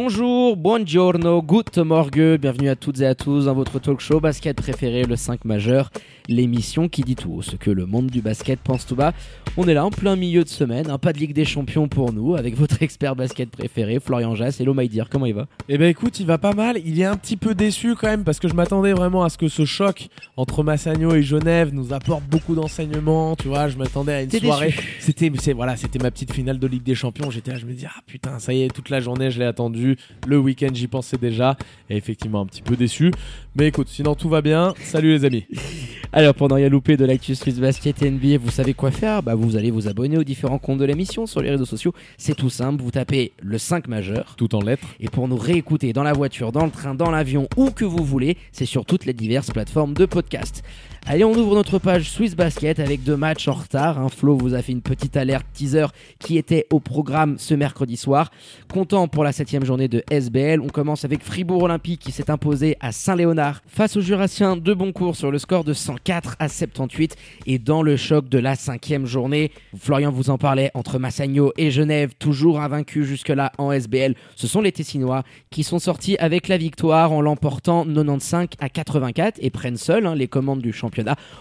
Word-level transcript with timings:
Bonjour, 0.00 0.56
buongiorno, 0.56 1.42
good 1.42 1.76
morgue, 1.78 2.38
bienvenue 2.40 2.68
à 2.68 2.76
toutes 2.76 3.00
et 3.00 3.06
à 3.06 3.16
tous 3.16 3.46
dans 3.46 3.54
votre 3.54 3.80
talk 3.80 3.98
show 3.98 4.20
basket 4.20 4.56
préféré, 4.56 5.02
le 5.02 5.16
5 5.16 5.44
majeur, 5.44 5.90
l'émission 6.28 6.88
qui 6.88 7.02
dit 7.02 7.16
tout 7.16 7.32
haut 7.32 7.42
ce 7.42 7.56
que 7.56 7.72
le 7.72 7.84
monde 7.84 8.06
du 8.06 8.22
basket 8.22 8.60
pense 8.60 8.86
tout 8.86 8.94
bas. 8.94 9.12
On 9.56 9.66
est 9.66 9.74
là 9.74 9.84
en 9.84 9.90
plein 9.90 10.14
milieu 10.14 10.44
de 10.44 10.48
semaine, 10.48 10.88
un 10.88 10.98
pas 10.98 11.12
de 11.12 11.18
Ligue 11.18 11.32
des 11.32 11.44
Champions 11.44 11.88
pour 11.88 12.12
nous, 12.12 12.36
avec 12.36 12.54
votre 12.54 12.80
expert 12.80 13.16
basket 13.16 13.50
préféré, 13.50 13.98
Florian 13.98 14.36
Jass. 14.36 14.60
Hello 14.60 14.72
Maïdir, 14.72 15.08
comment 15.10 15.26
il 15.26 15.34
va? 15.34 15.46
Eh 15.68 15.78
ben 15.78 15.88
écoute, 15.88 16.20
il 16.20 16.26
va 16.26 16.38
pas 16.38 16.52
mal. 16.52 16.78
Il 16.84 17.00
est 17.00 17.04
un 17.04 17.16
petit 17.16 17.36
peu 17.36 17.56
déçu 17.56 17.96
quand 17.96 18.06
même 18.06 18.22
parce 18.22 18.38
que 18.38 18.46
je 18.46 18.54
m'attendais 18.54 18.92
vraiment 18.92 19.24
à 19.24 19.30
ce 19.30 19.36
que 19.36 19.48
ce 19.48 19.64
choc 19.64 20.10
entre 20.36 20.62
Massagno 20.62 21.12
et 21.16 21.24
Genève 21.24 21.70
nous 21.74 21.92
apporte 21.92 22.22
beaucoup 22.24 22.54
d'enseignements. 22.54 23.34
Tu 23.34 23.48
vois, 23.48 23.66
je 23.66 23.76
m'attendais 23.76 24.12
à 24.12 24.22
une 24.22 24.30
soirée. 24.30 24.74
C'était, 25.00 25.28
voilà, 25.54 25.76
c'était 25.76 25.98
ma 25.98 26.12
petite 26.12 26.32
finale 26.32 26.60
de 26.60 26.66
Ligue 26.68 26.84
des 26.84 26.94
Champions. 26.94 27.32
J'étais 27.32 27.50
là, 27.50 27.58
je 27.58 27.66
me 27.66 27.72
dis 27.72 27.86
ah 27.86 28.00
putain, 28.06 28.38
ça 28.38 28.52
y 28.52 28.62
est, 28.62 28.68
toute 28.68 28.90
la 28.90 29.00
journée 29.00 29.32
je 29.32 29.40
l'ai 29.40 29.46
attendu. 29.46 29.87
Le 30.26 30.38
week-end 30.38 30.70
j'y 30.72 30.86
pensais 30.86 31.16
déjà. 31.16 31.56
Et 31.90 31.96
effectivement 31.96 32.40
un 32.40 32.46
petit 32.46 32.62
peu 32.62 32.76
déçu. 32.76 33.12
Mais 33.54 33.68
écoute, 33.68 33.88
sinon 33.88 34.14
tout 34.14 34.28
va 34.28 34.42
bien. 34.42 34.74
Salut 34.82 35.10
les 35.10 35.24
amis. 35.24 35.46
Alors 36.12 36.34
pour 36.34 36.48
ne 36.48 36.54
rien 36.54 36.68
louper 36.68 36.96
de 36.96 37.04
l'actu 37.04 37.34
Street 37.34 37.52
Basket 37.52 38.02
et 38.02 38.10
NBA, 38.10 38.38
vous 38.38 38.50
savez 38.50 38.72
quoi 38.72 38.90
faire? 38.90 39.22
Bah, 39.22 39.34
Vous 39.34 39.56
allez 39.56 39.70
vous 39.70 39.88
abonner 39.88 40.16
aux 40.16 40.24
différents 40.24 40.58
comptes 40.58 40.78
de 40.78 40.84
l'émission 40.84 41.26
sur 41.26 41.42
les 41.42 41.50
réseaux 41.50 41.66
sociaux. 41.66 41.92
C'est 42.16 42.34
tout 42.34 42.48
simple, 42.48 42.82
vous 42.82 42.90
tapez 42.90 43.32
le 43.42 43.58
5 43.58 43.88
majeur. 43.88 44.34
Tout 44.36 44.54
en 44.54 44.62
lettres. 44.62 44.86
Et 45.00 45.08
pour 45.08 45.28
nous 45.28 45.36
réécouter 45.36 45.92
dans 45.92 46.02
la 46.02 46.12
voiture, 46.12 46.50
dans 46.52 46.64
le 46.64 46.70
train, 46.70 46.94
dans 46.94 47.10
l'avion, 47.10 47.46
où 47.56 47.70
que 47.70 47.84
vous 47.84 48.04
voulez, 48.04 48.38
c'est 48.52 48.66
sur 48.66 48.86
toutes 48.86 49.04
les 49.04 49.12
diverses 49.12 49.50
plateformes 49.50 49.94
de 49.94 50.06
podcast. 50.06 50.62
Allez, 51.10 51.24
on 51.24 51.32
ouvre 51.32 51.54
notre 51.54 51.78
page 51.78 52.10
Swiss 52.10 52.36
Basket 52.36 52.78
avec 52.78 53.02
deux 53.02 53.16
matchs 53.16 53.48
en 53.48 53.54
retard. 53.54 54.12
Flo 54.12 54.36
vous 54.36 54.52
a 54.52 54.60
fait 54.60 54.72
une 54.72 54.82
petite 54.82 55.16
alerte 55.16 55.46
teaser 55.54 55.86
qui 56.18 56.36
était 56.36 56.66
au 56.70 56.80
programme 56.80 57.38
ce 57.38 57.54
mercredi 57.54 57.96
soir. 57.96 58.30
Content 58.70 59.08
pour 59.08 59.24
la 59.24 59.32
septième 59.32 59.64
journée 59.64 59.88
de 59.88 60.04
SBL. 60.10 60.60
On 60.60 60.66
commence 60.66 61.06
avec 61.06 61.24
Fribourg 61.24 61.62
Olympique 61.62 62.02
qui 62.02 62.12
s'est 62.12 62.30
imposé 62.30 62.76
à 62.80 62.92
Saint-Léonard 62.92 63.62
face 63.66 63.96
aux 63.96 64.02
Jurassiens 64.02 64.58
de 64.58 64.74
Boncourt 64.74 65.16
sur 65.16 65.30
le 65.30 65.38
score 65.38 65.64
de 65.64 65.72
104 65.72 66.36
à 66.40 66.50
78. 66.50 67.16
Et 67.46 67.58
dans 67.58 67.80
le 67.80 67.96
choc 67.96 68.28
de 68.28 68.38
la 68.38 68.54
cinquième 68.54 69.06
journée, 69.06 69.50
Florian 69.78 70.12
vous 70.12 70.28
en 70.28 70.36
parlait 70.36 70.70
entre 70.74 70.98
Massagno 70.98 71.54
et 71.56 71.70
Genève, 71.70 72.12
toujours 72.18 72.60
invaincus 72.60 73.06
jusque-là 73.06 73.52
en 73.56 73.72
SBL. 73.72 74.14
Ce 74.36 74.46
sont 74.46 74.60
les 74.60 74.72
Tessinois 74.72 75.22
qui 75.48 75.62
sont 75.62 75.78
sortis 75.78 76.18
avec 76.18 76.48
la 76.48 76.58
victoire 76.58 77.12
en 77.12 77.22
l'emportant 77.22 77.86
95 77.86 78.48
à 78.60 78.68
84 78.68 79.38
et 79.40 79.48
prennent 79.48 79.78
seuls 79.78 80.06
hein, 80.06 80.14
les 80.14 80.28
commandes 80.28 80.60
du 80.60 80.70
championnat. 80.70 80.97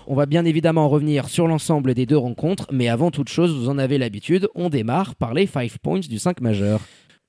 On 0.08 0.16
va 0.16 0.26
bien 0.26 0.46
évidemment 0.46 0.88
revenir 0.90 1.30
sur 1.30 1.48
l'ensemble 1.48 1.94
des 1.94 2.06
deux 2.06 2.18
rencontres, 2.18 2.68
mais 2.72 2.88
avant 2.88 3.12
toute 3.12 3.30
chose, 3.30 3.54
vous 3.56 3.70
en 3.70 3.78
avez 3.78 3.98
l'habitude, 3.98 4.48
on 4.56 4.70
démarre 4.70 5.16
par 5.16 5.34
les 5.34 5.48
5 5.48 5.78
points 5.80 6.00
du 6.00 6.20
5 6.20 6.42
majeur. 6.42 6.80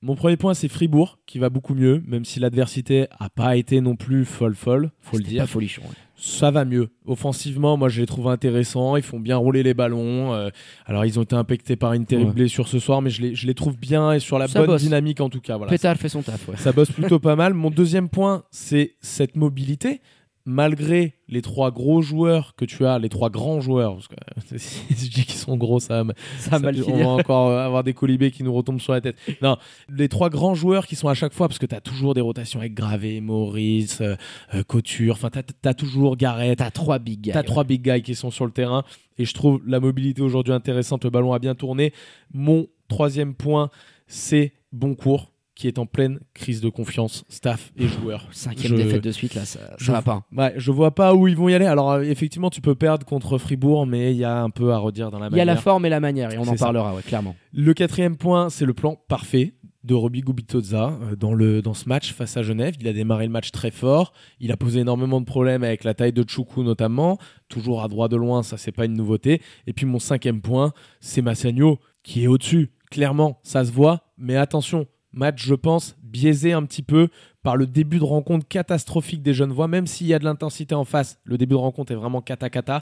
Mon 0.01 0.15
premier 0.15 0.37
point, 0.37 0.53
c'est 0.53 0.69
Fribourg 0.69 1.19
qui 1.25 1.39
va 1.39 1.49
beaucoup 1.49 1.73
mieux, 1.75 2.01
même 2.07 2.23
si 2.23 2.39
l'adversité 2.39 3.07
a 3.19 3.29
pas 3.29 3.57
été 3.57 3.81
non 3.81 3.97
plus 3.97 4.23
folle 4.23 4.55
folle, 4.55 4.91
faut 5.01 5.17
le 5.17 5.23
dire. 5.23 5.41
pas 5.43 5.47
folichon. 5.47 5.81
ouais. 5.81 5.89
Ça 6.21 6.51
va 6.51 6.63
mieux. 6.63 6.89
Offensivement, 7.05 7.75
moi 7.77 7.87
je 7.89 7.99
les 8.01 8.05
trouve 8.05 8.27
intéressants. 8.29 8.95
Ils 8.97 9.03
font 9.03 9.19
bien 9.19 9.35
rouler 9.37 9.61
les 9.63 9.73
ballons. 9.73 10.33
Euh, 10.33 10.49
alors 10.85 11.05
ils 11.05 11.17
ont 11.19 11.23
été 11.23 11.35
impactés 11.35 11.75
par 11.77 11.91
une 11.93 12.05
terrible 12.05 12.29
Ouais. 12.29 12.35
blessure 12.35 12.67
ce 12.69 12.79
soir, 12.79 13.01
mais 13.01 13.09
je 13.09 13.21
les, 13.21 13.35
je 13.35 13.45
les 13.47 13.53
trouve 13.53 13.77
bien 13.77 14.11
et 14.13 14.19
sur 14.19 14.37
la 14.39 14.47
Ça 14.47 14.59
bonne 14.59 14.67
bosse. 14.67 14.81
dynamique 14.83 15.19
en 15.21 15.29
tout 15.29 15.39
cas. 15.41 15.57
Voilà. 15.57 15.69
Pétard 15.71 15.95
fait 15.97 16.09
son 16.09 16.21
taf. 16.21 16.47
ouais. 16.47 16.57
Ça 16.57 16.71
bosse 16.73 16.91
plutôt 16.91 17.19
pas 17.19 17.35
mal. 17.37 17.53
Mon 17.53 17.69
deuxième 17.69 18.07
point, 18.09 18.43
c'est 18.51 18.95
cette 19.01 19.35
mobilité. 19.37 20.01
Malgré 20.45 21.15
les 21.27 21.41
trois 21.41 21.69
gros 21.69 22.01
joueurs 22.01 22.55
que 22.55 22.65
tu 22.65 22.85
as, 22.85 22.97
les 22.97 23.09
trois 23.09 23.29
grands 23.29 23.59
joueurs, 23.61 23.95
parce 23.95 24.07
que 24.07 24.15
si 24.57 24.81
je 24.89 25.11
dis 25.11 25.25
qu'ils 25.25 25.35
sont 25.35 25.57
gros, 25.57 25.79
ça, 25.79 26.03
Ça 26.39 26.55
a 26.55 26.59
mal 26.59 26.75
on 26.87 26.97
va 26.97 27.07
encore 27.09 27.49
euh, 27.49 27.65
avoir 27.65 27.83
des 27.83 27.93
colibés 27.93 28.31
qui 28.31 28.43
nous 28.43 28.53
retombent 28.53 28.79
sur 28.79 28.93
la 28.93 29.01
tête. 29.01 29.15
Non, 29.41 29.57
les 29.89 30.09
trois 30.09 30.29
grands 30.29 30.55
joueurs 30.55 30.87
qui 30.87 30.95
sont 30.95 31.07
à 31.07 31.13
chaque 31.13 31.33
fois, 31.33 31.47
parce 31.47 31.59
que 31.59 31.65
tu 31.65 31.75
as 31.75 31.81
toujours 31.81 32.13
des 32.13 32.21
rotations 32.21 32.59
avec 32.59 32.73
Gravé, 32.73 33.21
Maurice, 33.21 34.01
euh, 34.01 34.15
euh, 34.53 34.63
Couture, 34.63 35.15
enfin, 35.15 35.29
tu 35.29 35.39
as, 35.67 35.73
toujours 35.73 36.17
Garrett, 36.17 36.57
T'as 36.57 36.71
trois 36.71 36.99
big 36.99 37.21
guys. 37.21 37.31
T'as 37.33 37.43
trois 37.43 37.63
big 37.63 37.81
guys 37.81 38.01
qui 38.01 38.15
sont 38.15 38.31
sur 38.31 38.45
le 38.45 38.51
terrain 38.51 38.83
et 39.17 39.25
je 39.25 39.33
trouve 39.33 39.61
la 39.67 39.79
mobilité 39.79 40.21
aujourd'hui 40.21 40.53
intéressante. 40.53 41.03
Le 41.03 41.09
ballon 41.09 41.33
a 41.33 41.39
bien 41.39 41.53
tourné. 41.53 41.93
Mon 42.33 42.67
troisième 42.87 43.35
point, 43.35 43.69
c'est 44.07 44.53
Boncourt 44.71 45.31
qui 45.59 45.67
est 45.67 45.77
en 45.77 45.85
pleine 45.85 46.19
crise 46.33 46.61
de 46.61 46.69
confiance, 46.69 47.25
staff 47.27 47.73
et 47.77 47.85
joueurs. 47.87 48.25
Cinquième 48.31 48.77
Je- 48.77 48.81
défaite 48.81 49.03
de 49.03 49.11
suite 49.11 49.35
là, 49.35 49.43
ça, 49.43 49.59
ça 49.59 49.75
je- 49.77 49.91
va 49.91 50.01
pas. 50.01 50.23
Ouais, 50.35 50.53
je 50.55 50.71
vois 50.71 50.95
pas 50.95 51.13
où 51.13 51.27
ils 51.27 51.35
vont 51.35 51.49
y 51.49 51.53
aller. 51.53 51.65
Alors 51.65 51.91
euh, 51.91 52.01
effectivement, 52.01 52.49
tu 52.49 52.61
peux 52.61 52.75
perdre 52.75 53.05
contre 53.05 53.37
Fribourg, 53.37 53.85
mais 53.85 54.11
il 54.13 54.17
y 54.17 54.23
a 54.23 54.41
un 54.41 54.49
peu 54.49 54.71
à 54.71 54.77
redire 54.77 55.11
dans 55.11 55.19
la 55.19 55.25
Il 55.27 55.31
y 55.31 55.33
a 55.33 55.37
manière. 55.39 55.55
la 55.55 55.61
forme 55.61 55.85
et 55.85 55.89
la 55.89 55.99
manière, 55.99 56.31
et 56.33 56.37
on 56.37 56.47
en 56.47 56.55
parlera, 56.55 56.95
ouais, 56.95 57.01
clairement. 57.01 57.35
Le 57.51 57.73
quatrième 57.73 58.15
point, 58.15 58.49
c'est 58.49 58.65
le 58.65 58.73
plan 58.73 58.95
parfait 59.09 59.53
de 59.83 59.93
Roby 59.93 60.21
Gubitoza 60.21 60.97
euh, 61.01 61.15
dans, 61.17 61.33
le, 61.33 61.61
dans 61.61 61.73
ce 61.73 61.89
match 61.89 62.13
face 62.13 62.37
à 62.37 62.41
Genève. 62.43 62.75
Il 62.79 62.87
a 62.87 62.93
démarré 62.93 63.25
le 63.25 63.31
match 63.31 63.51
très 63.51 63.71
fort. 63.71 64.13
Il 64.39 64.51
a 64.53 64.57
posé 64.57 64.79
énormément 64.79 65.19
de 65.19 65.25
problèmes 65.25 65.63
avec 65.63 65.83
la 65.83 65.93
taille 65.93 66.13
de 66.13 66.23
Choukou 66.27 66.63
notamment. 66.63 67.17
Toujours 67.49 67.83
à 67.83 67.87
droit 67.89 68.07
de 68.07 68.15
loin, 68.15 68.43
ça 68.43 68.57
c'est 68.57 68.71
pas 68.71 68.85
une 68.85 68.93
nouveauté. 68.93 69.41
Et 69.67 69.73
puis 69.73 69.85
mon 69.85 69.99
cinquième 69.99 70.41
point, 70.41 70.71
c'est 71.01 71.21
Massagno 71.21 71.79
qui 72.03 72.23
est 72.23 72.27
au-dessus. 72.27 72.71
Clairement, 72.91 73.39
ça 73.43 73.63
se 73.65 73.71
voit. 73.71 74.01
Mais 74.17 74.35
attention, 74.35 74.85
match, 75.13 75.45
je 75.45 75.55
pense, 75.55 75.95
biaisé 76.03 76.53
un 76.53 76.63
petit 76.63 76.83
peu 76.83 77.09
par 77.43 77.55
le 77.55 77.65
début 77.65 77.99
de 77.99 78.03
rencontre 78.03 78.47
catastrophique 78.47 79.21
des 79.21 79.33
Genevois, 79.33 79.67
même 79.67 79.87
s'il 79.87 80.07
y 80.07 80.13
a 80.13 80.19
de 80.19 80.25
l'intensité 80.25 80.75
en 80.75 80.83
face, 80.83 81.19
le 81.23 81.37
début 81.37 81.53
de 81.53 81.59
rencontre 81.59 81.91
est 81.91 81.95
vraiment 81.95 82.21
cata-cata. 82.21 82.81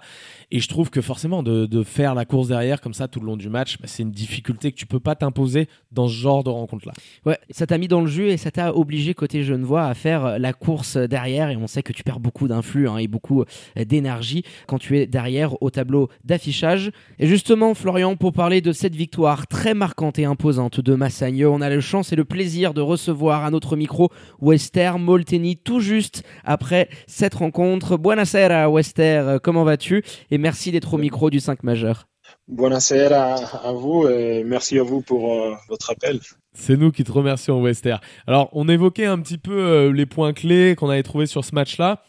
Et 0.52 0.60
je 0.60 0.68
trouve 0.68 0.90
que 0.90 1.02
forcément, 1.02 1.44
de, 1.44 1.84
faire 1.84 2.16
la 2.16 2.26
course 2.26 2.48
derrière 2.48 2.82
comme 2.82 2.94
ça 2.94 3.08
tout 3.08 3.20
le 3.20 3.28
long 3.28 3.38
du 3.38 3.50
match, 3.50 3.78
bah, 3.80 3.88
c'est 3.88 4.04
une 4.04 4.12
difficulté 4.12 4.72
que 4.72 4.78
tu 4.78 4.88
peux 4.88 5.00
pas 5.00 5.16
t'imposer 5.16 5.68
dans 5.92 6.08
ce 6.08 6.14
genre 6.14 6.44
de 6.44 6.50
rencontre-là. 6.50 6.94
Ouais, 7.26 7.38
ça 7.52 7.68
t'a 7.68 7.78
mis 7.78 7.88
dans 7.88 8.02
le 8.02 8.08
jeu 8.08 8.30
et 8.30 8.38
ça 8.38 8.52
t'a 8.52 8.76
obligé 8.76 9.14
côté 9.14 9.44
Genevois 9.44 9.86
à 9.86 9.94
faire 9.94 10.40
la 10.40 10.54
course 10.54 10.98
derrière 10.98 11.50
et 11.50 11.56
on 11.56 11.68
sait 11.68 11.84
que 11.84 11.94
tu 11.94 12.04
perds 12.04 12.20
beaucoup 12.20 12.48
d'influx 12.48 12.90
hein, 12.90 12.98
et 12.98 13.08
beaucoup 13.08 13.42
euh, 13.42 13.86
d'énergie 13.86 14.44
quand 14.66 14.80
tu 14.80 14.98
es 14.98 15.06
derrière 15.06 15.62
au 15.62 15.70
tableau 15.70 16.10
d'affichage. 16.24 16.92
Et 17.20 17.28
justement, 17.28 17.74
Florian, 17.74 18.16
pour 18.16 18.34
parler 18.34 18.62
de 18.62 18.72
cette 18.72 18.96
victoire 18.96 19.48
très 19.48 19.74
marquante 19.74 20.20
et 20.20 20.26
imposante 20.26 20.80
de 20.82 20.96
Massagno, 20.96 21.54
on 21.54 21.62
a 21.62 21.70
la 21.70 21.80
chance 21.80 22.12
et 22.12 22.16
le 22.16 22.26
plaisir 22.26 22.74
de 22.74 22.82
recevoir 22.82 23.46
à 23.46 23.52
notre 23.52 23.76
micro 23.76 24.10
Wester 24.48 24.94
Molteni 24.98 25.58
tout 25.58 25.82
juste 25.82 26.24
après 26.46 26.88
cette 27.06 27.34
rencontre. 27.34 27.98
Buonasera 27.98 28.70
Wester, 28.70 29.02
Euh, 29.04 29.40
comment 29.44 29.66
vas-tu? 29.66 30.06
Et 30.32 30.38
merci 30.38 30.72
d'être 30.72 30.94
au 30.94 30.98
micro 30.98 31.30
du 31.30 31.42
5 31.42 31.64
majeur. 31.64 32.08
Buonasera 32.48 33.36
à 33.66 33.72
vous 33.74 34.08
et 34.08 34.46
merci 34.46 34.80
à 34.80 34.84
vous 34.84 35.02
pour 35.02 35.34
euh, 35.34 35.54
votre 35.68 35.92
appel. 35.92 36.22
C'est 36.54 36.78
nous 36.78 36.94
qui 36.94 37.04
te 37.04 37.12
remercions, 37.12 37.62
Wester. 37.62 37.98
Alors, 38.26 38.50
on 38.54 38.70
évoquait 38.70 39.06
un 39.06 39.20
petit 39.20 39.38
peu 39.38 39.52
euh, 39.60 39.92
les 39.92 40.06
points 40.06 40.32
clés 40.32 40.76
qu'on 40.78 40.90
avait 40.90 41.04
trouvés 41.04 41.26
sur 41.26 41.44
ce 41.44 41.54
match-là. 41.54 42.02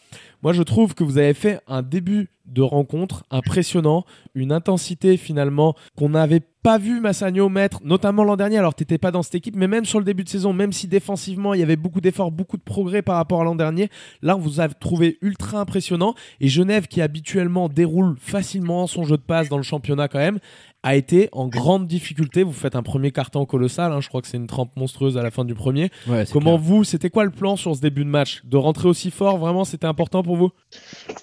Moi, 0.43 0.53
je 0.53 0.63
trouve 0.63 0.95
que 0.95 1.03
vous 1.03 1.19
avez 1.19 1.35
fait 1.35 1.59
un 1.67 1.83
début 1.83 2.31
de 2.49 2.63
rencontre 2.63 3.25
impressionnant, 3.31 4.05
une 4.35 4.53
intensité 4.53 5.17
finalement 5.17 5.75
qu'on 5.97 6.09
n'avait 6.11 6.43
pas 6.63 6.77
vu 6.77 7.01
Massagno 7.01 7.49
mettre, 7.49 7.81
notamment 7.85 8.25
l'an 8.25 8.37
dernier. 8.37 8.59
Alors, 8.59 8.75
tu 8.75 8.83
n'étais 8.83 8.99
pas 8.99 9.13
dans 9.13 9.23
cette 9.23 9.37
équipe, 9.37 9.55
mais 9.55 9.69
même 9.69 9.85
sur 9.85 10.01
le 10.01 10.05
début 10.05 10.25
de 10.25 10.29
saison, 10.29 10.53
même 10.53 10.73
si 10.73 10.89
défensivement 10.89 11.55
il 11.55 11.61
y 11.61 11.63
avait 11.63 11.77
beaucoup 11.77 12.01
d'efforts, 12.01 12.33
beaucoup 12.33 12.57
de 12.57 12.63
progrès 12.63 13.01
par 13.01 13.17
rapport 13.17 13.41
à 13.41 13.45
l'an 13.45 13.55
dernier, 13.55 13.89
là, 14.23 14.37
on 14.37 14.41
vous 14.41 14.61
a 14.61 14.69
trouvé 14.69 15.19
ultra 15.23 15.61
impressionnant. 15.61 16.15
Et 16.41 16.49
Genève, 16.49 16.89
qui 16.89 17.01
habituellement 17.01 17.69
déroule 17.69 18.17
facilement 18.21 18.87
son 18.87 19.05
jeu 19.05 19.17
de 19.17 19.23
passe 19.23 19.49
dans 19.49 19.57
le 19.57 19.63
championnat 19.63 20.09
quand 20.09 20.19
même, 20.19 20.41
a 20.83 20.95
été 20.95 21.29
en 21.33 21.49
grande 21.49 21.87
difficulté. 21.87 22.43
Vous 22.43 22.53
faites 22.53 22.77
un 22.77 22.83
premier 22.83 23.13
carton 23.13 23.45
colossal, 23.47 23.93
hein, 23.93 24.01
je 24.01 24.09
crois 24.09 24.23
que 24.23 24.29
c'est 24.29 24.37
une 24.37 24.47
trempe 24.47 24.77
monstrueuse 24.77 25.17
à 25.19 25.23
la 25.23 25.31
fin 25.31 25.45
du 25.45 25.55
premier. 25.55 25.91
Comment 26.33 26.57
vous, 26.57 26.85
c'était 26.85 27.11
quoi 27.11 27.25
le 27.25 27.31
plan 27.31 27.57
sur 27.57 27.75
ce 27.75 27.81
début 27.81 28.05
de 28.05 28.11
match? 28.11 28.43
De 28.45 28.57
rentrer 28.57 28.89
aussi 28.89 29.11
fort, 29.11 29.39
vraiment, 29.39 29.65
c'était 29.65 29.87
important 29.87 30.23
pour 30.23 30.37
vous? 30.37 30.51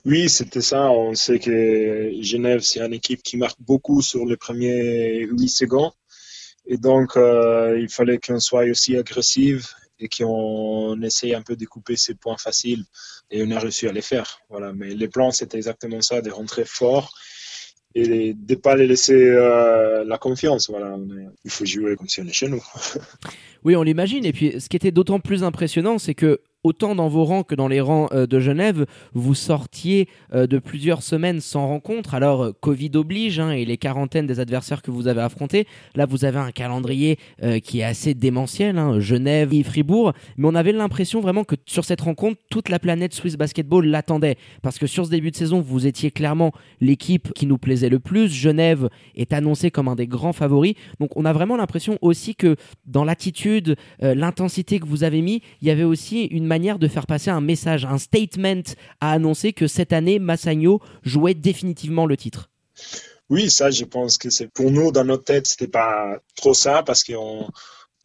Oui, 0.05 0.29
c'était 0.29 0.61
ça. 0.61 0.91
On 0.91 1.13
sait 1.15 1.39
que 1.39 2.11
Genève, 2.21 2.61
c'est 2.61 2.81
une 2.81 2.93
équipe 2.93 3.23
qui 3.23 3.37
marque 3.37 3.59
beaucoup 3.59 4.01
sur 4.01 4.25
les 4.25 4.37
premiers 4.37 5.25
8 5.25 5.49
secondes. 5.49 5.91
Et 6.67 6.77
donc, 6.77 7.15
euh, 7.15 7.77
il 7.79 7.89
fallait 7.89 8.17
qu'on 8.17 8.39
soit 8.39 8.65
aussi 8.65 8.97
agressif 8.97 9.75
et 9.99 10.09
qu'on 10.09 10.99
essaye 11.01 11.33
un 11.33 11.41
peu 11.41 11.55
de 11.55 11.65
couper 11.65 11.95
ces 11.95 12.15
points 12.15 12.37
faciles. 12.37 12.83
Et 13.31 13.43
on 13.43 13.51
a 13.51 13.59
réussi 13.59 13.87
à 13.87 13.91
les 13.91 14.01
faire. 14.01 14.39
Voilà. 14.49 14.73
Mais 14.73 14.93
les 14.93 15.07
plans, 15.07 15.31
c'était 15.31 15.57
exactement 15.57 16.01
ça, 16.01 16.21
de 16.21 16.31
rentrer 16.31 16.65
fort 16.65 17.13
et 17.95 18.33
de 18.33 18.53
ne 18.53 18.59
pas 18.59 18.75
les 18.75 18.87
laisser 18.87 19.13
euh, 19.13 20.03
la 20.03 20.17
confiance. 20.17 20.69
Voilà, 20.69 20.97
il 21.45 21.51
faut 21.51 21.65
jouer 21.65 21.95
comme 21.95 22.09
si 22.09 22.19
on 22.21 22.25
est 22.25 22.33
chez 22.33 22.49
nous. 22.49 22.63
oui, 23.63 23.75
on 23.75 23.83
l'imagine. 23.83 24.25
Et 24.25 24.33
puis, 24.33 24.59
ce 24.59 24.67
qui 24.67 24.75
était 24.75 24.91
d'autant 24.91 25.21
plus 25.21 25.43
impressionnant, 25.43 25.97
c'est 25.97 26.13
que 26.13 26.41
autant 26.65 26.95
dans 26.95 27.07
vos 27.07 27.23
rangs 27.23 27.43
que 27.43 27.53
dans 27.53 27.67
les 27.67 27.79
rangs 27.79 28.07
euh, 28.11 28.25
de 28.25 28.39
Genève, 28.39 28.87
vous 29.13 29.35
sortiez 29.35 30.09
euh, 30.33 30.47
de 30.47 30.57
plusieurs 30.57 31.03
semaines 31.03 31.39
sans 31.39 31.67
rencontre. 31.67 32.15
Alors, 32.15 32.43
euh, 32.43 32.51
Covid 32.59 32.89
oblige 32.95 33.39
hein, 33.39 33.51
et 33.51 33.65
les 33.65 33.77
quarantaines 33.77 34.25
des 34.25 34.39
adversaires 34.39 34.81
que 34.81 34.89
vous 34.89 35.07
avez 35.07 35.21
affrontés. 35.21 35.67
Là, 35.93 36.07
vous 36.07 36.25
avez 36.25 36.39
un 36.39 36.51
calendrier 36.51 37.17
qui 37.63 37.79
est 37.79 37.83
assez 37.83 38.13
démentiel, 38.13 38.77
hein, 38.77 38.99
Genève 38.99 39.53
et 39.53 39.61
Fribourg. 39.63 40.13
Mais 40.37 40.47
on 40.47 40.55
avait 40.55 40.71
l'impression 40.71 41.21
vraiment 41.21 41.43
que 41.43 41.55
sur 41.65 41.85
cette 41.85 42.01
rencontre, 42.01 42.39
toute 42.49 42.69
la 42.69 42.79
planète 42.79 43.13
Swiss 43.13 43.37
Basketball 43.37 43.85
l'attendait. 43.85 44.37
Parce 44.61 44.79
que 44.79 44.87
sur 44.87 45.05
ce 45.05 45.11
début 45.11 45.31
de 45.31 45.35
saison, 45.35 45.61
vous 45.61 45.85
étiez 45.85 46.09
clairement 46.09 46.51
l'équipe 46.81 47.31
qui 47.33 47.45
nous 47.45 47.57
plaisait 47.57 47.89
le 47.89 47.99
plus. 47.99 48.29
Genève 48.29 48.89
est 49.15 49.33
annoncé 49.33 49.69
comme 49.69 49.87
un 49.87 49.95
des 49.95 50.07
grands 50.07 50.33
favoris. 50.33 50.73
Donc, 50.99 51.11
on 51.15 51.25
a 51.25 51.33
vraiment 51.33 51.57
l'impression 51.57 51.97
aussi 52.01 52.35
que 52.35 52.55
dans 52.85 53.03
l'attitude, 53.03 53.75
l'intensité 53.99 54.79
que 54.79 54.87
vous 54.87 55.03
avez 55.03 55.21
mis, 55.21 55.41
il 55.61 55.67
y 55.67 55.71
avait 55.71 55.83
aussi 55.83 56.25
une 56.25 56.45
de 56.57 56.87
faire 56.87 57.05
passer 57.05 57.29
un 57.29 57.41
message, 57.41 57.85
un 57.85 57.97
statement 57.97 58.63
à 59.01 59.11
annoncer 59.11 59.51
que 59.51 59.67
cette 59.67 59.91
année, 59.91 60.19
Massagno 60.19 60.79
jouait 61.03 61.33
définitivement 61.33 62.05
le 62.05 62.15
titre. 62.15 62.49
Oui, 63.29 63.49
ça, 63.49 63.71
je 63.71 63.83
pense 63.83 64.17
que 64.17 64.29
c'est 64.29 64.47
pour 64.47 64.71
nous, 64.71 64.91
dans 64.91 65.03
notre 65.03 65.25
tête, 65.25 65.47
c'était 65.47 65.67
pas 65.67 66.17
trop 66.35 66.53
ça 66.53 66.83
parce 66.83 67.03
qu'on 67.03 67.49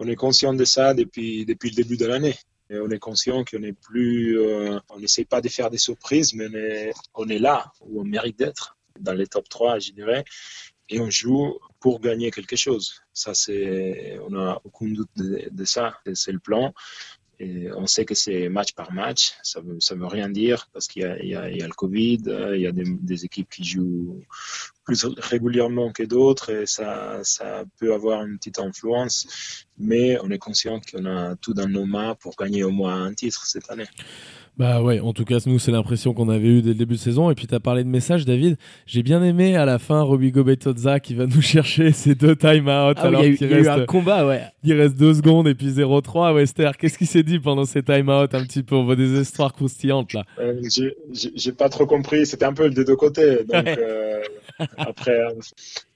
on 0.00 0.08
est 0.08 0.17
conscient 0.17 0.52
de 0.52 0.64
ça 0.64 0.94
depuis, 0.94 1.44
depuis 1.44 1.70
le 1.70 1.76
début 1.76 1.97
de 1.97 2.06
l'année. 2.06 2.37
On 2.70 2.91
est 2.91 2.99
conscient 2.99 3.44
qu'on 3.44 3.61
n'est 3.61 3.73
plus, 3.73 4.38
euh, 4.41 4.79
on 4.88 4.99
n'essaie 4.99 5.25
pas 5.25 5.41
de 5.41 5.49
faire 5.49 5.70
des 5.70 5.79
surprises, 5.79 6.35
mais 6.35 6.93
on 7.14 7.29
est, 7.29 7.38
là 7.38 7.73
où 7.81 8.00
on 8.00 8.05
mérite 8.05 8.38
d'être, 8.38 8.76
dans 8.99 9.12
les 9.12 9.26
top 9.26 9.49
3, 9.49 9.79
je 9.79 9.93
dirais, 9.93 10.25
et 10.88 11.00
on 11.00 11.11
joue 11.11 11.58
pour 11.81 12.00
gagner 12.00 12.31
quelque 12.31 12.56
chose. 12.56 13.00
Ça, 13.12 13.35
c'est, 13.35 14.19
on 14.26 14.31
n'a 14.31 14.58
aucun 14.64 14.87
doute 14.87 15.11
de 15.17 15.64
ça. 15.64 15.99
C'est 16.14 16.32
le 16.32 16.38
plan. 16.38 16.73
On 17.77 17.87
sait 17.87 18.05
que 18.05 18.15
c'est 18.15 18.49
match 18.49 18.73
par 18.73 18.93
match, 18.93 19.33
ça 19.43 19.61
ça 19.79 19.95
veut 19.95 20.07
rien 20.07 20.29
dire 20.29 20.69
parce 20.73 20.87
qu'il 20.87 21.03
y, 21.03 21.35
a 21.35 21.49
le 21.49 21.75
Covid, 21.75 22.23
euh, 22.27 22.57
il 22.57 22.63
y 22.63 22.67
a 22.67 22.73
des, 22.73 22.85
des, 22.87 23.25
équipes 23.25 23.49
qui 23.49 23.65
jouent 23.65 24.21
plus 24.85 25.07
régulièrement 25.19 25.93
que 25.93 26.03
d'autres 26.03 26.51
et 26.51 26.67
ça 26.67 27.65
peut 27.79 27.95
avoir 27.95 28.25
une 28.25 28.37
petite 28.39 28.59
influence. 28.59 29.67
Mais 29.79 30.19
on 30.23 30.31
est 30.31 30.39
conscient 30.39 30.81
qu'on 30.81 31.07
a 31.07 31.37
tout 31.37 31.55
dans 31.55 31.69
nos 31.69 31.87
mains 31.87 32.15
pour 32.17 32.37
gagner 32.37 32.65
au 32.65 32.71
moins 32.71 33.05
un 33.05 33.15
titre 33.15 33.47
cette 33.47 33.71
année. 33.71 33.89
Bah 34.56 34.82
ouais, 34.82 35.00
en 35.00 35.12
tout 35.12 35.25
cas, 35.25 35.38
nous, 35.47 35.58
c'est 35.58 35.73
l'impression 35.73 36.12
qu'on 36.12 36.29
avait 36.29 36.49
eu 36.49 36.62
dès 36.62 36.70
le 36.70 36.75
début 36.75 36.94
de 36.94 37.00
saison. 37.00 37.31
Et 37.31 37.35
puis, 37.35 37.47
tu 37.47 37.55
as 37.55 37.61
parlé 37.61 37.82
de 37.82 37.88
message, 37.88 38.26
David. 38.26 38.58
J'ai 38.85 39.02
bien 39.02 39.23
aimé 39.23 39.56
à 39.56 39.64
la 39.64 39.79
fin 39.79 40.02
Robigo 40.02 40.44
Betozza 40.44 41.00
qui 41.00 41.14
va 41.14 41.26
nous 41.26 41.41
chercher 41.41 41.93
ces 41.93 42.14
deux 42.14 42.37
time-out. 42.37 42.97
Ah 42.99 43.06
alors 43.06 43.25
il 43.25 43.41
y 43.41 43.44
a, 43.44 43.58
eu, 43.58 43.69
un 43.69 43.87
combat, 43.87 44.26
ouais. 44.26 44.43
Il 44.62 44.75
reste 44.75 44.97
deux 44.97 45.14
secondes 45.14 45.49
et 45.49 45.55
puis 45.55 45.69
0-3. 45.69 46.35
Wester, 46.35 46.70
qu'est-ce 46.79 46.99
qui 46.99 47.06
s'est 47.06 47.23
dit 47.23 47.38
pendant 47.38 47.64
ces 47.64 47.82
time-out 47.82 48.35
un 48.35 48.43
petit 48.43 48.62
peu? 48.62 48.75
On 48.75 48.85
voit 48.85 48.97
des 48.97 49.20
histoires 49.20 49.55
croustillantes 49.55 50.12
là. 50.12 50.25
Euh, 50.38 50.61
J'ai 51.12 51.53
pas 51.53 51.69
trop 51.69 51.87
compris. 51.87 52.26
C'était 52.26 52.44
un 52.44 52.53
peu 52.53 52.69
des 52.69 52.85
deux 52.85 52.96
côtés. 52.96 53.44
Donc, 53.44 53.67
euh, 53.67 54.20
après, 54.76 55.19
euh, 55.19 55.31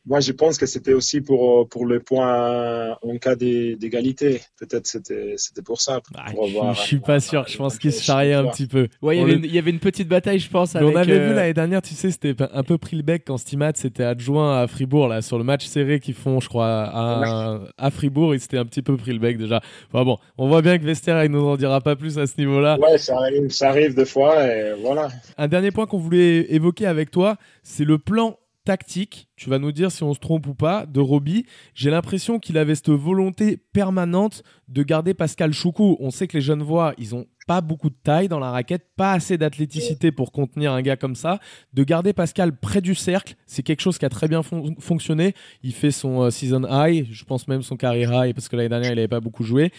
moi, 0.06 0.20
je 0.20 0.32
pense 0.32 0.58
que 0.58 0.66
c'était 0.66 0.92
aussi 0.92 1.22
pour, 1.22 1.66
pour 1.68 1.86
le 1.86 1.98
point 2.00 2.96
en 3.02 3.16
cas 3.18 3.36
d'égalité. 3.36 4.42
Peut-être 4.58 4.86
c'était 4.86 5.34
c'était 5.36 5.62
pour 5.62 5.80
ça. 5.80 6.00
Pour 6.00 6.46
je, 6.46 6.68
ne 6.68 6.74
suis 6.74 6.98
pas 6.98 7.20
sûr. 7.20 7.46
Je 7.48 7.56
pense 7.56 7.78
qu'il 7.78 7.92
se 7.92 8.02
charriait 8.02 8.34
un 8.34 8.46
petit 8.48 8.66
peu. 8.66 8.88
Ouais, 9.00 9.16
il 9.16 9.46
y, 9.46 9.58
avait 9.58 9.70
une, 9.70 9.78
petite 9.78 10.08
bataille, 10.08 10.38
je 10.38 10.50
pense. 10.50 10.74
on 10.74 10.94
avait 10.94 11.18
vu 11.18 11.32
euh, 11.32 11.34
l'année 11.34 11.54
dernière, 11.54 11.80
tu 11.80 11.94
sais, 11.94 12.10
c'était 12.10 12.34
un 12.52 12.62
peu 12.62 12.76
pris 12.76 12.96
le 12.96 13.02
bec 13.02 13.24
quand 13.26 13.38
Stimat 13.38 13.72
s'était 13.74 14.04
adjoint 14.04 14.60
à 14.60 14.66
Fribourg 14.66 15.08
là 15.08 15.22
sur 15.22 15.38
le 15.38 15.44
match 15.44 15.64
serré 15.66 16.00
qu'ils 16.00 16.14
font, 16.14 16.38
je 16.40 16.48
crois, 16.48 16.66
à, 16.66 17.60
à 17.78 17.90
Fribourg. 17.90 18.34
Il 18.34 18.40
s'était 18.40 18.58
un 18.58 18.66
petit 18.66 18.82
peu 18.82 18.98
pris 18.98 19.12
le 19.12 19.18
bec 19.18 19.38
déjà. 19.38 19.62
Enfin 19.90 20.04
bon, 20.04 20.18
on 20.36 20.48
voit 20.48 20.60
bien 20.60 20.78
que 20.78 20.84
Vester, 20.84 21.18
il 21.24 21.30
nous 21.30 21.46
en 21.46 21.56
dira 21.56 21.80
pas 21.80 21.96
plus 21.96 22.18
à 22.18 22.26
ce 22.26 22.34
niveau-là. 22.36 22.78
Ouais, 22.78 22.98
ça 22.98 23.16
arrive, 23.16 23.48
ça 23.50 23.70
arrive 23.70 23.94
des 23.94 24.04
fois 24.04 24.46
et 24.46 24.74
voilà. 24.82 25.08
Un 25.38 25.48
dernier 25.48 25.70
point 25.70 25.86
qu'on 25.86 25.98
voulait 25.98 26.52
évoquer 26.52 26.86
avec 26.86 27.10
toi, 27.10 27.36
c'est 27.62 27.84
le 27.84 27.96
plan 27.96 28.36
tactique, 28.64 29.28
tu 29.36 29.50
vas 29.50 29.58
nous 29.58 29.72
dire 29.72 29.92
si 29.92 30.02
on 30.02 30.14
se 30.14 30.18
trompe 30.18 30.46
ou 30.46 30.54
pas, 30.54 30.86
de 30.86 31.00
Roby. 31.00 31.46
J'ai 31.74 31.90
l'impression 31.90 32.38
qu'il 32.38 32.58
avait 32.58 32.74
cette 32.74 32.90
volonté 32.90 33.56
permanente 33.56 34.42
de 34.68 34.82
garder 34.82 35.14
Pascal 35.14 35.52
Choukou. 35.52 35.96
On 36.00 36.10
sait 36.10 36.26
que 36.26 36.36
les 36.36 36.40
jeunes 36.40 36.62
voix, 36.62 36.94
ils 36.98 37.14
ont 37.14 37.26
pas 37.46 37.60
beaucoup 37.60 37.90
de 37.90 37.96
taille 38.02 38.28
dans 38.28 38.38
la 38.38 38.50
raquette, 38.50 38.86
pas 38.96 39.12
assez 39.12 39.36
d'athléticité 39.36 40.12
pour 40.12 40.32
contenir 40.32 40.72
un 40.72 40.82
gars 40.82 40.96
comme 40.96 41.14
ça. 41.14 41.40
De 41.74 41.84
garder 41.84 42.12
Pascal 42.12 42.56
près 42.56 42.80
du 42.80 42.94
cercle, 42.94 43.34
c'est 43.46 43.62
quelque 43.62 43.82
chose 43.82 43.98
qui 43.98 44.06
a 44.06 44.08
très 44.08 44.28
bien 44.28 44.42
fonctionné. 44.42 45.34
Il 45.62 45.74
fait 45.74 45.90
son 45.90 46.22
euh, 46.22 46.30
season 46.30 46.62
high, 46.68 47.06
je 47.10 47.24
pense 47.24 47.46
même 47.48 47.62
son 47.62 47.76
carrière 47.76 48.12
high, 48.12 48.34
parce 48.34 48.48
que 48.48 48.56
l'année 48.56 48.70
dernière, 48.70 48.92
il 48.92 48.96
n'avait 48.96 49.08
pas 49.08 49.20
beaucoup 49.20 49.44
joué. 49.44 49.72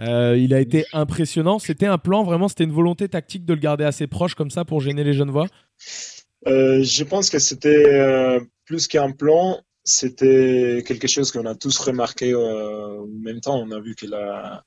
Euh, 0.00 0.36
il 0.36 0.52
a 0.52 0.60
été 0.60 0.84
impressionnant. 0.92 1.58
C'était 1.58 1.86
un 1.86 1.98
plan, 1.98 2.24
vraiment, 2.24 2.48
c'était 2.48 2.64
une 2.64 2.72
volonté 2.72 3.08
tactique 3.08 3.44
de 3.44 3.54
le 3.54 3.60
garder 3.60 3.84
assez 3.84 4.08
proche 4.08 4.34
comme 4.34 4.50
ça 4.50 4.64
pour 4.64 4.80
gêner 4.80 5.04
les 5.04 5.12
jeunes 5.12 5.30
voix 5.30 5.46
euh, 6.46 6.82
je 6.82 7.04
pense 7.04 7.30
que 7.30 7.38
c'était 7.38 7.86
euh, 7.86 8.40
plus 8.64 8.88
qu'un 8.88 9.12
plan, 9.12 9.60
c'était 9.84 10.84
quelque 10.86 11.08
chose 11.08 11.32
qu'on 11.32 11.46
a 11.46 11.54
tous 11.54 11.78
remarqué 11.78 12.32
euh, 12.32 13.00
en 13.02 13.06
même 13.06 13.40
temps. 13.40 13.58
On 13.60 13.70
a 13.70 13.80
vu 13.80 13.94
que 13.94 14.06
la, 14.06 14.64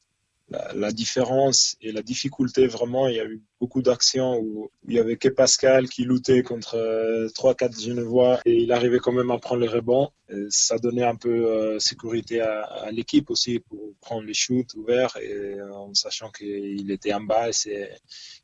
différence 0.92 1.75
et 1.81 1.92
la 1.92 2.01
difficulté, 2.01 2.68
vraiment, 2.68 3.07
il 3.07 3.16
y 3.16 3.19
a 3.19 3.25
eu 3.25 3.42
beaucoup 3.60 3.81
d'actions 3.81 4.38
où 4.38 4.69
il 4.88 4.94
y 4.94 5.00
avait 5.00 5.18
que 5.18 5.30
Pascal 5.30 5.89
qui 5.89 6.04
luttait 6.04 6.44
contre 6.44 6.75
euh, 6.75 7.30
trois, 7.33 7.56
quatre 7.56 7.80
Genevois 7.80 8.39
et 8.45 8.56
il 8.56 8.71
arrivait 8.71 9.00
quand 9.00 9.13
même 9.13 9.31
à 9.31 9.39
prendre 9.39 9.62
les 9.62 9.68
rebonds. 9.68 10.12
ça 10.50 10.78
donnait 10.78 11.04
un 11.04 11.16
peu 11.16 11.30
euh, 11.48 11.80
sécurité 11.80 12.42
à, 12.42 12.92
l'équipe 12.92 13.30
aussi 13.30 13.60
pour 13.60 13.94
prendre 14.01 14.24
les 14.24 14.33
shoots 14.33 14.74
ouverts 14.75 15.18
et 15.18 15.62
en 15.62 15.94
sachant 15.94 16.30
qu'il 16.30 16.92
était 16.92 17.13
en 17.13 17.21
bas 17.21 17.50
et, 17.50 17.89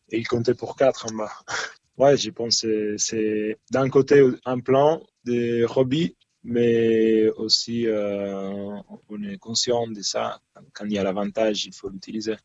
et 0.10 0.18
il 0.18 0.28
comptait 0.28 0.56
pour 0.56 0.76
quatre 0.76 1.06
en 1.12 1.16
bas. 1.16 1.32
ouais, 1.98 2.18
je 2.18 2.30
pense 2.30 2.62
que 2.62 2.96
c'est 2.98 3.58
d'un 3.72 3.90
côté 3.90 4.24
un 4.46 4.60
plan 4.60 5.02
de 5.26 5.66
hobby, 5.76 6.16
mais 6.44 7.30
aussi 7.30 7.88
euh, 7.88 8.80
on 9.10 9.24
est 9.24 9.38
conscient 9.38 9.88
de 9.88 10.02
ça. 10.02 10.40
Quand 10.74 10.86
il 10.86 10.94
y 10.94 10.98
a 10.98 11.04
l'avantage, 11.04 11.66
il 11.66 11.74
faut 11.74 11.90
l'utiliser. 11.90 12.36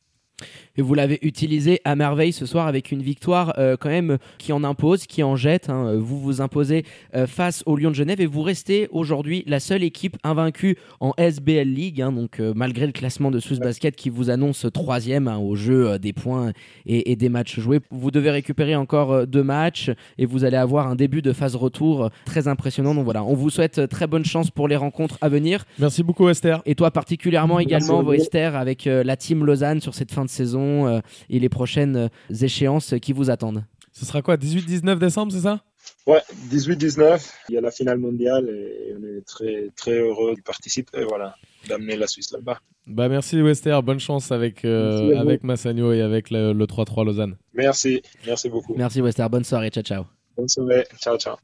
Et 0.77 0.83
vous 0.83 0.93
l'avez 0.93 1.19
utilisé 1.23 1.81
à 1.85 1.97
merveille 1.97 2.33
ce 2.33 2.45
soir 2.45 2.67
avec 2.67 2.93
une 2.93 3.01
victoire 3.01 3.55
euh, 3.59 3.77
quand 3.79 3.89
même 3.89 4.19
qui 4.37 4.53
en 4.53 4.63
impose, 4.63 5.07
qui 5.07 5.23
en 5.23 5.35
jette. 5.35 5.71
Hein. 5.71 5.95
Vous 5.97 6.21
vous 6.21 6.43
imposez 6.43 6.85
euh, 7.15 7.27
face 7.27 7.63
au 7.65 7.77
Lyon 7.77 7.91
de 7.91 7.95
Genève 7.95 8.21
et 8.21 8.27
vous 8.27 8.43
restez 8.43 8.89
aujourd'hui 8.91 9.43
la 9.47 9.59
seule 9.59 9.83
équipe 9.83 10.19
invaincue 10.23 10.77
en 11.01 11.13
SBL 11.17 11.69
League. 11.69 12.03
Hein. 12.03 12.13
donc 12.13 12.41
euh, 12.41 12.53
malgré 12.55 12.85
le 12.85 12.93
classement 12.93 13.31
de 13.31 13.41
Swiss 13.41 13.59
Basket 13.59 13.97
qui 13.97 14.11
vous 14.11 14.29
annonce 14.29 14.67
troisième 14.73 15.29
hein, 15.29 15.39
au 15.39 15.57
jeu 15.57 15.99
des 15.99 16.13
points 16.13 16.53
et, 16.85 17.13
et, 17.13 17.17
des 17.17 17.31
matchs 17.31 17.59
joués, 17.59 17.81
vous 17.91 18.11
devez 18.11 18.31
récupérer 18.31 18.77
encore 18.77 19.27
deux 19.27 19.43
matchs 19.43 19.91
et 20.19 20.27
vous 20.27 20.45
allez 20.45 20.57
avoir 20.59 20.89
un 20.89 20.97
début 20.97 21.23
de 21.23 21.33
phase 21.33 21.57
retour 21.57 22.11
très 22.27 22.49
impressionnant. 22.49 22.95
Donc 22.95 23.05
voilà, 23.05 23.25
on 23.25 23.35
vous 23.35 23.49
souhaite 23.49 23.89
très 23.89 24.07
bonne 24.07 24.25
chance 24.25 24.51
pour 24.51 24.69
les 24.69 24.77
rencontres 24.77 25.17
à 25.23 25.31
venir. 25.31 25.65
Merci 25.79 26.03
beaucoup 26.03 26.29
Esther. 26.29 26.61
Et 26.67 26.75
toi 26.75 26.91
particulièrement 26.91 27.59
également 27.59 28.13
Esther 28.13 28.57
avec 28.57 28.85
la 28.85 29.17
team 29.17 29.45
Lausanne 29.45 29.81
sur 29.81 29.95
cette 29.95 30.13
fin 30.13 30.26
de 30.27 30.31
saison 30.31 30.87
euh, 30.87 31.01
et 31.31 31.39
les 31.39 31.49
prochaines 31.49 31.97
euh, 31.97 32.09
échéances 32.41 32.95
qui 33.01 33.13
vous 33.13 33.31
attendent. 33.31 33.65
Ce 33.93 34.05
sera 34.05 34.21
quoi 34.21 34.37
18-19 34.37 34.99
décembre, 34.99 35.33
c'est 35.33 35.41
ça? 35.41 35.63
Ouais, 36.07 36.21
18-19, 36.51 37.33
il 37.49 37.55
y 37.55 37.59
a 37.59 37.61
la 37.61 37.71
finale 37.71 37.99
mondiale 37.99 38.49
et 38.49 38.95
on 38.99 39.03
est 39.05 39.23
très, 39.25 39.71
très 39.77 39.99
heureux 39.99 40.35
de 40.37 40.43
participer, 40.43 41.05
voilà, 41.05 41.35
d'amener 41.69 41.97
la 41.97 42.07
Suisse 42.07 42.31
là-bas. 42.33 42.59
Bah 42.87 43.09
merci 43.09 43.41
Wester, 43.41 43.79
bonne 43.83 43.99
chance 43.99 44.31
avec, 44.31 44.65
euh, 44.65 45.17
avec 45.17 45.43
Massagno 45.43 45.93
et 45.93 46.03
avec 46.03 46.31
le, 46.31 46.53
3-3 46.53 47.05
Lausanne. 47.05 47.37
Merci, 47.55 48.03
merci 48.27 48.49
beaucoup. 48.49 48.75
Merci 48.77 49.01
Wester, 49.01 49.27
bonne 49.31 49.45
soirée, 49.45 49.71
ciao 49.71 49.83
ciao. 49.83 50.05
Bonne 50.37 50.49
soirée, 50.49 50.85
ciao 51.01 51.17
ciao. 51.19 51.37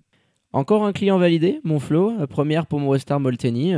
Encore 0.52 0.84
un 0.84 0.92
client 0.92 1.18
validé, 1.18 1.60
mon 1.64 1.80
Flo, 1.80 2.12
première 2.28 2.66
pour 2.66 2.78
mon 2.78 2.90
Wester 2.90 3.18
Molteni 3.18 3.74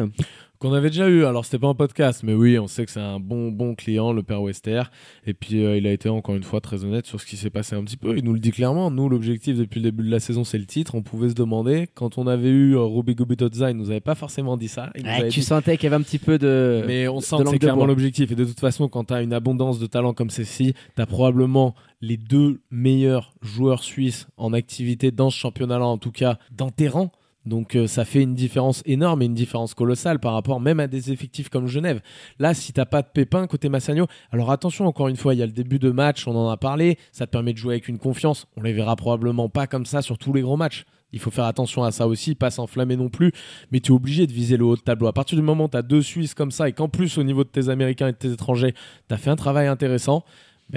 qu'on 0.58 0.72
avait 0.72 0.90
déjà 0.90 1.08
eu. 1.08 1.24
Alors 1.24 1.44
c'était 1.44 1.58
pas 1.58 1.68
un 1.68 1.74
podcast, 1.74 2.22
mais 2.22 2.34
oui, 2.34 2.58
on 2.58 2.66
sait 2.66 2.84
que 2.84 2.90
c'est 2.90 3.00
un 3.00 3.20
bon 3.20 3.50
bon 3.50 3.74
client, 3.74 4.12
le 4.12 4.22
père 4.22 4.42
Wester. 4.42 4.82
Et 5.26 5.34
puis 5.34 5.64
euh, 5.64 5.76
il 5.76 5.86
a 5.86 5.92
été 5.92 6.08
encore 6.08 6.34
une 6.34 6.42
fois 6.42 6.60
très 6.60 6.84
honnête 6.84 7.06
sur 7.06 7.20
ce 7.20 7.26
qui 7.26 7.36
s'est 7.36 7.50
passé 7.50 7.76
un 7.76 7.84
petit 7.84 7.96
peu. 7.96 8.16
Il 8.16 8.24
nous 8.24 8.32
le 8.32 8.38
dit 8.38 8.50
clairement. 8.50 8.90
Nous, 8.90 9.08
l'objectif 9.08 9.56
depuis 9.56 9.80
le 9.80 9.90
début 9.90 10.04
de 10.04 10.10
la 10.10 10.20
saison, 10.20 10.44
c'est 10.44 10.58
le 10.58 10.66
titre. 10.66 10.94
On 10.94 11.02
pouvait 11.02 11.28
se 11.28 11.34
demander 11.34 11.88
quand 11.94 12.18
on 12.18 12.26
avait 12.26 12.50
eu 12.50 12.74
euh, 12.74 12.80
Robigo 12.80 13.24
Betozza, 13.24 13.70
il 13.70 13.76
nous 13.76 13.90
avait 13.90 14.00
pas 14.00 14.14
forcément 14.14 14.56
dit 14.56 14.68
ça. 14.68 14.90
tu 15.30 15.42
sentais 15.42 15.76
qu'il 15.76 15.84
y 15.84 15.92
avait 15.92 16.00
un 16.00 16.04
petit 16.04 16.18
peu 16.18 16.38
de. 16.38 16.82
Mais 16.86 17.08
on 17.08 17.20
sent 17.20 17.36
que 17.44 17.50
c'est 17.50 17.58
clairement 17.58 17.86
l'objectif. 17.86 18.30
Et 18.32 18.34
de 18.34 18.44
toute 18.44 18.60
façon, 18.60 18.88
quand 18.88 19.04
tu 19.04 19.14
as 19.14 19.22
une 19.22 19.32
abondance 19.32 19.78
de 19.78 19.86
talent 19.86 20.14
comme 20.14 20.30
celle-ci, 20.30 20.74
tu 20.96 21.02
as 21.02 21.06
probablement 21.06 21.74
les 22.00 22.16
deux 22.16 22.60
meilleurs 22.70 23.34
joueurs 23.42 23.82
suisses 23.82 24.26
en 24.36 24.52
activité 24.52 25.10
dans 25.10 25.30
ce 25.30 25.38
championnat-là, 25.38 25.86
en 25.86 25.98
tout 25.98 26.12
cas 26.12 26.38
dans 26.52 26.70
tes 26.70 26.88
rangs. 26.88 27.10
Donc 27.46 27.76
euh, 27.76 27.86
ça 27.86 28.04
fait 28.04 28.22
une 28.22 28.34
différence 28.34 28.82
énorme 28.86 29.22
et 29.22 29.26
une 29.26 29.34
différence 29.34 29.74
colossale 29.74 30.18
par 30.18 30.32
rapport 30.32 30.60
même 30.60 30.80
à 30.80 30.86
des 30.86 31.12
effectifs 31.12 31.48
comme 31.48 31.66
Genève. 31.66 32.00
Là, 32.38 32.54
si 32.54 32.72
t'as 32.72 32.86
pas 32.86 33.02
de 33.02 33.08
pépin 33.12 33.46
côté 33.46 33.68
Massagno, 33.68 34.06
alors 34.32 34.50
attention 34.50 34.86
encore 34.86 35.08
une 35.08 35.16
fois, 35.16 35.34
il 35.34 35.38
y 35.38 35.42
a 35.42 35.46
le 35.46 35.52
début 35.52 35.78
de 35.78 35.90
match, 35.90 36.26
on 36.26 36.34
en 36.34 36.48
a 36.48 36.56
parlé, 36.56 36.98
ça 37.12 37.26
te 37.26 37.30
permet 37.30 37.52
de 37.52 37.58
jouer 37.58 37.74
avec 37.74 37.88
une 37.88 37.98
confiance. 37.98 38.46
On 38.56 38.62
les 38.62 38.72
verra 38.72 38.96
probablement 38.96 39.48
pas 39.48 39.66
comme 39.66 39.86
ça 39.86 40.02
sur 40.02 40.18
tous 40.18 40.32
les 40.32 40.42
gros 40.42 40.56
matchs. 40.56 40.84
Il 41.12 41.20
faut 41.20 41.30
faire 41.30 41.44
attention 41.44 41.84
à 41.84 41.92
ça 41.92 42.08
aussi, 42.08 42.34
pas 42.34 42.50
s'enflammer 42.50 42.96
non 42.96 43.08
plus, 43.08 43.30
mais 43.70 43.78
tu 43.78 43.92
es 43.92 43.94
obligé 43.94 44.26
de 44.26 44.32
viser 44.32 44.56
le 44.56 44.64
haut 44.64 44.74
de 44.74 44.80
tableau. 44.80 45.06
À 45.06 45.12
partir 45.12 45.36
du 45.36 45.42
moment 45.42 45.66
où 45.66 45.68
tu 45.68 45.76
as 45.76 45.82
deux 45.82 46.02
Suisses 46.02 46.34
comme 46.34 46.50
ça 46.50 46.68
et 46.68 46.72
qu'en 46.72 46.88
plus 46.88 47.18
au 47.18 47.22
niveau 47.22 47.44
de 47.44 47.48
tes 47.48 47.68
Américains 47.68 48.08
et 48.08 48.12
de 48.12 48.16
tes 48.16 48.32
étrangers, 48.32 48.74
tu 49.08 49.14
as 49.14 49.16
fait 49.16 49.30
un 49.30 49.36
travail 49.36 49.68
intéressant, 49.68 50.24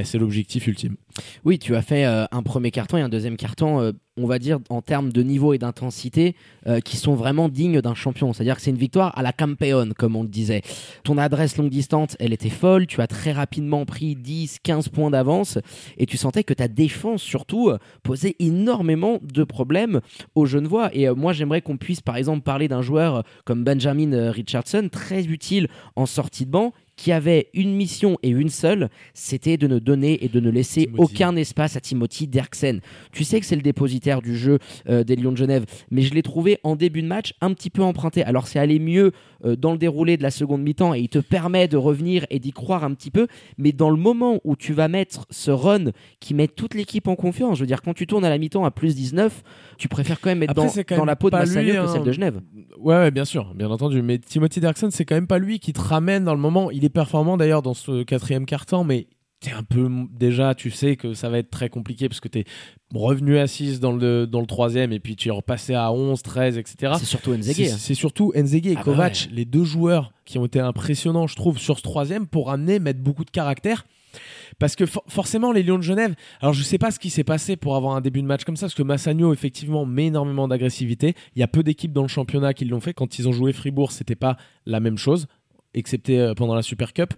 c'est 0.04 0.18
l'objectif 0.18 0.68
ultime. 0.68 0.96
Oui, 1.44 1.60
tu 1.60 1.75
as 1.75 1.82
fait 1.82 2.06
euh, 2.06 2.25
un 2.32 2.44
premier 2.44 2.72
carton 2.72 2.98
et 2.98 3.01
un 3.01 3.10
deuxième 3.10 3.38
carton, 3.38 3.82
euh, 3.82 3.92
on 4.18 4.27
va 4.27 4.39
dire, 4.39 4.60
en 4.70 4.82
termes 4.82 5.12
de 5.12 5.24
niveau 5.24 5.54
et 5.54 5.58
d'intensité, 5.58 6.36
euh, 6.68 6.80
qui 6.80 6.98
sont 6.98 7.16
vraiment 7.16 7.50
dignes 7.50 7.82
d'un 7.82 7.96
champion. 7.96 8.34
C'est-à-dire 8.34 8.56
que 8.56 8.62
c'est 8.62 8.72
une 8.72 8.77
victoire 8.77 9.18
à 9.18 9.24
la 9.24 9.34
campeon, 9.34 9.89
comme 9.98 10.16
on 10.16 10.24
le 10.24 10.30
disait. 10.30 10.62
Ton 11.04 11.18
adresse 11.18 11.58
longue 11.58 11.70
distance, 11.70 12.16
elle 12.20 12.34
était 12.34 12.50
folle. 12.50 12.86
Tu 12.88 13.01
as 13.01 13.08
très 13.08 13.32
rapidement 13.32 13.86
pris 13.86 14.16
10, 14.16 14.60
15 14.62 14.89
points 14.89 15.10
d'avance 15.10 15.58
et 15.98 16.06
tu 16.06 16.18
sentais 16.18 16.44
que 16.44 16.54
ta 16.54 16.68
défense, 16.68 17.22
surtout, 17.22 17.72
posait 18.04 18.36
énormément 18.39 19.20
de 19.22 19.44
problèmes 19.44 20.01
aux 20.36 20.46
Genevois. 20.46 20.89
Et 20.94 21.10
moi, 21.10 21.34
j'aimerais 21.34 21.62
qu'on 21.62 21.77
puisse, 21.77 22.01
par 22.01 22.18
exemple, 22.18 22.42
parler 22.42 22.68
d'un 22.68 22.82
joueur 22.82 23.24
comme 23.46 23.63
Benjamin 23.63 24.32
Richardson, 24.32 24.89
très 24.92 25.25
utile 25.25 25.68
en 25.96 26.06
sortie 26.06 26.46
de 26.46 26.51
banc 26.51 26.74
qui 26.98 27.12
avait 27.12 27.50
une 27.54 27.74
mission 27.74 28.18
et 28.24 28.30
une 28.30 28.50
seule, 28.50 28.89
c'était 29.13 29.56
de 29.56 29.68
ne 29.68 29.80
donner 29.80 30.25
et 30.25 30.27
de 30.27 30.39
ne 30.39 30.50
laisser 30.50 30.88
Timothy. 30.88 31.01
aucun 31.01 31.36
espace 31.38 31.77
à 31.77 31.80
Timothy 31.80 32.27
Derksen. 32.27 32.82
Tu 33.13 33.24
sais 33.24 33.39
que 33.39 33.46
c'est 33.46 33.56
le 33.56 33.62
dépositaire 33.62 34.22
du 34.22 34.36
jeu 34.36 34.60
euh, 34.89 35.04
des 35.04 35.16
Lions 35.16 35.32
de 35.32 35.38
Genève, 35.38 35.66
mais 35.92 36.01
je 36.01 36.13
l'ai 36.13 36.24
trouvé 36.24 36.60
en 36.63 36.75
début 36.75 37.04
de 37.04 37.08
match 37.08 37.34
un 37.39 37.54
petit 37.54 37.70
peu 37.70 37.84
emprunté. 37.84 38.24
Alors 38.24 38.48
c'est 38.48 38.60
allé 38.60 38.80
mieux 38.80 39.12
dans 39.44 39.72
le 39.72 39.77
déroulé 39.77 40.17
de 40.17 40.24
la 40.24 40.32
seconde 40.32 40.62
mi-temps 40.62 40.94
et 40.94 41.00
il 41.00 41.10
te 41.10 41.20
permet 41.20 41.67
de 41.67 41.77
revenir 41.77 42.25
et 42.29 42.39
d'y 42.39 42.51
croire 42.51 42.84
un 42.84 42.94
petit 42.94 43.12
peu, 43.12 43.27
mais 43.58 43.72
dans 43.72 43.89
le 43.89 43.98
moment 43.98 44.39
où 44.44 44.56
tu 44.56 44.74
vas 44.74 44.88
mettre 44.88 45.25
ce 45.29 45.51
run 45.51 45.91
qui 46.20 46.34
met 46.34 46.48
toute 46.48 46.74
l'équipe 46.74 47.08
en 47.08 47.15
confiance, 47.15 47.58
je 47.58 47.63
veux 47.63 47.67
dire 47.67 47.82
quand 47.82 47.94
tu 47.94 48.08
tournes 48.08 48.25
à 48.25 48.29
la 48.29 48.38
mi-temps 48.38 48.65
à 48.65 48.72
plus 48.72 48.96
19, 48.96 49.44
tu 49.77 49.88
préfères 49.88 50.20
quand 50.20 50.29
même 50.29 50.44
être 50.44 50.51
Après, 50.51 50.65
dans, 50.65 50.70
c'est 50.70 50.84
quand 50.84 50.96
dans 50.96 51.01
même 51.01 51.08
la 51.08 51.15
peau 51.15 51.29
de 51.29 51.36
Massagno 51.36 51.62
lui, 51.62 51.72
que 51.74 51.77
hein. 51.77 51.88
celle 51.88 52.03
de 52.03 52.12
Genève. 52.12 52.41
Ouais, 52.79 52.96
ouais, 52.96 53.12
bien 53.12 53.25
sûr, 53.25 53.53
bien 53.56 53.70
entendu. 53.70 54.01
Mais 54.01 54.17
Timothy 54.20 54.60
Derksen, 54.60 54.91
c'est 54.91 55.06
quand 55.06 55.15
même 55.15 55.27
pas 55.27 55.39
lui 55.39 55.60
qui 55.60 55.74
te 55.74 55.82
ramène 55.82 56.24
dans 56.24 56.34
le 56.34 56.39
moment. 56.39 56.72
Il 56.72 56.86
est 56.86 56.89
performant 56.89 57.38
d'ailleurs 57.38 57.62
dans 57.62 57.74
ce 57.74 58.03
quatrième 58.03 58.46
quart-temps, 58.46 58.84
mais 58.84 59.08
t'es 59.39 59.51
un 59.51 59.63
peu 59.63 59.88
déjà, 60.12 60.56
tu 60.56 60.72
sais 60.72 60.96
que 60.96 61.13
ça 61.13 61.29
va 61.29 61.38
être 61.38 61.50
très 61.51 61.70
compliqué 61.70 62.10
parce 62.10 62.20
que 62.20 62.27
t'es 62.27 62.46
revenu 62.94 63.38
à 63.38 63.46
6 63.48 63.79
dans 63.79 63.91
le, 63.91 64.25
dans 64.25 64.39
le 64.41 64.48
troisième 64.48 64.91
et 64.94 65.00
puis 65.00 65.15
tu 65.15 65.27
es 65.27 65.32
repassé 65.32 65.74
à 65.75 65.91
11, 65.91 66.22
13, 66.24 66.58
etc. 66.58 66.94
C'est 66.98 67.06
surtout 67.06 67.36
C'est 67.41 67.72
hein. 67.72 67.75
c'est 67.77 67.94
surtout 67.94 68.34
Nzege 68.36 68.65
et 68.67 68.72
Ah 68.72 68.75
bah 68.77 68.84
Kovac, 68.84 69.29
les 69.32 69.46
deux 69.46 69.63
joueurs 69.63 70.12
qui 70.25 70.38
ont 70.38 70.46
été 70.46 70.60
impressionnants, 70.60 71.27
je 71.27 71.36
trouve, 71.36 71.58
sur 71.60 71.77
ce 71.77 71.84
troisième 71.84 72.25
pour 72.27 72.50
amener, 72.51 72.79
mettre 72.79 73.00
beaucoup 73.01 73.25
de 73.25 73.29
caractère. 73.32 73.86
Parce 74.58 74.75
que 74.75 74.86
for- 74.88 75.03
forcément, 75.08 75.51
les 75.51 75.62
Lions 75.62 75.77
de 75.77 75.84
Genève, 75.84 76.15
alors 76.41 76.53
je 76.53 76.63
sais 76.63 76.77
pas 76.79 76.89
ce 76.89 76.98
qui 76.98 77.10
s'est 77.12 77.24
passé 77.25 77.56
pour 77.56 77.75
avoir 77.75 77.96
un 77.96 78.01
début 78.01 78.22
de 78.22 78.27
match 78.27 78.44
comme 78.44 78.56
ça, 78.58 78.65
parce 78.65 78.74
que 78.74 78.82
Massagno, 78.82 79.32
effectivement, 79.34 79.86
met 79.86 80.08
énormément 80.08 80.48
d'agressivité. 80.48 81.13
Il 81.36 81.39
y 81.39 81.44
a 81.44 81.48
peu 81.48 81.62
d'équipes 81.62 81.94
dans 81.94 82.01
le 82.01 82.08
championnat 82.08 82.53
qui 82.56 82.65
l'ont 82.65 82.79
fait. 82.79 82.94
Quand 82.94 83.20
ils 83.20 83.27
ont 83.27 83.32
joué 83.34 83.53
Fribourg, 83.53 83.91
c'était 83.91 84.15
pas 84.15 84.38
la 84.65 84.79
même 84.79 84.98
chose, 84.98 85.27
excepté 85.74 86.20
euh, 86.20 86.34
pendant 86.34 86.56
la 86.56 86.62
Super 86.62 86.94
Cup. 86.94 87.14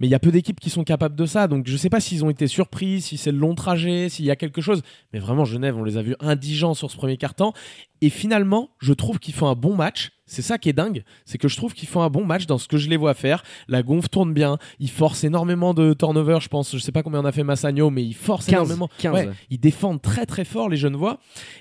Mais 0.00 0.06
il 0.06 0.10
y 0.10 0.14
a 0.14 0.18
peu 0.18 0.30
d'équipes 0.30 0.60
qui 0.60 0.70
sont 0.70 0.84
capables 0.84 1.16
de 1.16 1.26
ça. 1.26 1.48
Donc 1.48 1.66
je 1.66 1.76
sais 1.76 1.90
pas 1.90 2.00
s'ils 2.00 2.24
ont 2.24 2.30
été 2.30 2.46
surpris, 2.46 3.00
si 3.00 3.16
c'est 3.16 3.32
le 3.32 3.38
long 3.38 3.54
trajet, 3.54 4.08
s'il 4.08 4.24
y 4.24 4.30
a 4.30 4.36
quelque 4.36 4.60
chose. 4.60 4.82
Mais 5.12 5.18
vraiment, 5.18 5.44
Genève, 5.44 5.76
on 5.76 5.84
les 5.84 5.96
a 5.96 6.02
vus 6.02 6.16
indigents 6.20 6.74
sur 6.74 6.90
ce 6.90 6.96
premier 6.96 7.16
quart-temps. 7.16 7.52
Et 8.00 8.10
finalement, 8.10 8.70
je 8.78 8.92
trouve 8.92 9.18
qu'ils 9.18 9.34
font 9.34 9.48
un 9.48 9.54
bon 9.54 9.74
match. 9.74 10.12
C'est 10.26 10.42
ça 10.42 10.58
qui 10.58 10.68
est 10.68 10.74
dingue, 10.74 11.04
c'est 11.24 11.38
que 11.38 11.48
je 11.48 11.56
trouve 11.56 11.72
qu'ils 11.72 11.88
font 11.88 12.02
un 12.02 12.10
bon 12.10 12.26
match 12.26 12.44
dans 12.44 12.58
ce 12.58 12.68
que 12.68 12.76
je 12.76 12.90
les 12.90 12.98
vois 12.98 13.14
faire. 13.14 13.42
La 13.66 13.82
gonfle 13.82 14.10
tourne 14.10 14.34
bien, 14.34 14.58
ils 14.78 14.90
forcent 14.90 15.24
énormément 15.24 15.72
de 15.72 15.94
turnover, 15.94 16.38
je 16.42 16.48
pense. 16.48 16.70
Je 16.76 16.78
sais 16.78 16.92
pas 16.92 17.02
combien 17.02 17.20
on 17.20 17.24
a 17.24 17.32
fait 17.32 17.44
Massagno, 17.44 17.88
mais 17.88 18.04
ils 18.04 18.14
forcent 18.14 18.44
15, 18.44 18.52
énormément. 18.52 18.90
15. 18.98 19.14
Ouais, 19.14 19.30
ils 19.48 19.58
défendent 19.58 20.02
très 20.02 20.26
très 20.26 20.44
fort 20.44 20.68
les 20.68 20.76
Genevois 20.76 21.18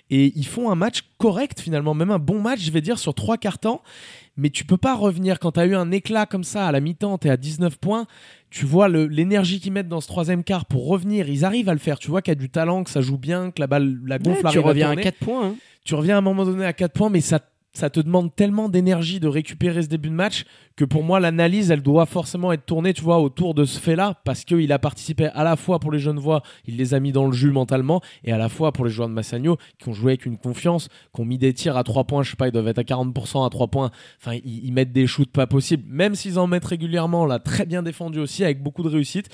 et 0.10 0.34
ils 0.36 0.46
font 0.46 0.70
un 0.70 0.76
match 0.76 1.04
correct 1.18 1.62
finalement, 1.62 1.94
même 1.94 2.12
un 2.12 2.20
bon 2.20 2.42
match, 2.42 2.60
je 2.60 2.72
vais 2.72 2.82
dire, 2.82 3.00
sur 3.00 3.14
trois 3.14 3.38
quarts 3.38 3.60
temps. 3.60 3.82
Mais 4.38 4.50
tu 4.52 4.64
peux 4.66 4.78
pas 4.78 4.96
revenir 4.96 5.40
quand 5.40 5.54
tu 5.54 5.60
as 5.60 5.66
eu 5.66 5.76
un 5.76 5.92
éclat 5.92 6.26
comme 6.26 6.44
ça 6.44 6.68
à 6.68 6.72
la 6.72 6.80
mi-temps, 6.80 7.18
tu 7.18 7.28
es 7.28 7.32
à 7.32 7.38
19 7.38 7.78
points. 7.80 8.06
Tu 8.50 8.66
vois 8.66 8.88
l'énergie 8.88 9.60
qu'ils 9.60 9.74
mettent 9.74 9.90
dans 9.90 10.00
ce 10.02 10.08
troisième 10.08 10.44
quart 10.44 10.66
pour 10.66 10.88
revenir, 10.88 11.28
ils 11.28 11.44
arrivent 11.44 11.70
à 11.70 11.74
le 11.74 11.80
faire. 11.80 12.00
Tu 12.00 12.10
vois 12.10 12.22
qu'il 12.22 12.32
y 12.32 12.38
a 12.38 12.40
du 12.40 12.50
talent, 12.50 12.84
que 12.84 12.90
ça 12.90 13.02
joue 13.02 13.18
bien, 13.18 13.52
que 13.52 13.60
la 13.60 13.68
balle, 13.68 13.98
la 14.06 14.20
gonfle 14.20 14.46
Ouais, 14.46 14.52
tu 14.52 14.60
reviens 14.60 14.88
à 14.88 14.92
tourner 14.92 15.04
4 15.04 15.18
points. 15.18 15.48
hein. 15.48 15.56
tu 15.84 15.96
reviens 15.96 16.16
à 16.16 16.18
un 16.20 16.22
moment 16.22 16.46
donné 16.46 16.66
à 16.66 16.74
4 16.74 16.94
points, 16.94 17.10
mais 17.10 17.22
ça, 17.22 17.40
ça 17.74 17.90
te 17.90 18.00
demande 18.00 18.34
tellement 18.36 18.70
d'énergie 18.70 19.20
de 19.20 19.28
récupérer 19.28 19.82
ce 19.82 19.88
début 19.88 20.10
de 20.10 20.14
match 20.16 20.46
que 20.78 20.86
pour 20.86 21.04
moi, 21.04 21.20
l'analyse, 21.20 21.72
elle 21.72 21.82
doit 21.82 22.06
forcément 22.06 22.54
être 22.54 22.66
tournée, 22.66 22.94
tu 22.94 23.02
vois, 23.02 23.20
autour 23.20 23.56
de 23.56 23.66
ce 23.66 23.80
fait-là, 23.80 24.22
parce 24.24 24.46
qu'il 24.46 24.72
a 24.72 24.80
participé 24.80 25.26
à 25.26 25.44
la 25.44 25.56
fois 25.56 25.80
pour 25.80 25.92
les 25.92 26.00
jeunes 26.00 26.20
voix, 26.20 26.44
il 26.68 26.78
les 26.78 26.94
a 26.94 27.00
mis 27.00 27.12
dans 27.12 27.26
le 27.26 27.34
jus 27.34 27.52
mentalement, 27.52 28.00
et 28.24 28.32
à 28.32 28.38
la 28.38 28.48
fois 28.48 28.72
pour 28.72 28.86
les 28.86 28.92
joueurs 28.92 29.10
de 29.10 29.14
Massagno, 29.14 29.58
qui 29.80 29.90
ont 29.90 29.94
joué 29.94 30.12
avec 30.12 30.28
une 30.28 30.38
confiance, 30.38 30.88
qui 31.14 31.22
ont 31.22 31.26
mis 31.26 31.40
des 31.40 31.54
tirs 31.54 31.76
à 31.78 31.84
3 31.84 32.04
points, 32.04 32.22
je 32.22 32.30
sais 32.30 32.36
pas, 32.36 32.48
ils 32.48 32.52
doivent 32.52 32.68
être 32.68 32.78
à 32.78 32.84
40% 32.84 33.46
à 33.46 33.50
3 33.50 33.68
points, 33.68 33.90
enfin, 34.22 34.36
ils, 34.46 34.66
ils 34.66 34.72
mettent 34.72 34.94
des 34.94 35.08
shoots 35.08 35.32
pas 35.32 35.48
possibles, 35.48 35.84
même 35.88 36.14
s'ils 36.14 36.38
en 36.38 36.46
mettent 36.46 36.66
régulièrement, 36.66 37.26
là, 37.26 37.40
très 37.40 37.66
bien 37.66 37.82
défendu 37.82 38.20
aussi, 38.20 38.44
avec 38.44 38.62
beaucoup 38.62 38.84
de 38.84 38.90
réussite. 38.90 39.30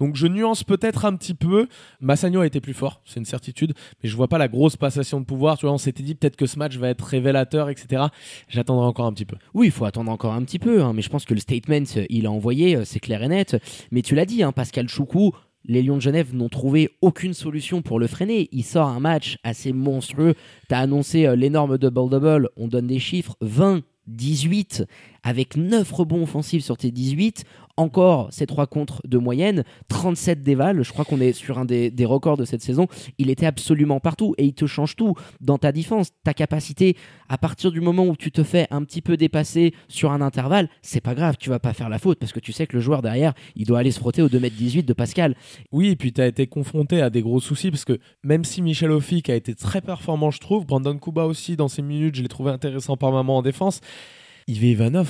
Donc 0.00 0.14
je 0.16 0.26
nuance 0.26 0.64
peut-être 0.64 1.04
un 1.04 1.16
petit 1.16 1.34
peu. 1.34 1.66
Massagno 2.00 2.40
a 2.40 2.46
été 2.46 2.60
plus 2.60 2.74
fort, 2.74 3.00
c'est 3.04 3.18
une 3.18 3.26
certitude, 3.26 3.74
mais 4.02 4.08
je 4.08 4.16
vois 4.16 4.28
pas 4.28 4.38
la 4.38 4.48
grosse 4.48 4.76
passation 4.76 5.20
de 5.20 5.24
pouvoir. 5.24 5.58
Tu 5.58 5.66
vois, 5.66 5.74
on 5.74 5.78
s'était 5.78 6.02
dit 6.02 6.14
peut-être 6.14 6.36
que 6.36 6.46
ce 6.46 6.58
match 6.58 6.76
va 6.76 6.88
être 6.88 7.02
révélateur, 7.02 7.68
etc. 7.68 8.04
J'attendrai 8.48 8.86
encore 8.86 9.06
un 9.06 9.12
petit 9.12 9.24
peu. 9.24 9.36
Oui, 9.54 9.66
il 9.66 9.72
faut 9.72 9.84
attendre 9.84 10.10
encore 10.10 10.34
un 10.34 10.42
petit 10.42 10.58
peu, 10.58 10.82
hein, 10.82 10.87
mais 10.92 11.02
je 11.02 11.08
pense 11.08 11.24
que 11.24 11.34
le 11.34 11.40
statement, 11.40 11.84
euh, 11.96 12.06
il 12.08 12.26
a 12.26 12.30
envoyé, 12.30 12.76
euh, 12.76 12.84
c'est 12.84 13.00
clair 13.00 13.22
et 13.22 13.28
net. 13.28 13.56
Mais 13.90 14.02
tu 14.02 14.14
l'as 14.14 14.26
dit, 14.26 14.42
hein, 14.42 14.52
Pascal 14.52 14.88
Choukou, 14.88 15.32
les 15.64 15.82
Lions 15.82 15.96
de 15.96 16.02
Genève 16.02 16.34
n'ont 16.34 16.48
trouvé 16.48 16.90
aucune 17.02 17.34
solution 17.34 17.82
pour 17.82 17.98
le 17.98 18.06
freiner. 18.06 18.48
Il 18.52 18.64
sort 18.64 18.88
un 18.88 19.00
match 19.00 19.38
assez 19.42 19.72
monstrueux. 19.72 20.34
Tu 20.68 20.74
as 20.74 20.78
annoncé 20.78 21.26
euh, 21.26 21.36
l'énorme 21.36 21.78
double-double. 21.78 22.48
On 22.56 22.68
donne 22.68 22.86
des 22.86 22.98
chiffres 22.98 23.36
20, 23.40 23.82
18, 24.06 24.84
avec 25.28 25.58
9 25.58 25.92
rebonds 25.92 26.22
offensifs 26.22 26.64
sur 26.64 26.78
tes 26.78 26.90
18. 26.90 27.44
Encore 27.76 28.28
ces 28.32 28.46
3 28.46 28.66
contres 28.66 29.02
de 29.06 29.18
moyenne, 29.18 29.62
37 29.88 30.42
dévals. 30.42 30.82
Je 30.82 30.90
crois 30.90 31.04
qu'on 31.04 31.20
est 31.20 31.32
sur 31.32 31.58
un 31.58 31.64
des, 31.64 31.90
des 31.90 32.06
records 32.06 32.38
de 32.38 32.44
cette 32.44 32.62
saison. 32.62 32.88
Il 33.18 33.30
était 33.30 33.46
absolument 33.46 34.00
partout 34.00 34.34
et 34.38 34.46
il 34.46 34.54
te 34.54 34.66
change 34.66 34.96
tout 34.96 35.14
dans 35.40 35.58
ta 35.58 35.70
défense, 35.70 36.08
ta 36.24 36.34
capacité 36.34 36.96
à 37.28 37.36
partir 37.36 37.70
du 37.70 37.80
moment 37.80 38.06
où 38.06 38.16
tu 38.16 38.32
te 38.32 38.42
fais 38.42 38.66
un 38.70 38.82
petit 38.84 39.02
peu 39.02 39.16
dépasser 39.16 39.74
sur 39.86 40.12
un 40.12 40.22
intervalle, 40.22 40.68
c'est 40.82 41.02
pas 41.02 41.14
grave, 41.14 41.36
tu 41.38 41.50
vas 41.50 41.58
pas 41.58 41.74
faire 41.74 41.88
la 41.88 41.98
faute 41.98 42.18
parce 42.18 42.32
que 42.32 42.40
tu 42.40 42.52
sais 42.52 42.66
que 42.66 42.76
le 42.76 42.82
joueur 42.82 43.02
derrière, 43.02 43.34
il 43.54 43.66
doit 43.66 43.80
aller 43.80 43.90
se 43.90 44.00
frotter 44.00 44.22
au 44.22 44.28
2m18 44.28 44.84
de 44.84 44.92
Pascal. 44.94 45.36
Oui, 45.70 45.90
et 45.90 45.96
puis 45.96 46.12
tu 46.12 46.20
as 46.22 46.26
été 46.26 46.46
confronté 46.46 47.02
à 47.02 47.10
des 47.10 47.20
gros 47.22 47.38
soucis 47.38 47.70
parce 47.70 47.84
que 47.84 47.98
même 48.24 48.44
si 48.44 48.62
Michel 48.62 48.90
Offic 48.90 49.28
a 49.28 49.34
été 49.34 49.54
très 49.54 49.82
performant, 49.82 50.30
je 50.30 50.40
trouve, 50.40 50.66
Brandon 50.66 50.96
Kuba 50.98 51.26
aussi, 51.26 51.54
dans 51.54 51.68
ses 51.68 51.82
minutes, 51.82 52.14
je 52.14 52.22
l'ai 52.22 52.28
trouvé 52.28 52.50
intéressant 52.50 52.96
par 52.96 53.12
moment 53.12 53.36
en 53.36 53.42
défense. 53.42 53.80
Yves 54.48 54.64
Ivanov, 54.64 55.08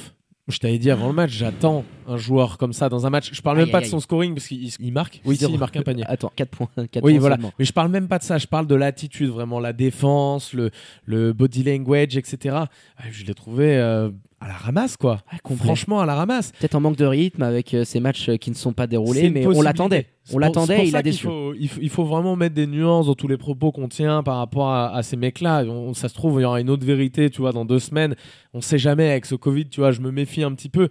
je 0.49 0.59
t'avais 0.59 0.79
dit 0.79 0.91
avant 0.91 1.09
le 1.09 1.13
match, 1.15 1.31
j'attends 1.31 1.85
un 2.07 2.17
joueur 2.17 2.59
comme 2.59 2.73
ça 2.73 2.89
dans 2.89 3.07
un 3.07 3.11
match. 3.11 3.31
Je 3.33 3.41
parle 3.43 3.59
même 3.59 3.67
Aïe, 3.67 3.71
pas 3.73 3.79
aïe, 3.79 3.85
de 3.85 3.91
son 3.91 4.01
scoring 4.01 4.35
parce 4.35 4.47
qu'il 4.49 4.69
il 4.81 4.93
marque. 4.93 5.21
Oui, 5.25 5.37
si, 5.37 5.45
il 5.45 5.59
marque 5.59 5.77
un 5.77 5.83
panier. 5.83 6.05
Attends, 6.07 6.33
4 6.35 6.49
points. 6.51 6.69
4 6.77 7.05
Oui, 7.05 7.13
points 7.13 7.21
voilà. 7.21 7.37
seulement. 7.37 7.53
Mais 7.59 7.65
je 7.65 7.73
parle 7.73 7.91
même 7.91 8.09
pas 8.09 8.19
de 8.19 8.25
ça. 8.25 8.39
Je 8.39 8.47
parle 8.47 8.67
de 8.67 8.75
l'attitude, 8.75 9.29
vraiment, 9.29 9.61
la 9.61 9.73
défense, 9.73 10.55
le, 10.55 10.71
le 11.05 11.33
body 11.33 11.63
language, 11.65 12.17
etc. 12.17 12.57
Ah, 12.97 13.03
Je 13.11 13.25
l'ai 13.25 13.35
trouvé 13.35 13.77
euh, 13.77 14.11
à 14.41 14.49
la 14.49 14.55
ramasse, 14.55 14.97
quoi. 14.97 15.21
Ouais. 15.33 15.57
Franchement, 15.57 16.01
à 16.01 16.07
la 16.07 16.15
ramasse. 16.15 16.53
Peut-être 16.53 16.75
en 16.77 16.81
manque 16.81 16.97
de 16.97 17.05
rythme 17.05 17.43
avec 17.43 17.75
euh, 17.75 17.85
ces 17.85 17.99
matchs 18.01 18.29
euh, 18.29 18.37
qui 18.37 18.51
ne 18.51 18.55
sont 18.55 18.73
pas 18.73 18.87
déroulés, 18.87 19.23
mais 19.31 19.45
on 19.47 19.63
l'attendait. 19.63 20.07
On 20.33 20.39
l'attendait 20.39 20.77
il 20.87 20.95
a 20.97 21.03
déçu. 21.03 21.27
faut- 21.27 21.55
il, 21.59 21.69
faut, 21.69 21.81
il 21.83 21.89
faut 21.91 22.05
vraiment 22.05 22.37
mettre 22.37 22.55
des 22.55 22.67
nuances 22.67 23.07
dans 23.07 23.15
tous 23.15 23.27
les 23.29 23.37
propos 23.37 23.73
qu'on 23.73 23.89
tient 23.89 24.23
par 24.23 24.37
rapport 24.37 24.69
à, 24.71 24.95
à 24.95 25.03
ces 25.03 25.17
mecs-là. 25.17 25.65
On- 25.65 25.93
Ça 25.95 26.09
se 26.09 26.15
trouve, 26.15 26.39
il 26.39 26.43
y 26.43 26.45
aura 26.45 26.61
une 26.61 26.71
autre 26.71 26.87
vérité, 26.87 27.31
tu 27.31 27.41
vois, 27.41 27.53
dans 27.53 27.65
deux 27.65 27.79
semaines. 27.81 28.15
On 28.55 28.61
sait 28.61 28.79
jamais 28.79 29.11
avec 29.11 29.27
ce 29.27 29.35
Covid, 29.35 29.69
tu 29.69 29.81
vois, 29.81 29.91
je 29.91 30.01
me 30.01 30.11
méfie 30.13 30.43
un 30.45 30.53
petit 30.55 30.69
peu. 30.69 30.89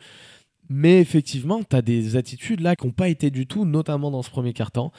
Mais 0.70 1.00
effectivement, 1.00 1.62
tu 1.64 1.76
as 1.78 1.82
des 1.82 2.18
attitudes 2.18 2.60
là 2.60 2.76
qui 2.76 2.86
n'ont 2.86 2.92
pas 2.92 3.08
été 3.08 3.30
du 3.30 3.48
tout, 3.48 3.64
notamment 3.64 4.12
dans 4.12 4.22
ce 4.22 4.30
premier 4.30 4.52
quart-temps. 4.52 4.92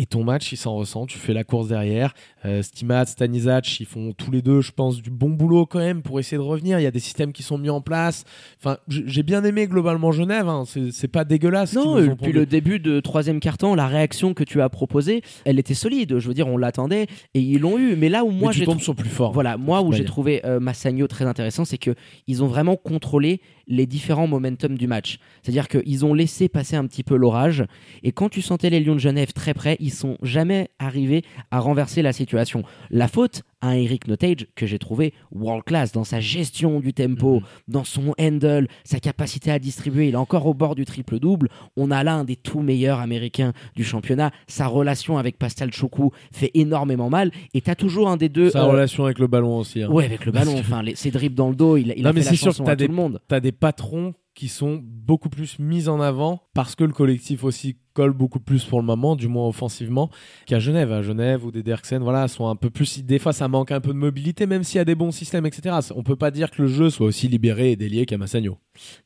Et 0.00 0.06
ton 0.06 0.22
match, 0.22 0.52
il 0.52 0.56
s'en 0.56 0.76
ressent. 0.76 1.06
Tu 1.06 1.18
fais 1.18 1.34
la 1.34 1.42
course 1.42 1.66
derrière. 1.66 2.14
Euh, 2.44 2.62
Stimat, 2.62 3.04
Stanisac, 3.06 3.80
ils 3.80 3.84
font 3.84 4.12
tous 4.12 4.30
les 4.30 4.42
deux, 4.42 4.60
je 4.60 4.70
pense, 4.70 5.02
du 5.02 5.10
bon 5.10 5.30
boulot 5.30 5.66
quand 5.66 5.80
même 5.80 6.02
pour 6.02 6.20
essayer 6.20 6.36
de 6.36 6.42
revenir. 6.42 6.78
Il 6.78 6.84
y 6.84 6.86
a 6.86 6.92
des 6.92 7.00
systèmes 7.00 7.32
qui 7.32 7.42
sont 7.42 7.58
mis 7.58 7.68
en 7.68 7.80
place. 7.80 8.22
Enfin, 8.62 8.78
j'ai 8.86 9.24
bien 9.24 9.42
aimé 9.42 9.66
globalement 9.66 10.12
Genève. 10.12 10.48
hein. 10.48 10.62
C'est 10.92 11.08
pas 11.08 11.24
dégueulasse. 11.24 11.74
Non, 11.74 11.98
et 11.98 12.14
puis 12.14 12.30
le 12.30 12.46
début 12.46 12.78
de 12.78 13.00
troisième 13.00 13.40
carton, 13.40 13.74
la 13.74 13.88
réaction 13.88 14.34
que 14.34 14.44
tu 14.44 14.62
as 14.62 14.68
proposée, 14.68 15.20
elle 15.44 15.58
était 15.58 15.74
solide. 15.74 16.20
Je 16.20 16.28
veux 16.28 16.34
dire, 16.34 16.46
on 16.46 16.56
l'attendait 16.56 17.08
et 17.34 17.40
ils 17.40 17.58
l'ont 17.58 17.76
eu. 17.76 17.96
Mais 17.96 18.08
là 18.08 18.22
où 18.24 18.30
moi 18.30 18.52
j'ai 18.52 18.66
sur 18.78 18.94
plus 18.94 19.08
fort. 19.10 19.32
Voilà, 19.32 19.56
moi 19.56 19.82
où 19.82 19.92
j'ai 19.92 20.04
trouvé 20.04 20.46
euh, 20.46 20.60
Massagno 20.60 21.08
très 21.08 21.24
intéressant, 21.24 21.64
c'est 21.64 21.76
que 21.78 21.96
ils 22.28 22.44
ont 22.44 22.46
vraiment 22.46 22.76
contrôlé 22.76 23.40
les 23.68 23.86
différents 23.86 24.26
momentum 24.26 24.76
du 24.76 24.86
match. 24.86 25.18
C'est-à-dire 25.42 25.68
qu'ils 25.68 26.04
ont 26.04 26.14
laissé 26.14 26.48
passer 26.48 26.76
un 26.76 26.86
petit 26.86 27.04
peu 27.04 27.16
l'orage 27.16 27.64
et 28.02 28.12
quand 28.12 28.28
tu 28.28 28.42
sentais 28.42 28.70
les 28.70 28.80
Lions 28.80 28.94
de 28.94 29.00
Genève 29.00 29.32
très 29.32 29.54
près, 29.54 29.76
ils 29.78 29.92
sont 29.92 30.16
jamais 30.22 30.70
arrivés 30.78 31.22
à 31.50 31.60
renverser 31.60 32.02
la 32.02 32.12
situation. 32.12 32.62
La 32.90 33.08
faute 33.08 33.42
un 33.62 33.72
Eric 33.72 34.06
Notage 34.06 34.46
que 34.54 34.66
j'ai 34.66 34.78
trouvé 34.78 35.12
world 35.32 35.64
class 35.64 35.92
dans 35.92 36.04
sa 36.04 36.20
gestion 36.20 36.80
du 36.80 36.92
tempo, 36.94 37.36
Mhm. 37.36 37.42
dans 37.68 37.84
son 37.84 38.14
handle, 38.20 38.68
sa 38.84 39.00
capacité 39.00 39.50
à 39.50 39.58
distribuer. 39.58 40.08
Il 40.08 40.14
est 40.14 40.16
encore 40.16 40.46
au 40.46 40.54
bord 40.54 40.74
du 40.74 40.84
triple-double. 40.84 41.48
On 41.76 41.90
a 41.90 42.04
là 42.04 42.14
un 42.14 42.24
des 42.24 42.36
tout 42.36 42.60
meilleurs 42.60 43.00
américains 43.00 43.52
du 43.74 43.84
championnat. 43.84 44.30
Sa 44.46 44.66
relation 44.68 45.18
avec 45.18 45.38
Pascal 45.38 45.72
Choukou 45.72 46.12
fait 46.32 46.50
énormément 46.54 47.10
mal. 47.10 47.30
Et 47.54 47.60
tu 47.60 47.70
as 47.70 47.74
toujours 47.74 48.08
un 48.08 48.16
des 48.16 48.28
deux. 48.28 48.50
Sa 48.50 48.62
euh, 48.64 48.66
relation 48.66 49.04
avec 49.06 49.18
le 49.18 49.26
ballon 49.26 49.58
aussi. 49.58 49.82
hein. 49.82 49.90
Ouais, 49.90 50.04
avec 50.04 50.24
le 50.24 50.32
ballon, 50.32 50.56
enfin, 50.58 50.82
les, 50.82 50.94
ses 50.94 51.10
dribbles 51.10 51.34
dans 51.34 51.48
le 51.50 51.56
dos, 51.56 51.76
il, 51.76 51.92
il 51.96 52.02
Non, 52.02 52.10
a 52.10 52.12
mais 52.12 52.20
fait 52.20 52.26
la 52.26 52.30
c'est 52.30 52.36
sûr 52.36 52.56
que 52.56 52.62
t'as 52.62 52.72
à 52.72 52.76
des- 52.76 52.86
tout 52.86 52.90
le 52.92 52.96
monde. 52.96 53.20
T'as 53.28 53.40
des 53.40 53.52
patrons 53.52 54.14
qui 54.38 54.46
sont 54.46 54.80
beaucoup 54.80 55.30
plus 55.30 55.58
mis 55.58 55.88
en 55.88 56.00
avant 56.00 56.42
parce 56.54 56.76
que 56.76 56.84
le 56.84 56.92
collectif 56.92 57.42
aussi 57.42 57.76
colle 57.98 58.12
beaucoup 58.12 58.38
plus 58.38 58.64
pour 58.64 58.78
le 58.78 58.86
moment, 58.86 59.16
du 59.16 59.26
moins 59.26 59.48
offensivement, 59.48 60.08
qu'à 60.46 60.60
Genève. 60.60 60.92
À 60.92 61.02
Genève 61.02 61.44
ou 61.44 61.50
des 61.50 61.64
Derksen, 61.64 62.00
voilà, 62.00 62.28
sont 62.28 62.46
un 62.46 62.54
peu 62.54 62.70
plus. 62.70 63.02
Des 63.04 63.18
fois, 63.18 63.32
ça 63.32 63.48
manque 63.48 63.72
un 63.72 63.80
peu 63.80 63.92
de 63.92 63.98
mobilité, 63.98 64.46
même 64.46 64.62
s'il 64.62 64.76
y 64.76 64.80
a 64.80 64.84
des 64.84 64.94
bons 64.94 65.10
systèmes, 65.10 65.46
etc. 65.46 65.76
On 65.96 66.04
peut 66.04 66.14
pas 66.14 66.30
dire 66.30 66.52
que 66.52 66.62
le 66.62 66.68
jeu 66.68 66.90
soit 66.90 67.08
aussi 67.08 67.26
libéré 67.26 67.72
et 67.72 67.76
délié 67.76 68.06
qu'à 68.06 68.16
Massagno. 68.16 68.58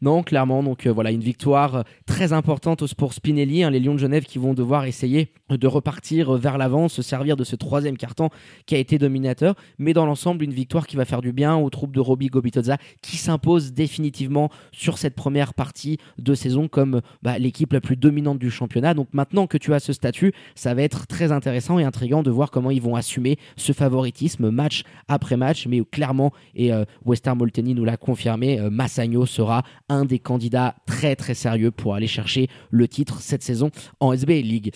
Non, 0.02 0.22
clairement. 0.22 0.62
Donc 0.62 0.86
euh, 0.86 0.92
voilà, 0.92 1.10
une 1.10 1.22
victoire 1.22 1.76
euh, 1.76 1.82
très 2.04 2.34
importante 2.34 2.84
pour 2.94 3.14
Spinelli. 3.14 3.62
hein, 3.62 3.70
les 3.70 3.80
Lions 3.80 3.94
de 3.94 3.98
Genève 3.98 4.24
qui 4.24 4.38
vont 4.38 4.52
devoir 4.52 4.84
essayer 4.84 5.32
de 5.48 5.66
repartir 5.66 6.34
euh, 6.34 6.38
vers 6.38 6.58
l'avant, 6.58 6.90
se 6.90 7.00
servir 7.00 7.38
de 7.38 7.44
ce 7.44 7.56
troisième 7.56 7.96
carton 7.96 8.28
qui 8.66 8.74
a 8.74 8.78
été 8.78 8.98
dominateur. 8.98 9.54
Mais 9.78 9.94
dans 9.94 10.04
l'ensemble, 10.04 10.44
une 10.44 10.52
victoire 10.52 10.86
qui 10.86 10.96
va 10.96 11.06
faire 11.06 11.22
du 11.22 11.32
bien 11.32 11.56
aux 11.56 11.70
troupes 11.70 11.94
de 11.94 12.00
Roby 12.00 12.26
Gobitoza 12.26 12.76
qui 13.00 13.16
s'impose 13.16 13.72
définitivement 13.72 14.50
sur 14.70 14.98
cette 14.98 15.14
première 15.22 15.54
partie 15.54 15.98
de 16.18 16.34
saison 16.34 16.66
comme 16.66 17.00
bah, 17.22 17.38
l'équipe 17.38 17.72
la 17.72 17.80
plus 17.80 17.94
dominante 17.94 18.40
du 18.40 18.50
championnat. 18.50 18.92
Donc 18.92 19.06
maintenant 19.12 19.46
que 19.46 19.56
tu 19.56 19.72
as 19.72 19.78
ce 19.78 19.92
statut, 19.92 20.32
ça 20.56 20.74
va 20.74 20.82
être 20.82 21.06
très 21.06 21.30
intéressant 21.30 21.78
et 21.78 21.84
intriguant 21.84 22.24
de 22.24 22.30
voir 22.32 22.50
comment 22.50 22.72
ils 22.72 22.82
vont 22.82 22.96
assumer 22.96 23.38
ce 23.56 23.72
favoritisme 23.72 24.50
match 24.50 24.82
après 25.06 25.36
match. 25.36 25.68
Mais 25.68 25.80
clairement, 25.84 26.32
et 26.56 26.72
euh, 26.72 26.84
Western 27.04 27.38
Molteni 27.38 27.72
nous 27.76 27.84
l'a 27.84 27.96
confirmé, 27.96 28.58
euh, 28.58 28.68
Massagno 28.68 29.24
sera 29.24 29.62
un 29.88 30.04
des 30.04 30.18
candidats 30.18 30.74
très 30.86 31.14
très 31.14 31.34
sérieux 31.34 31.70
pour 31.70 31.94
aller 31.94 32.08
chercher 32.08 32.48
le 32.72 32.88
titre 32.88 33.20
cette 33.20 33.44
saison 33.44 33.70
en 34.00 34.12
SB 34.12 34.42
League. 34.42 34.72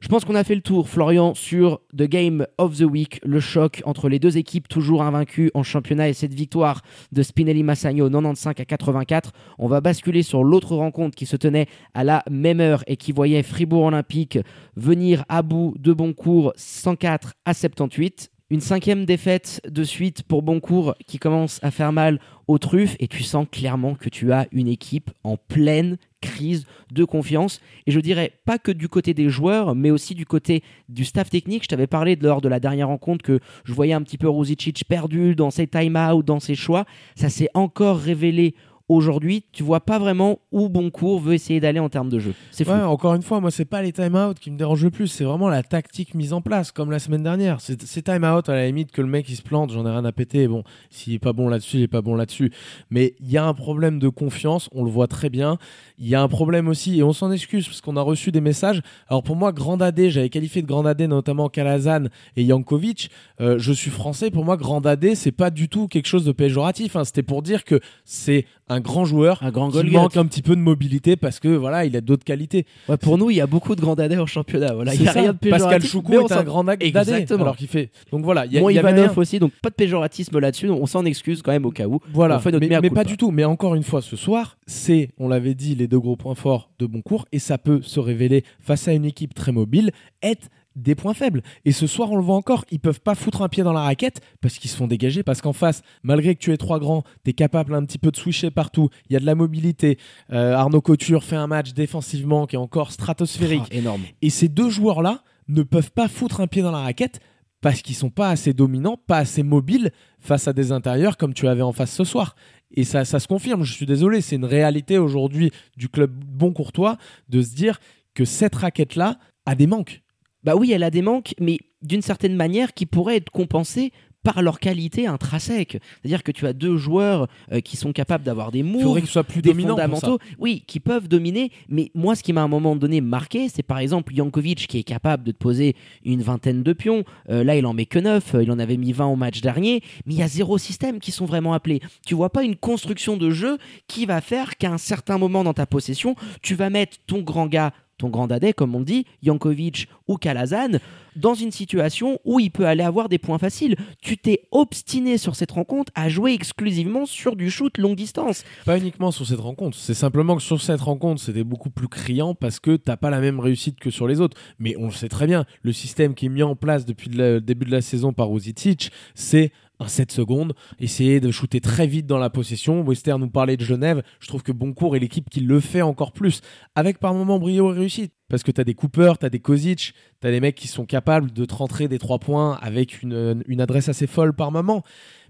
Je 0.00 0.08
pense 0.08 0.24
qu'on 0.24 0.34
a 0.34 0.44
fait 0.44 0.54
le 0.54 0.62
tour, 0.62 0.88
Florian, 0.88 1.34
sur 1.34 1.82
The 1.94 2.04
Game 2.04 2.46
of 2.56 2.78
the 2.78 2.84
Week, 2.84 3.20
le 3.22 3.38
choc 3.38 3.82
entre 3.84 4.08
les 4.08 4.18
deux 4.18 4.38
équipes 4.38 4.66
toujours 4.66 5.02
invaincues 5.02 5.50
en 5.52 5.62
championnat 5.62 6.08
et 6.08 6.14
cette 6.14 6.32
victoire 6.32 6.80
de 7.12 7.22
Spinelli 7.22 7.62
Massagno 7.62 8.08
95 8.08 8.54
à 8.56 8.64
84. 8.64 9.32
On 9.58 9.68
va 9.68 9.82
basculer 9.82 10.22
sur 10.22 10.42
l'autre 10.42 10.74
rencontre 10.74 11.14
qui 11.14 11.26
se 11.26 11.36
tenait 11.36 11.66
à 11.92 12.02
la 12.02 12.24
même 12.30 12.60
heure 12.60 12.82
et 12.86 12.96
qui 12.96 13.12
voyait 13.12 13.42
Fribourg 13.42 13.84
Olympique 13.84 14.38
venir 14.74 15.26
à 15.28 15.42
bout 15.42 15.74
de 15.78 15.92
Boncourt 15.92 16.54
104 16.56 17.34
à 17.44 17.52
78. 17.52 18.30
Une 18.48 18.60
cinquième 18.60 19.04
défaite 19.04 19.60
de 19.68 19.84
suite 19.84 20.22
pour 20.22 20.42
Boncourt 20.42 20.94
qui 21.06 21.18
commence 21.18 21.60
à 21.62 21.70
faire 21.70 21.92
mal 21.92 22.20
aux 22.48 22.58
truffes 22.58 22.96
et 23.00 23.06
tu 23.06 23.22
sens 23.22 23.46
clairement 23.52 23.94
que 23.94 24.08
tu 24.08 24.32
as 24.32 24.48
une 24.50 24.66
équipe 24.66 25.10
en 25.24 25.36
pleine 25.36 25.98
crise 26.20 26.66
de 26.92 27.04
confiance. 27.04 27.60
Et 27.86 27.90
je 27.90 28.00
dirais 28.00 28.32
pas 28.44 28.58
que 28.58 28.72
du 28.72 28.88
côté 28.88 29.14
des 29.14 29.28
joueurs 29.28 29.74
mais 29.74 29.90
aussi 29.90 30.14
du 30.14 30.26
côté 30.26 30.62
du 30.88 31.04
staff 31.04 31.30
technique. 31.30 31.64
Je 31.64 31.68
t'avais 31.68 31.86
parlé 31.86 32.16
lors 32.16 32.40
de 32.40 32.48
la 32.48 32.60
dernière 32.60 32.88
rencontre 32.88 33.24
que 33.24 33.40
je 33.64 33.72
voyais 33.72 33.94
un 33.94 34.02
petit 34.02 34.18
peu 34.18 34.28
Ruzicic 34.28 34.84
perdu 34.88 35.34
dans 35.34 35.50
ses 35.50 35.66
time-out 35.66 36.24
dans 36.24 36.40
ses 36.40 36.54
choix. 36.54 36.84
Ça 37.14 37.28
s'est 37.28 37.48
encore 37.54 37.98
révélé 37.98 38.54
aujourd'hui 38.90 39.44
tu 39.52 39.62
vois 39.62 39.80
pas 39.80 39.98
vraiment 39.98 40.38
où 40.52 40.68
Boncourt 40.68 41.20
veut 41.20 41.34
essayer 41.34 41.60
d'aller 41.60 41.78
en 41.80 41.88
termes 41.88 42.08
de 42.08 42.18
jeu 42.18 42.34
Ouais, 42.74 42.82
encore 42.82 43.14
une 43.14 43.22
fois, 43.22 43.40
moi, 43.40 43.50
c'est 43.50 43.64
pas 43.64 43.82
les 43.82 43.92
time-out 43.92 44.38
qui 44.38 44.50
me 44.50 44.56
dérangent 44.56 44.84
le 44.84 44.90
plus, 44.90 45.06
c'est 45.08 45.24
vraiment 45.24 45.48
la 45.48 45.62
tactique 45.62 46.14
mise 46.14 46.32
en 46.32 46.40
place, 46.40 46.72
comme 46.72 46.90
la 46.90 46.98
semaine 46.98 47.22
dernière. 47.22 47.60
C'est 47.60 48.02
time-out 48.02 48.48
à 48.48 48.54
la 48.54 48.66
limite 48.66 48.90
que 48.92 49.00
le 49.00 49.08
mec 49.08 49.28
il 49.28 49.36
se 49.36 49.42
plante, 49.42 49.70
j'en 49.72 49.86
ai 49.86 49.90
rien 49.90 50.04
à 50.04 50.12
péter. 50.12 50.48
Bon, 50.48 50.62
s'il 50.90 51.14
est 51.14 51.18
pas 51.18 51.32
bon 51.32 51.48
là-dessus, 51.48 51.78
il 51.78 51.82
est 51.82 51.88
pas 51.88 52.02
bon 52.02 52.14
là-dessus. 52.14 52.52
Mais 52.90 53.14
il 53.20 53.30
y 53.30 53.36
a 53.38 53.44
un 53.44 53.54
problème 53.54 53.98
de 53.98 54.08
confiance, 54.08 54.68
on 54.72 54.84
le 54.84 54.90
voit 54.90 55.06
très 55.06 55.30
bien. 55.30 55.58
Il 55.98 56.08
y 56.08 56.14
a 56.14 56.22
un 56.22 56.28
problème 56.28 56.68
aussi, 56.68 56.98
et 56.98 57.02
on 57.02 57.12
s'en 57.12 57.30
excuse 57.30 57.66
parce 57.66 57.80
qu'on 57.80 57.96
a 57.96 58.02
reçu 58.02 58.32
des 58.32 58.40
messages. 58.40 58.82
Alors 59.08 59.22
pour 59.22 59.36
moi, 59.36 59.52
Grand 59.52 59.80
AD, 59.80 60.08
j'avais 60.08 60.30
qualifié 60.30 60.62
de 60.62 60.66
Grand 60.66 60.84
AD 60.86 61.02
notamment 61.02 61.48
Kalazan 61.48 62.04
et 62.36 62.46
Jankovic. 62.46 63.10
Euh, 63.40 63.58
je 63.58 63.72
suis 63.72 63.90
français, 63.90 64.30
pour 64.30 64.44
moi, 64.44 64.56
Grand 64.56 64.84
AD, 64.86 65.14
c'est 65.14 65.32
pas 65.32 65.50
du 65.50 65.68
tout 65.68 65.88
quelque 65.88 66.06
chose 66.06 66.24
de 66.24 66.32
péjoratif. 66.32 66.96
hein. 66.96 67.04
C'était 67.04 67.22
pour 67.22 67.42
dire 67.42 67.64
que 67.64 67.80
c'est 68.04 68.46
un 68.68 68.79
grand 68.80 69.04
joueur 69.04 69.38
un 69.42 69.50
grand 69.50 69.68
goal 69.68 69.90
manque 69.90 70.16
un 70.16 70.26
petit 70.26 70.42
peu 70.42 70.56
de 70.56 70.60
mobilité 70.60 71.16
parce 71.16 71.40
que 71.40 71.48
voilà, 71.48 71.84
il 71.84 71.96
a 71.96 72.00
d'autres 72.00 72.24
qualités. 72.24 72.66
Ouais, 72.88 72.96
pour 72.96 73.18
nous, 73.18 73.30
il 73.30 73.36
y 73.36 73.40
a 73.40 73.46
beaucoup 73.46 73.74
de 73.76 73.80
grands 73.80 73.94
dadais 73.94 74.18
en 74.18 74.26
championnat. 74.26 74.74
Voilà, 74.74 74.94
il 74.94 75.02
y 75.02 75.08
a 75.08 75.12
ça. 75.12 75.20
rien 75.20 75.32
de 75.32 75.38
Pascal 75.38 75.52
péjoratif. 75.52 75.90
Choukou 75.90 76.12
mais 76.12 76.18
on 76.18 76.26
est 76.26 76.32
un 76.32 76.42
grand 76.44 76.64
dadé 76.64 76.86
Exactement. 76.86 77.42
alors 77.42 77.56
qu'il 77.56 77.68
fait. 77.68 77.90
Donc 78.10 78.24
voilà, 78.24 78.46
il 78.46 78.52
y 78.52 78.58
a, 78.58 78.60
il 78.60 78.74
y 78.74 78.78
avait 78.78 78.90
Ivanov 78.90 79.18
aussi, 79.18 79.38
donc 79.38 79.52
pas 79.62 79.70
de 79.70 79.74
péjoratisme 79.74 80.38
là-dessus. 80.38 80.68
On 80.70 80.86
s'en 80.86 81.04
excuse 81.04 81.42
quand 81.42 81.52
même 81.52 81.66
au 81.66 81.70
cas 81.70 81.86
où. 81.86 82.00
Voilà, 82.12 82.36
On 82.36 82.40
fait 82.40 82.50
notre 82.52 82.66
mais, 82.66 82.80
mais 82.80 82.90
pas 82.90 83.04
du 83.04 83.16
tout. 83.16 83.30
Mais 83.30 83.44
encore 83.44 83.74
une 83.74 83.82
fois, 83.82 84.02
ce 84.02 84.16
soir, 84.16 84.58
c'est, 84.66 85.10
on 85.18 85.28
l'avait 85.28 85.54
dit, 85.54 85.74
les 85.74 85.88
deux 85.88 86.00
gros 86.00 86.16
points 86.16 86.34
forts 86.34 86.70
de 86.78 86.86
Boncourt, 86.86 87.26
et 87.32 87.38
ça 87.38 87.58
peut 87.58 87.80
se 87.82 88.00
révéler 88.00 88.44
face 88.60 88.88
à 88.88 88.92
une 88.92 89.04
équipe 89.04 89.34
très 89.34 89.52
mobile, 89.52 89.90
être 90.22 90.48
des 90.76 90.94
points 90.94 91.14
faibles. 91.14 91.42
Et 91.64 91.72
ce 91.72 91.86
soir, 91.86 92.10
on 92.12 92.16
le 92.16 92.22
voit 92.22 92.36
encore, 92.36 92.64
ils 92.70 92.80
peuvent 92.80 93.00
pas 93.00 93.14
foutre 93.14 93.42
un 93.42 93.48
pied 93.48 93.62
dans 93.62 93.72
la 93.72 93.82
raquette 93.82 94.20
parce 94.40 94.58
qu'ils 94.58 94.70
se 94.70 94.76
font 94.76 94.86
dégager, 94.86 95.22
parce 95.22 95.40
qu'en 95.40 95.52
face, 95.52 95.82
malgré 96.02 96.34
que 96.34 96.40
tu 96.40 96.52
es 96.52 96.56
trois 96.56 96.78
grands, 96.78 97.02
tu 97.24 97.30
es 97.30 97.32
capable 97.32 97.74
un 97.74 97.84
petit 97.84 97.98
peu 97.98 98.10
de 98.10 98.16
switcher 98.16 98.50
partout, 98.50 98.88
il 99.08 99.14
y 99.14 99.16
a 99.16 99.20
de 99.20 99.26
la 99.26 99.34
mobilité. 99.34 99.98
Euh, 100.32 100.54
Arnaud 100.54 100.80
Couture 100.80 101.24
fait 101.24 101.36
un 101.36 101.46
match 101.46 101.72
défensivement 101.72 102.46
qui 102.46 102.56
est 102.56 102.58
encore 102.58 102.92
stratosphérique. 102.92 103.68
Ah, 103.70 103.74
énorme. 103.74 104.02
Et 104.22 104.30
ces 104.30 104.48
deux 104.48 104.70
joueurs-là 104.70 105.22
ne 105.48 105.62
peuvent 105.62 105.90
pas 105.90 106.08
foutre 106.08 106.40
un 106.40 106.46
pied 106.46 106.62
dans 106.62 106.70
la 106.70 106.80
raquette 106.80 107.20
parce 107.60 107.82
qu'ils 107.82 107.96
sont 107.96 108.10
pas 108.10 108.30
assez 108.30 108.52
dominants, 108.52 108.96
pas 108.96 109.18
assez 109.18 109.42
mobiles 109.42 109.90
face 110.18 110.48
à 110.48 110.52
des 110.52 110.72
intérieurs 110.72 111.16
comme 111.16 111.34
tu 111.34 111.46
avais 111.46 111.62
en 111.62 111.72
face 111.72 111.92
ce 111.92 112.04
soir. 112.04 112.34
Et 112.72 112.84
ça, 112.84 113.04
ça 113.04 113.18
se 113.18 113.26
confirme, 113.26 113.64
je 113.64 113.72
suis 113.72 113.86
désolé, 113.86 114.20
c'est 114.20 114.36
une 114.36 114.44
réalité 114.44 114.96
aujourd'hui 114.98 115.50
du 115.76 115.88
club 115.88 116.12
bon 116.12 116.52
courtois 116.52 116.96
de 117.28 117.42
se 117.42 117.54
dire 117.54 117.80
que 118.14 118.24
cette 118.24 118.54
raquette-là 118.54 119.18
a 119.44 119.54
des 119.54 119.66
manques. 119.66 120.02
Bah 120.44 120.56
oui, 120.56 120.72
elle 120.72 120.82
a 120.82 120.90
des 120.90 121.02
manques, 121.02 121.34
mais 121.38 121.58
d'une 121.82 122.02
certaine 122.02 122.34
manière 122.34 122.74
qui 122.74 122.86
pourraient 122.86 123.16
être 123.16 123.30
compensés 123.30 123.92
par 124.22 124.42
leur 124.42 124.60
qualité 124.60 125.06
intrinsèque. 125.06 125.78
C'est-à-dire 126.00 126.22
que 126.22 126.32
tu 126.32 126.46
as 126.46 126.52
deux 126.52 126.76
joueurs 126.76 127.26
euh, 127.52 127.60
qui 127.60 127.76
sont 127.76 127.92
capables 127.92 128.24
d'avoir 128.24 128.50
des 128.50 128.62
moves, 128.62 129.04
soit 129.06 129.24
plus 129.24 129.42
des 129.42 129.54
fondamentaux, 129.54 130.18
oui, 130.38 130.62
qui 130.66 130.80
peuvent 130.80 131.08
dominer. 131.08 131.50
Mais 131.68 131.90
moi, 131.94 132.14
ce 132.14 132.22
qui 132.22 132.32
m'a 132.32 132.42
à 132.42 132.44
un 132.44 132.48
moment 132.48 132.76
donné 132.76 133.00
marqué, 133.00 133.48
c'est 133.48 133.62
par 133.62 133.78
exemple 133.78 134.14
Jankovic 134.14 134.66
qui 134.66 134.78
est 134.78 134.82
capable 134.82 135.24
de 135.24 135.32
te 135.32 135.38
poser 135.38 135.74
une 136.04 136.22
vingtaine 136.22 136.62
de 136.62 136.72
pions. 136.72 137.04
Euh, 137.30 137.44
là, 137.44 137.56
il 137.56 137.64
en 137.66 137.72
met 137.72 137.86
que 137.86 137.98
9, 137.98 138.36
il 138.42 138.50
en 138.50 138.58
avait 138.58 138.76
mis 138.76 138.92
20 138.92 139.06
au 139.06 139.16
match 139.16 139.40
dernier. 139.40 139.82
Mais 140.06 140.14
il 140.14 140.18
y 140.18 140.22
a 140.22 140.28
zéro 140.28 140.58
système 140.58 141.00
qui 141.00 141.12
sont 141.12 141.24
vraiment 141.24 141.54
appelés. 141.54 141.80
Tu 142.06 142.14
vois 142.14 142.30
pas 142.30 142.44
une 142.44 142.56
construction 142.56 143.16
de 143.16 143.30
jeu 143.30 143.58
qui 143.88 144.06
va 144.06 144.20
faire 144.20 144.56
qu'à 144.56 144.70
un 144.70 144.78
certain 144.78 145.18
moment 145.18 145.44
dans 145.44 145.54
ta 145.54 145.66
possession, 145.66 146.14
tu 146.42 146.54
vas 146.54 146.68
mettre 146.68 146.98
ton 147.06 147.20
grand 147.20 147.46
gars 147.46 147.72
ton 148.00 148.08
grand 148.08 148.26
dadais, 148.26 148.52
comme 148.52 148.74
on 148.74 148.80
dit, 148.80 149.04
Jankovic 149.22 149.88
ou 150.08 150.16
Kalazan, 150.16 150.78
dans 151.16 151.34
une 151.34 151.50
situation 151.50 152.18
où 152.24 152.40
il 152.40 152.50
peut 152.50 152.66
aller 152.66 152.82
avoir 152.82 153.08
des 153.08 153.18
points 153.18 153.38
faciles. 153.38 153.76
Tu 154.00 154.16
t'es 154.16 154.42
obstiné 154.50 155.18
sur 155.18 155.36
cette 155.36 155.50
rencontre 155.50 155.92
à 155.94 156.08
jouer 156.08 156.32
exclusivement 156.32 157.04
sur 157.04 157.36
du 157.36 157.50
shoot 157.50 157.76
longue 157.78 157.96
distance. 157.96 158.44
Pas 158.64 158.78
uniquement 158.78 159.10
sur 159.10 159.26
cette 159.26 159.40
rencontre, 159.40 159.76
c'est 159.76 159.94
simplement 159.94 160.36
que 160.36 160.42
sur 160.42 160.60
cette 160.60 160.80
rencontre, 160.80 161.20
c'était 161.20 161.44
beaucoup 161.44 161.70
plus 161.70 161.88
criant 161.88 162.34
parce 162.34 162.58
que 162.58 162.76
t'as 162.76 162.96
pas 162.96 163.10
la 163.10 163.20
même 163.20 163.38
réussite 163.38 163.78
que 163.78 163.90
sur 163.90 164.08
les 164.08 164.20
autres. 164.20 164.36
Mais 164.58 164.74
on 164.78 164.86
le 164.86 164.92
sait 164.92 165.08
très 165.08 165.26
bien, 165.26 165.44
le 165.62 165.72
système 165.72 166.14
qui 166.14 166.26
est 166.26 166.30
mis 166.30 166.42
en 166.42 166.56
place 166.56 166.86
depuis 166.86 167.10
le 167.10 167.40
début 167.40 167.66
de 167.66 167.72
la 167.72 167.82
saison 167.82 168.12
par 168.12 168.28
Rositic, 168.28 168.90
c'est 169.14 169.52
un 169.80 169.88
7 169.88 170.12
secondes, 170.12 170.54
essayer 170.78 171.20
de 171.20 171.30
shooter 171.30 171.60
très 171.60 171.86
vite 171.86 172.06
dans 172.06 172.18
la 172.18 172.30
possession. 172.30 172.82
Wester 172.82 173.16
nous 173.18 173.30
parlait 173.30 173.56
de 173.56 173.64
Genève, 173.64 174.02
je 174.20 174.28
trouve 174.28 174.42
que 174.42 174.52
Boncourt 174.52 174.94
est 174.94 175.00
l'équipe 175.00 175.28
qui 175.28 175.40
le 175.40 175.58
fait 175.60 175.82
encore 175.82 176.12
plus, 176.12 176.42
avec 176.74 176.98
par 176.98 177.14
moments 177.14 177.38
brio 177.38 177.72
et 177.72 177.78
réussite. 177.78 178.12
Parce 178.28 178.44
que 178.44 178.52
t'as 178.52 178.62
des 178.62 178.74
Cooper, 178.74 179.14
t'as 179.18 179.28
des 179.28 179.40
Kozic, 179.40 179.94
t'as 180.20 180.30
des 180.30 180.40
mecs 180.40 180.54
qui 180.54 180.68
sont 180.68 180.86
capables 180.86 181.32
de 181.32 181.44
te 181.44 181.54
rentrer 181.54 181.88
des 181.88 181.98
trois 181.98 182.18
points 182.20 182.58
avec 182.62 183.02
une, 183.02 183.42
une 183.48 183.60
adresse 183.60 183.88
assez 183.88 184.06
folle 184.06 184.34
par 184.34 184.52
moment. 184.52 184.84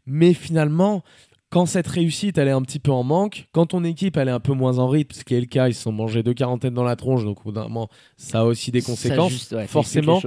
Mais 0.04 0.34
finalement, 0.34 1.02
quand 1.50 1.66
cette 1.66 1.88
réussite 1.88 2.38
elle 2.38 2.48
est 2.48 2.52
un 2.52 2.62
petit 2.62 2.78
peu 2.78 2.92
en 2.92 3.02
manque, 3.02 3.48
quand 3.52 3.66
ton 3.66 3.84
équipe 3.84 4.16
elle 4.16 4.28
est 4.28 4.32
un 4.32 4.40
peu 4.40 4.52
moins 4.52 4.78
en 4.78 4.88
rythme, 4.88 5.14
ce 5.14 5.24
qui 5.24 5.34
est 5.34 5.40
le 5.40 5.46
cas, 5.46 5.68
ils 5.68 5.74
se 5.74 5.82
sont 5.82 5.92
mangés 5.92 6.22
deux 6.22 6.34
quarantaines 6.34 6.74
dans 6.74 6.84
la 6.84 6.96
tronche, 6.96 7.24
donc 7.24 7.40
au 7.40 7.44
bout 7.44 7.52
d'un 7.52 7.64
moment 7.64 7.88
ça 8.16 8.40
a 8.40 8.44
aussi 8.44 8.70
des 8.70 8.82
conséquences, 8.82 9.32
juste, 9.32 9.52
ouais, 9.52 9.62
ça 9.62 9.66
forcément. 9.66 10.20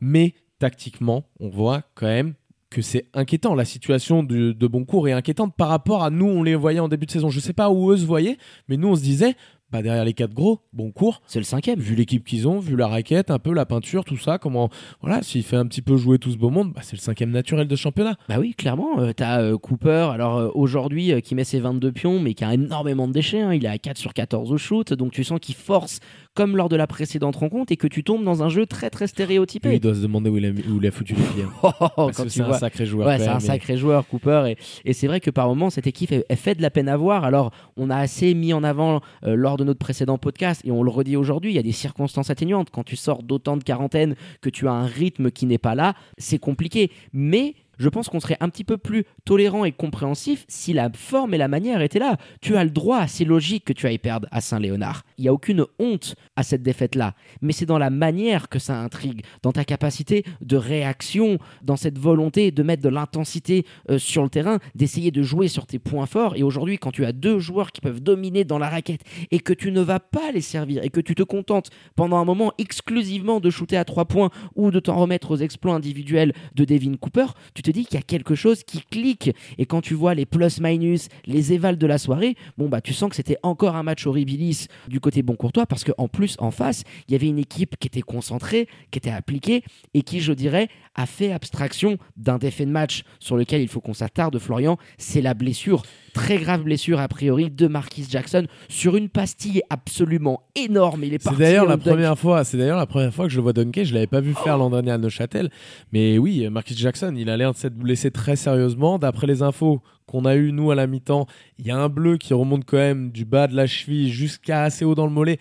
mais 0.00 0.34
tactiquement 0.58 1.24
on 1.40 1.48
voit 1.48 1.82
quand 1.94 2.06
même 2.06 2.34
que 2.70 2.82
c'est 2.82 3.06
inquiétant. 3.14 3.54
La 3.54 3.64
situation 3.64 4.22
de, 4.22 4.52
de 4.52 4.66
Boncourt 4.66 5.08
est 5.08 5.12
inquiétante 5.12 5.54
par 5.56 5.68
rapport 5.68 6.02
à 6.04 6.10
nous, 6.10 6.26
on 6.26 6.42
les 6.42 6.54
voyait 6.54 6.80
en 6.80 6.88
début 6.88 7.06
de 7.06 7.10
saison. 7.10 7.30
Je 7.30 7.40
sais 7.40 7.52
pas 7.52 7.70
où 7.70 7.90
eux 7.90 7.96
se 7.96 8.04
voyaient, 8.06 8.36
mais 8.68 8.76
nous 8.76 8.88
on 8.88 8.96
se 8.96 9.02
disait, 9.02 9.34
bah 9.70 9.82
derrière 9.82 10.04
les 10.04 10.14
quatre 10.14 10.32
gros, 10.32 10.60
bon 10.72 10.90
court. 10.92 11.20
C'est 11.26 11.38
le 11.38 11.44
cinquième. 11.44 11.78
Vu 11.78 11.94
l'équipe 11.94 12.24
qu'ils 12.24 12.48
ont, 12.48 12.58
vu 12.58 12.74
la 12.74 12.88
raquette, 12.88 13.30
un 13.30 13.38
peu 13.38 13.52
la 13.52 13.66
peinture, 13.66 14.02
tout 14.04 14.16
ça, 14.16 14.38
comment 14.38 14.70
voilà, 15.02 15.22
s'il 15.22 15.42
fait 15.42 15.56
un 15.56 15.66
petit 15.66 15.82
peu 15.82 15.96
jouer 15.98 16.18
tout 16.18 16.30
ce 16.30 16.38
beau 16.38 16.48
monde, 16.48 16.72
bah, 16.72 16.80
c'est 16.82 16.96
le 16.96 17.00
cinquième 17.02 17.30
naturel 17.30 17.68
de 17.68 17.76
championnat. 17.76 18.16
Bah 18.30 18.36
oui, 18.38 18.54
clairement. 18.54 18.98
Euh, 19.00 19.12
T'as 19.12 19.42
euh, 19.42 19.58
Cooper, 19.58 20.08
alors 20.12 20.36
euh, 20.38 20.48
aujourd'hui, 20.54 21.12
euh, 21.12 21.20
qui 21.20 21.34
met 21.34 21.44
ses 21.44 21.60
22 21.60 21.92
pions, 21.92 22.18
mais 22.18 22.32
qui 22.32 22.44
a 22.44 22.54
énormément 22.54 23.08
de 23.08 23.12
déchets. 23.12 23.42
hein. 23.42 23.52
Il 23.52 23.64
est 23.66 23.68
à 23.68 23.76
4 23.78 23.98
sur 23.98 24.14
14 24.14 24.52
au 24.52 24.56
shoot, 24.58 24.92
donc 24.94 25.12
tu 25.12 25.22
sens 25.22 25.38
qu'il 25.38 25.54
force 25.54 26.00
comme 26.38 26.56
lors 26.56 26.68
de 26.68 26.76
la 26.76 26.86
précédente 26.86 27.34
rencontre 27.34 27.72
et 27.72 27.76
que 27.76 27.88
tu 27.88 28.04
tombes 28.04 28.22
dans 28.22 28.44
un 28.44 28.48
jeu 28.48 28.64
très 28.64 28.90
très 28.90 29.08
stéréotypé. 29.08 29.70
Lui, 29.70 29.76
il 29.78 29.80
doit 29.80 29.96
se 29.96 30.00
demander 30.02 30.30
où 30.30 30.36
il 30.36 30.44
a, 30.46 30.52
mis- 30.52 30.62
où 30.68 30.78
il 30.80 30.86
a 30.86 30.92
foutu 30.92 31.14
les 31.14 31.22
pieds. 31.34 31.44
Oh, 31.64 31.70
oh, 31.72 31.72
oh, 31.80 31.88
Parce 31.96 32.16
quand 32.16 32.22
que 32.22 32.28
tu 32.28 32.34
c'est 32.38 32.42
un 32.42 32.52
sacré 32.52 32.86
joueur. 32.86 33.08
Ouais, 33.08 33.18
c'est 33.18 33.26
un 33.26 33.40
sacré 33.40 33.76
joueur, 33.76 34.06
Cooper. 34.06 34.44
Et, 34.50 34.56
et 34.84 34.92
c'est 34.92 35.08
vrai 35.08 35.18
que 35.18 35.30
par 35.32 35.48
moments, 35.48 35.68
cette 35.68 35.88
équipe, 35.88 36.12
elle, 36.12 36.22
elle 36.28 36.36
fait 36.36 36.54
de 36.54 36.62
la 36.62 36.70
peine 36.70 36.88
à 36.88 36.96
voir. 36.96 37.24
Alors, 37.24 37.50
on 37.76 37.90
a 37.90 37.96
assez 37.96 38.34
mis 38.34 38.52
en 38.52 38.62
avant 38.62 39.00
euh, 39.24 39.34
lors 39.34 39.56
de 39.56 39.64
notre 39.64 39.80
précédent 39.80 40.16
podcast, 40.16 40.60
et 40.64 40.70
on 40.70 40.84
le 40.84 40.90
redit 40.90 41.16
aujourd'hui, 41.16 41.50
il 41.50 41.56
y 41.56 41.58
a 41.58 41.62
des 41.64 41.72
circonstances 41.72 42.30
atténuantes. 42.30 42.70
Quand 42.70 42.84
tu 42.84 42.94
sors 42.94 43.24
d'autant 43.24 43.56
de 43.56 43.64
quarantaine, 43.64 44.14
que 44.40 44.48
tu 44.48 44.68
as 44.68 44.72
un 44.72 44.86
rythme 44.86 45.32
qui 45.32 45.44
n'est 45.44 45.58
pas 45.58 45.74
là, 45.74 45.94
c'est 46.18 46.38
compliqué. 46.38 46.92
Mais 47.12 47.56
je 47.78 47.88
pense 47.88 48.08
qu'on 48.08 48.20
serait 48.20 48.36
un 48.40 48.48
petit 48.48 48.64
peu 48.64 48.76
plus 48.76 49.04
tolérant 49.24 49.64
et 49.64 49.72
compréhensif 49.72 50.44
si 50.48 50.72
la 50.72 50.90
forme 50.92 51.34
et 51.34 51.38
la 51.38 51.48
manière 51.48 51.80
étaient 51.80 51.98
là. 51.98 52.16
Tu 52.40 52.56
as 52.56 52.64
le 52.64 52.70
droit, 52.70 53.06
c'est 53.06 53.24
logique 53.24 53.64
que 53.64 53.72
tu 53.72 53.86
ailles 53.86 53.98
perdre 53.98 54.28
à 54.30 54.40
Saint-Léonard. 54.40 55.04
Il 55.16 55.22
n'y 55.22 55.28
a 55.28 55.32
aucune 55.32 55.64
honte 55.78 56.14
à 56.36 56.42
cette 56.42 56.62
défaite-là. 56.62 57.14
Mais 57.40 57.52
c'est 57.52 57.66
dans 57.66 57.78
la 57.78 57.90
manière 57.90 58.48
que 58.48 58.58
ça 58.58 58.78
intrigue, 58.80 59.22
dans 59.42 59.52
ta 59.52 59.64
capacité 59.64 60.24
de 60.40 60.56
réaction, 60.56 61.38
dans 61.62 61.76
cette 61.76 61.98
volonté 61.98 62.50
de 62.50 62.62
mettre 62.62 62.82
de 62.82 62.88
l'intensité 62.88 63.64
euh, 63.90 63.98
sur 63.98 64.22
le 64.22 64.28
terrain, 64.28 64.58
d'essayer 64.74 65.10
de 65.10 65.22
jouer 65.22 65.48
sur 65.48 65.66
tes 65.66 65.78
points 65.78 66.06
forts. 66.06 66.36
Et 66.36 66.42
aujourd'hui, 66.42 66.78
quand 66.78 66.90
tu 66.90 67.04
as 67.04 67.12
deux 67.12 67.38
joueurs 67.38 67.72
qui 67.72 67.80
peuvent 67.80 68.00
dominer 68.00 68.44
dans 68.44 68.58
la 68.58 68.68
raquette 68.68 69.02
et 69.30 69.40
que 69.40 69.52
tu 69.52 69.72
ne 69.72 69.80
vas 69.80 70.00
pas 70.00 70.32
les 70.32 70.40
servir 70.40 70.82
et 70.82 70.90
que 70.90 71.00
tu 71.00 71.14
te 71.14 71.22
contentes 71.22 71.70
pendant 71.94 72.16
un 72.16 72.24
moment 72.24 72.52
exclusivement 72.58 73.40
de 73.40 73.50
shooter 73.50 73.76
à 73.76 73.84
trois 73.84 74.04
points 74.04 74.30
ou 74.56 74.70
de 74.70 74.80
t'en 74.80 74.96
remettre 74.96 75.30
aux 75.30 75.36
exploits 75.36 75.74
individuels 75.74 76.32
de 76.54 76.64
Devin 76.64 76.96
Cooper, 76.96 77.26
tu 77.54 77.62
te 77.70 77.74
dis 77.74 77.84
qu'il 77.84 77.94
y 77.94 77.98
a 77.98 78.02
quelque 78.02 78.34
chose 78.34 78.62
qui 78.64 78.80
clique. 78.90 79.30
Et 79.58 79.66
quand 79.66 79.80
tu 79.80 79.94
vois 79.94 80.14
les 80.14 80.26
plus-minus, 80.26 81.08
les 81.26 81.52
évals 81.52 81.76
de 81.78 81.86
la 81.86 81.98
soirée, 81.98 82.36
bon 82.56 82.68
bah 82.68 82.80
tu 82.80 82.92
sens 82.94 83.10
que 83.10 83.16
c'était 83.16 83.36
encore 83.42 83.76
un 83.76 83.82
match 83.82 84.06
horribilis 84.06 84.66
du 84.88 85.00
côté 85.00 85.22
Boncourtois 85.22 85.66
parce 85.66 85.84
qu'en 85.84 86.08
plus, 86.08 86.36
en 86.38 86.50
face, 86.50 86.84
il 87.08 87.12
y 87.12 87.14
avait 87.14 87.26
une 87.28 87.38
équipe 87.38 87.76
qui 87.78 87.88
était 87.88 88.02
concentrée, 88.02 88.68
qui 88.90 88.98
était 88.98 89.10
appliquée 89.10 89.62
et 89.94 90.02
qui, 90.02 90.20
je 90.20 90.32
dirais, 90.32 90.68
a 90.94 91.06
fait 91.06 91.32
abstraction 91.32 91.96
d'un 92.16 92.38
défait 92.38 92.66
de 92.66 92.70
match 92.70 93.02
sur 93.20 93.36
lequel 93.36 93.60
il 93.62 93.68
faut 93.68 93.80
qu'on 93.80 93.94
s'attarde, 93.94 94.38
Florian, 94.38 94.78
c'est 94.96 95.20
la 95.20 95.34
blessure, 95.34 95.82
très 96.12 96.38
grave 96.38 96.62
blessure 96.62 96.98
a 96.98 97.06
priori 97.08 97.50
de 97.50 97.66
Marquis 97.68 98.06
Jackson 98.08 98.46
sur 98.68 98.96
une 98.96 99.08
pastille 99.08 99.62
absolument 99.70 100.42
énorme. 100.56 101.04
Il 101.04 101.14
est 101.14 101.22
C'est 101.22 101.36
d'ailleurs 101.36 101.66
la 101.66 101.76
dunk. 101.76 101.90
première 101.90 102.18
fois. 102.18 102.42
C'est 102.44 102.56
d'ailleurs 102.56 102.78
la 102.78 102.86
première 102.86 103.14
fois 103.14 103.26
que 103.26 103.30
je 103.32 103.36
le 103.36 103.42
vois 103.42 103.52
dunker. 103.52 103.84
Je 103.84 103.94
l'avais 103.94 104.06
pas 104.08 104.20
vu 104.20 104.34
faire 104.34 104.58
l'an 104.58 104.70
dernier 104.70 104.90
à 104.92 104.98
Neuchâtel. 104.98 105.50
Mais 105.92 106.18
oui, 106.18 106.48
Marcus 106.50 106.76
Jackson, 106.76 107.14
il 107.16 107.28
a 107.30 107.36
l'air 107.36 107.48
s'être 107.58 107.76
blessé 107.76 108.10
très 108.10 108.36
sérieusement. 108.36 108.98
D'après 108.98 109.26
les 109.26 109.42
infos 109.42 109.82
qu'on 110.06 110.24
a 110.24 110.36
eu 110.36 110.52
nous 110.52 110.70
à 110.70 110.74
la 110.74 110.86
mi-temps, 110.86 111.26
il 111.58 111.66
y 111.66 111.70
a 111.70 111.76
un 111.76 111.88
bleu 111.88 112.16
qui 112.16 112.32
remonte 112.32 112.64
quand 112.64 112.78
même 112.78 113.10
du 113.10 113.24
bas 113.24 113.46
de 113.46 113.54
la 113.54 113.66
cheville 113.66 114.10
jusqu'à 114.10 114.62
assez 114.62 114.84
haut 114.84 114.94
dans 114.94 115.06
le 115.06 115.12
mollet. 115.12 115.38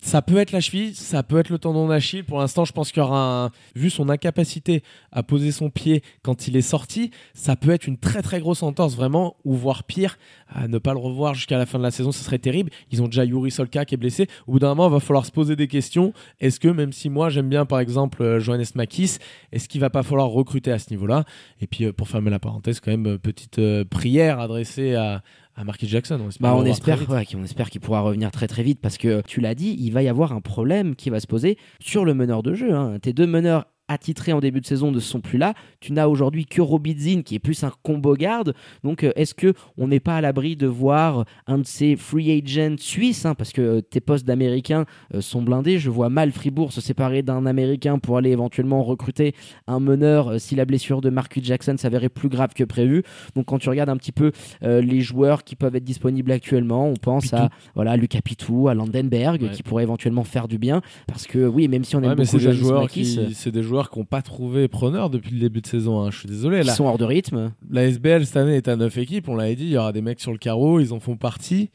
Ça 0.00 0.22
peut 0.22 0.38
être 0.38 0.52
la 0.52 0.60
cheville, 0.60 0.94
ça 0.94 1.24
peut 1.24 1.38
être 1.38 1.48
le 1.48 1.58
tendon 1.58 1.88
d'Achille. 1.88 2.22
Pour 2.22 2.38
l'instant, 2.38 2.64
je 2.64 2.72
pense 2.72 2.92
qu'il 2.92 3.02
y 3.02 3.04
aura 3.04 3.46
un... 3.46 3.50
Vu 3.74 3.90
son 3.90 4.08
incapacité 4.08 4.84
à 5.10 5.24
poser 5.24 5.50
son 5.50 5.70
pied 5.70 6.02
quand 6.22 6.46
il 6.46 6.56
est 6.56 6.62
sorti, 6.62 7.10
ça 7.34 7.56
peut 7.56 7.70
être 7.70 7.88
une 7.88 7.98
très 7.98 8.22
très 8.22 8.38
grosse 8.38 8.62
entorse 8.62 8.94
vraiment, 8.94 9.36
ou 9.44 9.54
voire 9.54 9.82
pire, 9.82 10.16
à 10.48 10.68
ne 10.68 10.78
pas 10.78 10.92
le 10.92 11.00
revoir 11.00 11.34
jusqu'à 11.34 11.58
la 11.58 11.66
fin 11.66 11.78
de 11.78 11.82
la 11.82 11.90
saison, 11.90 12.12
ce 12.12 12.22
serait 12.22 12.38
terrible. 12.38 12.70
Ils 12.92 13.02
ont 13.02 13.06
déjà 13.06 13.24
Yuri 13.24 13.50
Solka 13.50 13.84
qui 13.84 13.94
est 13.94 13.98
blessé. 13.98 14.28
Au 14.46 14.52
bout 14.52 14.58
d'un 14.60 14.68
moment, 14.68 14.88
il 14.88 14.92
va 14.92 15.00
falloir 15.00 15.26
se 15.26 15.32
poser 15.32 15.56
des 15.56 15.66
questions. 15.66 16.12
Est-ce 16.40 16.60
que, 16.60 16.68
même 16.68 16.92
si 16.92 17.10
moi 17.10 17.28
j'aime 17.28 17.48
bien 17.48 17.66
par 17.66 17.80
exemple 17.80 18.22
euh, 18.22 18.38
Johannes 18.38 18.64
Makis, 18.76 19.18
est-ce 19.50 19.68
qu'il 19.68 19.80
va 19.80 19.90
pas 19.90 20.04
falloir 20.04 20.28
recruter 20.28 20.70
à 20.70 20.78
ce 20.78 20.90
niveau-là? 20.90 21.24
Et 21.60 21.66
puis 21.66 21.84
euh, 21.84 21.92
pour 21.92 22.08
fermer 22.08 22.30
la 22.30 22.38
parenthèse, 22.38 22.78
quand 22.78 22.92
même, 22.92 23.06
euh, 23.06 23.18
petite 23.18 23.60
prière 23.90 24.38
adressée 24.38 24.94
à, 24.94 25.22
à 25.58 25.64
Marquis 25.64 25.88
Jackson. 25.88 26.18
On 26.24 26.28
espère 26.28 26.52
Bah, 26.52 26.56
on 26.56 26.64
espère, 26.64 27.10
ouais, 27.10 27.26
qu'on 27.26 27.42
espère 27.42 27.68
qu'il 27.70 27.80
pourra 27.80 28.00
revenir 28.00 28.30
très 28.30 28.46
très 28.46 28.62
vite 28.62 28.80
parce 28.80 28.96
que 28.96 29.22
tu 29.26 29.40
l'as 29.40 29.54
dit, 29.54 29.76
il 29.78 29.90
va 29.90 30.02
y 30.02 30.08
avoir 30.08 30.32
un 30.32 30.40
problème 30.40 30.94
qui 30.94 31.10
va 31.10 31.20
se 31.20 31.26
poser 31.26 31.58
sur 31.80 32.04
le 32.04 32.14
meneur 32.14 32.42
de 32.42 32.54
jeu. 32.54 32.72
hein. 32.74 32.98
Tes 33.00 33.12
deux 33.12 33.26
meneurs 33.26 33.66
attitrés 33.88 34.32
en 34.32 34.40
début 34.40 34.60
de 34.60 34.66
saison 34.66 34.90
ne 34.90 35.00
sont 35.00 35.20
plus 35.20 35.38
là. 35.38 35.54
Tu 35.80 35.92
n'as 35.92 36.06
aujourd'hui 36.06 36.46
que 36.46 36.60
Robidzin 36.60 37.22
qui 37.22 37.34
est 37.34 37.38
plus 37.38 37.64
un 37.64 37.72
combo 37.82 38.14
garde. 38.14 38.54
Donc 38.84 39.02
euh, 39.04 39.12
est-ce 39.16 39.34
que 39.34 39.54
on 39.76 39.88
n'est 39.88 40.00
pas 40.00 40.16
à 40.16 40.20
l'abri 40.20 40.56
de 40.56 40.66
voir 40.66 41.24
un 41.46 41.58
de 41.58 41.66
ces 41.66 41.96
free 41.96 42.30
agents 42.32 42.76
suisses 42.78 43.24
hein, 43.26 43.34
parce 43.34 43.52
que 43.52 43.62
euh, 43.62 43.80
tes 43.80 44.00
postes 44.00 44.26
d'américains 44.26 44.84
euh, 45.14 45.20
sont 45.20 45.42
blindés. 45.42 45.78
Je 45.78 45.90
vois 45.90 46.08
mal 46.08 46.32
Fribourg 46.32 46.72
se 46.72 46.80
séparer 46.80 47.22
d'un 47.22 47.46
américain 47.46 47.98
pour 47.98 48.16
aller 48.18 48.30
éventuellement 48.30 48.82
recruter 48.82 49.34
un 49.66 49.80
meneur 49.80 50.28
euh, 50.28 50.38
si 50.38 50.54
la 50.54 50.64
blessure 50.64 51.00
de 51.00 51.10
Marcus 51.10 51.44
Jackson 51.44 51.76
s'avérait 51.78 52.08
plus 52.08 52.28
grave 52.28 52.54
que 52.54 52.64
prévu. 52.64 53.02
Donc 53.34 53.46
quand 53.46 53.58
tu 53.58 53.68
regardes 53.68 53.90
un 53.90 53.96
petit 53.96 54.12
peu 54.12 54.32
euh, 54.62 54.80
les 54.80 55.00
joueurs 55.00 55.44
qui 55.44 55.56
peuvent 55.56 55.74
être 55.76 55.84
disponibles 55.84 56.32
actuellement, 56.32 56.86
on 56.88 56.94
pense 56.96 57.32
à 57.32 57.48
voilà 57.74 57.96
Lucas 57.96 58.20
Pitou, 58.22 58.68
à 58.68 58.74
Landenberg 58.74 59.42
Ouais. 59.42 59.50
qui 59.50 59.62
pourrait 59.62 59.84
éventuellement 59.84 60.24
faire 60.24 60.48
du 60.48 60.58
bien 60.58 60.80
parce 61.06 61.26
que 61.26 61.46
oui, 61.46 61.68
même 61.68 61.84
si 61.84 61.94
on 61.94 62.00
aime 62.00 62.08
Ouais, 62.10 62.14
mais 62.16 62.24
beaucoup 62.24 62.38
c'est 62.40 62.46
des 62.48 62.52
joueurs 62.54 62.80
Makis, 62.82 63.02
qui, 63.28 63.34
c'est 63.34 63.50
des 63.52 63.62
joueurs 63.62 63.77
qui 63.84 63.98
n'ont 63.98 64.04
pas 64.04 64.22
trouvé 64.22 64.68
preneur 64.68 65.10
depuis 65.10 65.32
le 65.32 65.40
début 65.40 65.60
de 65.60 65.66
saison. 65.66 66.00
hein. 66.02 66.10
Je 66.10 66.18
suis 66.18 66.28
désolé. 66.28 66.62
La, 66.62 66.74
sont 66.74 66.84
hors 66.86 66.98
de 66.98 67.04
rythme. 67.04 67.52
la 67.70 67.84
SBL 67.84 68.26
cette 68.26 68.36
année 68.36 68.56
est 68.56 68.68
à 68.68 68.76
9 68.76 68.98
équipes. 68.98 69.28
On 69.28 69.36
l'avait 69.36 69.56
dit, 69.56 69.64
il 69.64 69.70
y 69.70 69.78
aura 69.78 69.92
des 69.92 70.02
mecs 70.02 70.20
sur 70.20 70.32
le 70.32 70.38
carreau, 70.38 70.80
ils 70.80 70.92
en 70.92 71.00
font 71.00 71.16
partie. 71.16 71.70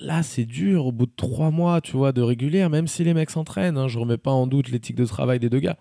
Là, 0.00 0.22
c'est 0.24 0.44
dur 0.44 0.86
au 0.86 0.92
bout 0.92 1.06
de 1.06 1.12
trois 1.16 1.50
mois, 1.52 1.80
tu 1.80 1.96
vois, 1.96 2.12
de 2.12 2.20
régulière, 2.20 2.68
même 2.68 2.88
si 2.88 3.04
les 3.04 3.14
mecs 3.14 3.30
s'entraînent. 3.30 3.78
Hein, 3.78 3.86
je 3.88 3.98
remets 3.98 4.16
pas 4.16 4.32
en 4.32 4.46
doute 4.48 4.68
l'éthique 4.70 4.96
de 4.96 5.04
travail 5.04 5.38
des 5.38 5.48
deux 5.48 5.60
gars. 5.60 5.76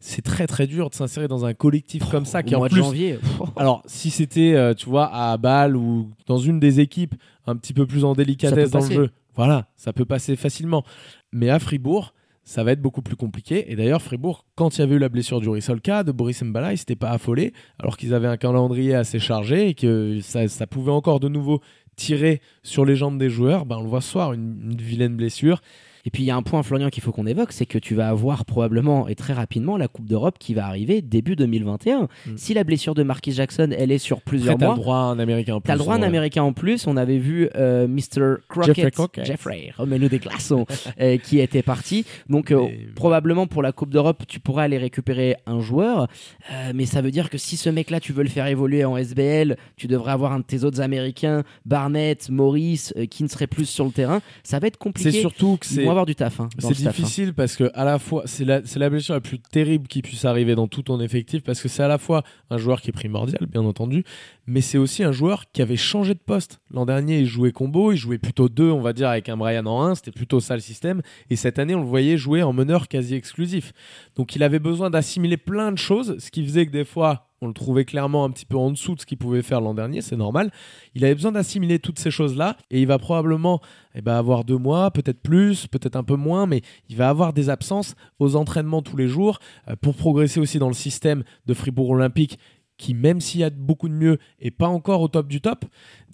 C'est 0.00 0.22
très 0.22 0.46
très 0.46 0.68
dur 0.68 0.90
de 0.90 0.94
s'insérer 0.94 1.26
dans 1.26 1.44
un 1.44 1.54
collectif 1.54 2.04
comme 2.08 2.24
ça 2.24 2.44
qui 2.44 2.54
en 2.54 2.58
mois 2.58 2.68
plus 2.68 2.78
de 2.78 2.84
janvier. 2.84 3.18
Alors, 3.56 3.82
si 3.86 4.10
c'était, 4.10 4.54
euh, 4.54 4.74
tu 4.74 4.88
vois, 4.88 5.12
à 5.12 5.36
Bâle 5.36 5.76
ou 5.76 6.08
dans 6.26 6.38
une 6.38 6.60
des 6.60 6.78
équipes 6.78 7.14
un 7.46 7.56
petit 7.56 7.72
peu 7.72 7.84
plus 7.84 8.04
en 8.04 8.12
délicatesse 8.14 8.70
dans 8.70 8.80
le 8.86 8.90
jeu, 8.94 9.10
voilà, 9.34 9.66
ça 9.76 9.92
peut 9.92 10.04
passer 10.04 10.36
facilement. 10.36 10.84
Mais 11.32 11.50
à 11.50 11.58
Fribourg, 11.58 12.12
ça 12.48 12.64
va 12.64 12.72
être 12.72 12.80
beaucoup 12.80 13.02
plus 13.02 13.14
compliqué. 13.14 13.70
Et 13.70 13.76
d'ailleurs, 13.76 14.00
Fribourg, 14.00 14.46
quand 14.54 14.78
il 14.78 14.80
y 14.80 14.82
avait 14.82 14.94
eu 14.94 14.98
la 14.98 15.10
blessure 15.10 15.38
du 15.38 15.50
Rissolka, 15.50 16.02
de 16.02 16.12
Boris 16.12 16.42
Mbala, 16.42 16.72
ils 16.72 16.78
s'étaient 16.78 16.96
pas 16.96 17.10
affolés, 17.10 17.52
alors 17.78 17.98
qu'ils 17.98 18.14
avaient 18.14 18.26
un 18.26 18.38
calendrier 18.38 18.94
assez 18.94 19.18
chargé 19.18 19.68
et 19.68 19.74
que 19.74 20.20
ça, 20.22 20.66
pouvait 20.66 20.90
encore 20.90 21.20
de 21.20 21.28
nouveau 21.28 21.60
tirer 21.94 22.40
sur 22.62 22.86
les 22.86 22.96
jambes 22.96 23.18
des 23.18 23.28
joueurs. 23.28 23.66
Ben, 23.66 23.76
on 23.76 23.82
le 23.82 23.88
voit 23.88 24.00
ce 24.00 24.12
soir, 24.12 24.32
une 24.32 24.74
vilaine 24.78 25.14
blessure. 25.14 25.60
Et 26.08 26.10
puis 26.10 26.22
il 26.22 26.26
y 26.26 26.30
a 26.30 26.36
un 26.36 26.42
point, 26.42 26.62
Florian, 26.62 26.88
qu'il 26.88 27.02
faut 27.02 27.12
qu'on 27.12 27.26
évoque, 27.26 27.52
c'est 27.52 27.66
que 27.66 27.76
tu 27.76 27.94
vas 27.94 28.08
avoir 28.08 28.46
probablement 28.46 29.08
et 29.08 29.14
très 29.14 29.34
rapidement 29.34 29.76
la 29.76 29.88
Coupe 29.88 30.06
d'Europe 30.06 30.36
qui 30.38 30.54
va 30.54 30.64
arriver 30.64 31.02
début 31.02 31.36
2021. 31.36 32.04
Mm. 32.04 32.08
Si 32.38 32.54
la 32.54 32.64
blessure 32.64 32.94
de 32.94 33.02
Marquis 33.02 33.32
Jackson, 33.32 33.68
elle 33.76 33.92
est 33.92 33.98
sur 33.98 34.16
Après, 34.16 34.30
plusieurs 34.30 34.56
t'as 34.56 34.64
mois, 34.64 34.74
le 34.74 34.80
droit 34.80 34.96
à 34.96 35.00
un 35.00 35.18
Américain 35.18 35.56
en 35.56 35.60
plus. 35.60 35.66
T'as 35.66 35.74
le 35.74 35.80
droit 35.80 35.96
à 35.96 35.98
un. 35.98 36.02
Américain 36.02 36.44
en 36.44 36.54
plus. 36.54 36.86
On 36.86 36.96
avait 36.96 37.18
vu 37.18 37.50
euh, 37.56 37.86
Mr. 37.86 38.36
Crockett, 38.48 38.74
Jeffrey 38.74 38.90
Crockett. 38.90 39.26
Jeffrey, 39.26 39.70
remets-nous 39.76 40.08
des 40.08 40.18
glaçons, 40.18 40.64
euh, 41.02 41.18
qui 41.18 41.40
était 41.40 41.60
parti. 41.60 42.06
Donc 42.30 42.52
euh, 42.52 42.62
Mais- 42.62 42.86
probablement 42.94 43.46
pour 43.46 43.60
la 43.60 43.72
Coupe 43.72 43.90
d'Europe, 43.90 44.22
tu 44.26 44.40
pourras 44.40 44.62
aller 44.62 44.78
récupérer 44.78 45.36
un 45.44 45.60
joueur. 45.60 46.08
Euh, 46.50 46.72
mais 46.74 46.86
ça 46.86 47.02
veut 47.02 47.10
dire 47.10 47.28
que 47.28 47.36
si 47.36 47.58
ce 47.58 47.68
mec-là, 47.68 48.00
tu 48.00 48.14
veux 48.14 48.22
le 48.22 48.30
faire 48.30 48.46
évoluer 48.46 48.86
en 48.86 48.96
SBL, 48.96 49.58
tu 49.76 49.88
devrais 49.88 50.12
avoir 50.12 50.32
un 50.32 50.38
de 50.38 50.44
tes 50.44 50.64
autres 50.64 50.80
Américains, 50.80 51.42
Barnett, 51.66 52.30
Maurice, 52.30 52.94
qui 53.10 53.24
ne 53.24 53.28
serait 53.28 53.46
plus 53.46 53.66
sur 53.66 53.84
le 53.84 53.90
terrain. 53.90 54.22
Ça 54.42 54.58
va 54.58 54.68
être 54.68 54.78
compliqué. 54.78 55.10
C'est 55.10 55.20
surtout 55.20 55.58
que 55.60 55.66
c'est. 55.66 55.84
Avoir 55.98 56.06
du 56.06 56.14
taf. 56.14 56.40
hein, 56.40 56.48
C'est 56.58 56.68
hein. 56.68 56.90
difficile 56.90 57.34
parce 57.34 57.56
que 57.56 57.70
à 57.74 57.84
la 57.84 57.98
fois 57.98 58.22
c'est 58.26 58.44
la, 58.44 58.60
la 58.76 58.90
blessure 58.90 59.14
la 59.14 59.20
plus 59.20 59.38
terrible 59.38 59.86
qui 59.88 60.02
puisse 60.02 60.24
arriver 60.24 60.54
dans 60.54 60.68
tout 60.68 60.82
ton 60.82 61.00
effectif 61.00 61.42
parce 61.42 61.60
que 61.60 61.68
c'est 61.68 61.82
à 61.82 61.88
la 61.88 61.98
fois 61.98 62.22
un 62.50 62.56
joueur 62.58 62.80
qui 62.80 62.90
est 62.90 62.92
primordial 62.92 63.46
bien 63.46 63.62
entendu 63.62 64.04
mais 64.46 64.60
c'est 64.60 64.78
aussi 64.78 65.02
un 65.02 65.12
joueur 65.12 65.44
qui 65.52 65.60
avait 65.62 65.76
changé 65.76 66.14
de 66.14 66.20
poste 66.20 66.60
l'an 66.70 66.86
dernier 66.86 67.20
il 67.20 67.26
jouait 67.26 67.52
combo 67.52 67.92
il 67.92 67.96
jouait 67.96 68.18
plutôt 68.18 68.48
deux 68.48 68.70
on 68.70 68.80
va 68.80 68.92
dire 68.92 69.08
avec 69.08 69.28
un 69.28 69.36
Brian 69.36 69.66
en 69.66 69.82
1 69.82 69.96
c'était 69.96 70.12
plutôt 70.12 70.40
ça 70.40 70.54
le 70.54 70.60
système 70.60 71.02
et 71.30 71.36
cette 71.36 71.58
année 71.58 71.74
on 71.74 71.80
le 71.80 71.86
voyait 71.86 72.16
jouer 72.16 72.42
en 72.42 72.52
meneur 72.52 72.88
quasi 72.88 73.14
exclusif 73.14 73.72
donc 74.16 74.36
il 74.36 74.42
avait 74.42 74.58
besoin 74.58 74.90
d'assimiler 74.90 75.36
plein 75.36 75.72
de 75.72 75.78
choses 75.78 76.16
ce 76.18 76.30
qui 76.30 76.44
faisait 76.44 76.66
que 76.66 76.72
des 76.72 76.84
fois 76.84 77.27
on 77.40 77.48
le 77.48 77.52
trouvait 77.52 77.84
clairement 77.84 78.24
un 78.24 78.30
petit 78.30 78.46
peu 78.46 78.56
en 78.56 78.70
dessous 78.70 78.94
de 78.94 79.00
ce 79.00 79.06
qu'il 79.06 79.18
pouvait 79.18 79.42
faire 79.42 79.60
l'an 79.60 79.74
dernier, 79.74 80.00
c'est 80.00 80.16
normal. 80.16 80.50
Il 80.94 81.04
avait 81.04 81.14
besoin 81.14 81.32
d'assimiler 81.32 81.78
toutes 81.78 81.98
ces 81.98 82.10
choses-là 82.10 82.56
et 82.70 82.80
il 82.80 82.86
va 82.86 82.98
probablement 82.98 83.60
eh 83.94 84.00
ben, 84.00 84.14
avoir 84.14 84.44
deux 84.44 84.58
mois, 84.58 84.90
peut-être 84.90 85.20
plus, 85.20 85.66
peut-être 85.66 85.96
un 85.96 86.04
peu 86.04 86.16
moins, 86.16 86.46
mais 86.46 86.62
il 86.88 86.96
va 86.96 87.08
avoir 87.08 87.32
des 87.32 87.50
absences 87.50 87.94
aux 88.18 88.36
entraînements 88.36 88.82
tous 88.82 88.96
les 88.96 89.08
jours 89.08 89.38
euh, 89.68 89.76
pour 89.80 89.94
progresser 89.94 90.40
aussi 90.40 90.58
dans 90.58 90.68
le 90.68 90.74
système 90.74 91.22
de 91.46 91.54
Fribourg 91.54 91.90
Olympique 91.90 92.38
qui, 92.78 92.94
même 92.94 93.20
s'il 93.20 93.40
y 93.40 93.44
a 93.44 93.50
beaucoup 93.50 93.88
de 93.88 93.94
mieux, 93.94 94.18
est 94.40 94.50
pas 94.50 94.68
encore 94.68 95.02
au 95.02 95.08
top 95.08 95.28
du 95.28 95.40
top. 95.40 95.64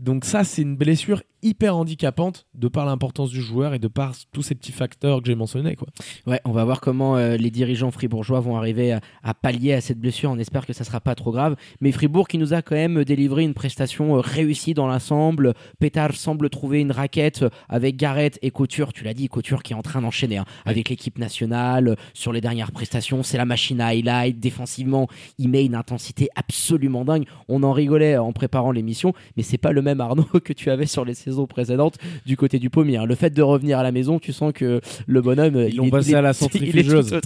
Donc 0.00 0.24
ça, 0.24 0.42
c'est 0.42 0.62
une 0.62 0.77
blessure 0.77 1.22
hyper 1.44 1.77
handicapante 1.77 2.46
de 2.55 2.68
par 2.68 2.87
l'importance 2.87 3.31
du 3.31 3.42
joueur 3.42 3.74
et 3.74 3.79
de 3.79 3.87
par 3.87 4.14
tous 4.33 4.42
ces 4.42 4.55
petits 4.55 4.72
facteurs 4.72 5.20
que 5.20 5.27
j'ai 5.27 5.35
mentionnés. 5.35 5.77
Quoi. 5.77 5.88
Ouais, 6.27 6.40
on 6.46 6.53
va 6.53 6.64
voir 6.64 6.81
comment 6.81 7.16
euh, 7.16 7.37
les 7.37 7.50
dirigeants 7.50 7.90
fribourgeois 7.90 8.40
vont 8.40 8.57
arriver 8.57 8.92
à, 8.92 9.00
à, 9.22 9.35
pallier 9.35 9.74
à 9.74 9.83
cette 9.83 10.00
blessure. 10.00 10.31
On 10.31 10.38
espère 10.38 10.66
que 10.66 10.72
ça 10.72 10.85
sera 10.85 11.00
pas 11.00 11.14
trop 11.14 11.33
grave. 11.33 11.55
Mais 11.81 11.92
Fribourg 11.92 12.29
qui 12.29 12.38
nous 12.38 12.55
a 12.55 12.62
quand 12.62 12.74
même 12.74 13.05
délivré 13.05 13.42
une 13.42 13.53
prestation 13.53 14.16
euh, 14.16 14.20
réussie 14.20 14.72
dans 14.72 14.87
l'ensemble. 14.87 15.53
Pétard 15.79 16.14
semble 16.14 16.48
trouver 16.48 16.81
une 16.81 16.92
raquette 16.92 17.42
euh, 17.42 17.50
avec 17.68 17.96
Garrett 17.96 18.38
et 18.40 18.50
Couture. 18.50 18.94
Tu 18.94 19.05
l'as 19.05 19.14
dit, 19.14 19.29
Couture 19.29 19.62
qui 19.62 19.74
est 19.74 19.77
en 19.77 19.83
train 19.83 20.00
d'enchaîner 20.00 20.38
hein, 20.38 20.46
avec 20.64 20.88
l'équipe 20.88 21.18
nationale 21.18 21.96
sur 22.14 22.33
les 22.33 22.40
dernières 22.40 22.72
prestations. 22.72 23.22
C'est 23.22 23.38
la 23.38 23.44
machine 23.44 23.83
à 23.83 23.88
highlight. 23.88 24.40
Défensivement, 24.40 25.09
il 25.38 25.50
met 25.50 25.64
une 25.66 25.74
intensité 25.74 26.29
absolument 26.55 27.05
dingue. 27.05 27.27
On 27.49 27.62
en 27.62 27.73
rigolait 27.73 28.17
en 28.17 28.33
préparant 28.33 28.71
l'émission, 28.71 29.12
mais 29.37 29.43
c'est 29.43 29.59
pas 29.59 29.73
le 29.73 29.83
même 29.83 30.01
Arnaud 30.01 30.25
que 30.45 30.53
tu 30.53 30.71
avais 30.71 30.87
sur 30.87 31.05
les 31.05 31.14
saisons 31.14 31.47
précédentes 31.47 31.99
du 32.27 32.37
côté 32.37 32.59
du 32.59 32.71
pommier. 32.71 32.99
Hein. 32.99 33.07
Le 33.07 33.14
fait 33.14 33.31
de 33.31 33.43
revenir 33.43 33.79
à 33.79 33.83
la 33.83 33.93
maison, 33.93 34.19
tu 34.19 34.33
sens 34.33 34.53
que 34.53 34.81
le 35.07 35.21
bonhomme, 35.21 35.57
ils 35.69 35.77
l'ont 35.77 35.90
passé 35.90 36.14
à 36.14 36.23
la 36.23 36.33
centrifugeuse. 36.33 37.21